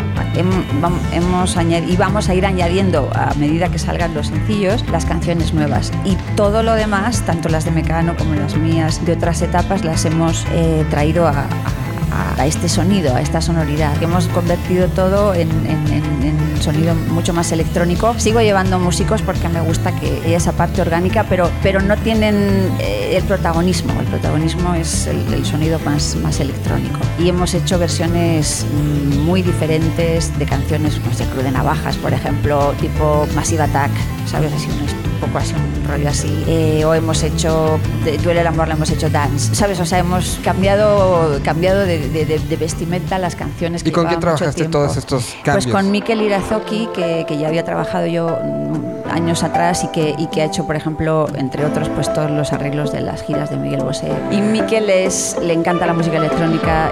hemos 1.12 1.56
añadido 1.56 1.92
y 1.92 1.96
vamos 1.96 2.28
a 2.28 2.34
ir 2.34 2.46
añadiendo 2.46 3.10
a 3.14 3.32
medida 3.34 3.68
que 3.68 3.78
salgan 3.78 4.14
los 4.14 4.28
sencillos 4.28 4.84
las 4.90 5.04
canciones 5.04 5.54
nuevas. 5.54 5.92
Y 6.04 6.16
todo 6.36 6.62
lo 6.62 6.74
demás, 6.74 7.22
tanto 7.22 7.48
las 7.48 7.64
de 7.64 7.70
Mecano 7.70 8.16
como 8.16 8.34
las 8.34 8.56
mías 8.56 9.04
de 9.04 9.12
otras 9.12 9.42
etapas, 9.42 9.84
las 9.84 10.04
hemos 10.04 10.44
eh, 10.52 10.84
traído 10.90 11.26
a- 11.26 11.46
a 12.38 12.46
este 12.46 12.68
sonido, 12.68 13.14
a 13.14 13.20
esta 13.20 13.40
sonoridad. 13.40 13.96
que 13.98 14.04
Hemos 14.06 14.28
convertido 14.28 14.88
todo 14.88 15.34
en, 15.34 15.50
en- 15.66 15.92
en- 15.92 16.06
en 16.26 16.62
sonido 16.62 16.94
mucho 17.12 17.32
más 17.32 17.52
electrónico. 17.52 18.14
Sigo 18.18 18.40
llevando 18.40 18.78
músicos 18.78 19.22
porque 19.22 19.48
me 19.48 19.60
gusta 19.60 19.92
que 19.98 20.22
haya 20.24 20.36
esa 20.38 20.52
parte 20.52 20.80
orgánica, 20.80 21.24
pero, 21.28 21.50
pero 21.62 21.80
no 21.80 21.96
tienen 21.98 22.70
eh, 22.78 23.16
el 23.16 23.22
protagonismo. 23.24 23.92
El 24.00 24.06
protagonismo 24.06 24.74
es 24.74 25.06
el, 25.06 25.32
el 25.34 25.44
sonido 25.44 25.78
más, 25.84 26.16
más 26.16 26.40
electrónico. 26.40 26.98
Y 27.18 27.28
hemos 27.28 27.54
hecho 27.54 27.78
versiones 27.78 28.64
mm, 28.72 29.18
muy 29.24 29.42
diferentes 29.42 30.36
de 30.38 30.46
canciones, 30.46 30.98
no 31.04 31.12
sé, 31.14 31.24
Cruz 31.26 31.44
de 31.44 31.50
Navajas, 31.50 31.96
por 31.96 32.12
ejemplo, 32.12 32.74
tipo 32.80 33.26
Massive 33.34 33.62
Attack, 33.64 33.90
¿sabes? 34.26 34.52
Así 34.52 34.66
un 34.68 35.20
poco 35.20 35.38
así, 35.38 35.54
un 35.54 35.88
rollo 35.88 36.08
así. 36.08 36.44
Eh, 36.46 36.84
o 36.84 36.94
hemos 36.94 37.22
hecho, 37.22 37.78
Duele 38.22 38.40
el 38.40 38.46
amor, 38.46 38.68
le 38.68 38.74
hemos 38.74 38.90
hecho 38.90 39.08
dance, 39.10 39.54
¿sabes? 39.54 39.78
O 39.80 39.86
sea, 39.86 39.98
hemos 39.98 40.38
cambiado, 40.44 41.40
cambiado 41.42 41.80
de, 41.80 42.05
de- 42.08 42.24
de- 42.26 42.38
de 42.38 42.56
vestimenta 42.56 43.18
las 43.18 43.36
canciones 43.36 43.82
que 43.82 43.88
¿Y 43.90 43.92
con 43.92 44.06
quién 44.06 44.20
trabajaste 44.20 44.68
todos 44.68 44.96
estos 44.96 45.24
Pues 45.24 45.42
cambios? 45.44 45.66
con 45.74 45.90
Mikel 45.90 46.20
Irazoki, 46.22 46.88
que, 46.94 47.24
que 47.26 47.38
ya 47.38 47.48
había 47.48 47.64
trabajado 47.64 48.06
yo 48.06 48.28
mm, 48.42 49.10
años 49.10 49.42
atrás 49.42 49.84
y 49.84 49.88
que, 49.88 50.14
y 50.18 50.26
que 50.28 50.42
ha 50.42 50.44
hecho, 50.44 50.66
por 50.66 50.76
ejemplo, 50.76 51.26
entre 51.36 51.64
otros, 51.64 51.88
pues 51.90 52.12
todos 52.12 52.30
los 52.30 52.52
arreglos 52.52 52.92
de 52.92 53.00
las 53.00 53.22
giras 53.22 53.50
de 53.50 53.56
Miguel 53.56 53.82
Bosé. 53.82 54.08
Y 54.30 54.40
Mikel 54.40 54.90
es, 54.90 55.36
le 55.42 55.52
encanta 55.52 55.86
la 55.86 55.92
música 55.94 56.16
electrónica 56.16 56.90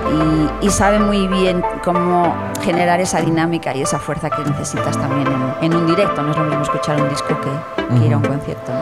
y, 0.62 0.66
y 0.66 0.70
sabe 0.70 0.98
muy 0.98 1.26
bien 1.28 1.62
cómo 1.84 2.34
generar 2.62 3.00
esa 3.00 3.20
dinámica 3.20 3.74
y 3.76 3.82
esa 3.82 3.98
fuerza 3.98 4.30
que 4.30 4.42
necesitas 4.48 4.96
también 4.96 5.26
en, 5.60 5.72
en 5.72 5.74
un 5.76 5.86
directo. 5.86 6.22
No 6.22 6.30
es 6.30 6.36
lo 6.36 6.44
mismo 6.44 6.62
escuchar 6.62 7.00
un 7.02 7.08
disco 7.08 7.36
que, 7.40 7.94
que 7.98 8.06
ir 8.06 8.12
a 8.14 8.16
un 8.16 8.24
concierto. 8.24 8.72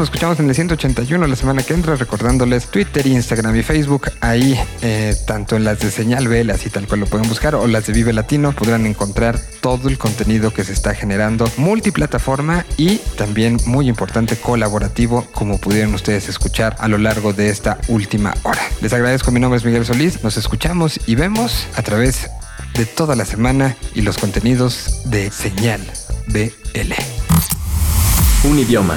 Nos 0.00 0.06
escuchamos 0.06 0.40
en 0.40 0.48
el 0.48 0.54
181 0.54 1.26
la 1.26 1.36
semana 1.36 1.62
que 1.62 1.74
entra, 1.74 1.94
recordándoles 1.94 2.68
Twitter, 2.68 3.06
Instagram 3.06 3.54
y 3.56 3.62
Facebook. 3.62 4.10
Ahí, 4.22 4.58
eh, 4.80 5.14
tanto 5.26 5.56
en 5.56 5.64
las 5.64 5.78
de 5.80 5.90
Señal 5.90 6.26
BL, 6.26 6.48
así 6.48 6.70
tal 6.70 6.86
cual 6.86 7.00
lo 7.00 7.06
pueden 7.06 7.28
buscar, 7.28 7.54
o 7.54 7.66
las 7.66 7.86
de 7.86 7.92
Vive 7.92 8.14
Latino, 8.14 8.52
podrán 8.52 8.86
encontrar 8.86 9.38
todo 9.60 9.90
el 9.90 9.98
contenido 9.98 10.54
que 10.54 10.64
se 10.64 10.72
está 10.72 10.94
generando, 10.94 11.52
multiplataforma 11.58 12.64
y 12.78 12.96
también, 13.18 13.58
muy 13.66 13.90
importante, 13.90 14.36
colaborativo, 14.36 15.26
como 15.32 15.58
pudieron 15.58 15.92
ustedes 15.92 16.30
escuchar 16.30 16.76
a 16.78 16.88
lo 16.88 16.96
largo 16.96 17.34
de 17.34 17.50
esta 17.50 17.76
última 17.88 18.32
hora. 18.44 18.62
Les 18.80 18.94
agradezco, 18.94 19.30
mi 19.32 19.40
nombre 19.40 19.58
es 19.58 19.66
Miguel 19.66 19.84
Solís, 19.84 20.24
nos 20.24 20.38
escuchamos 20.38 20.98
y 21.06 21.14
vemos 21.14 21.66
a 21.76 21.82
través 21.82 22.30
de 22.72 22.86
toda 22.86 23.16
la 23.16 23.26
semana 23.26 23.76
y 23.94 24.00
los 24.00 24.16
contenidos 24.16 25.02
de 25.04 25.30
Señal 25.30 25.82
BL. 26.28 26.94
Un 28.44 28.58
idioma. 28.58 28.96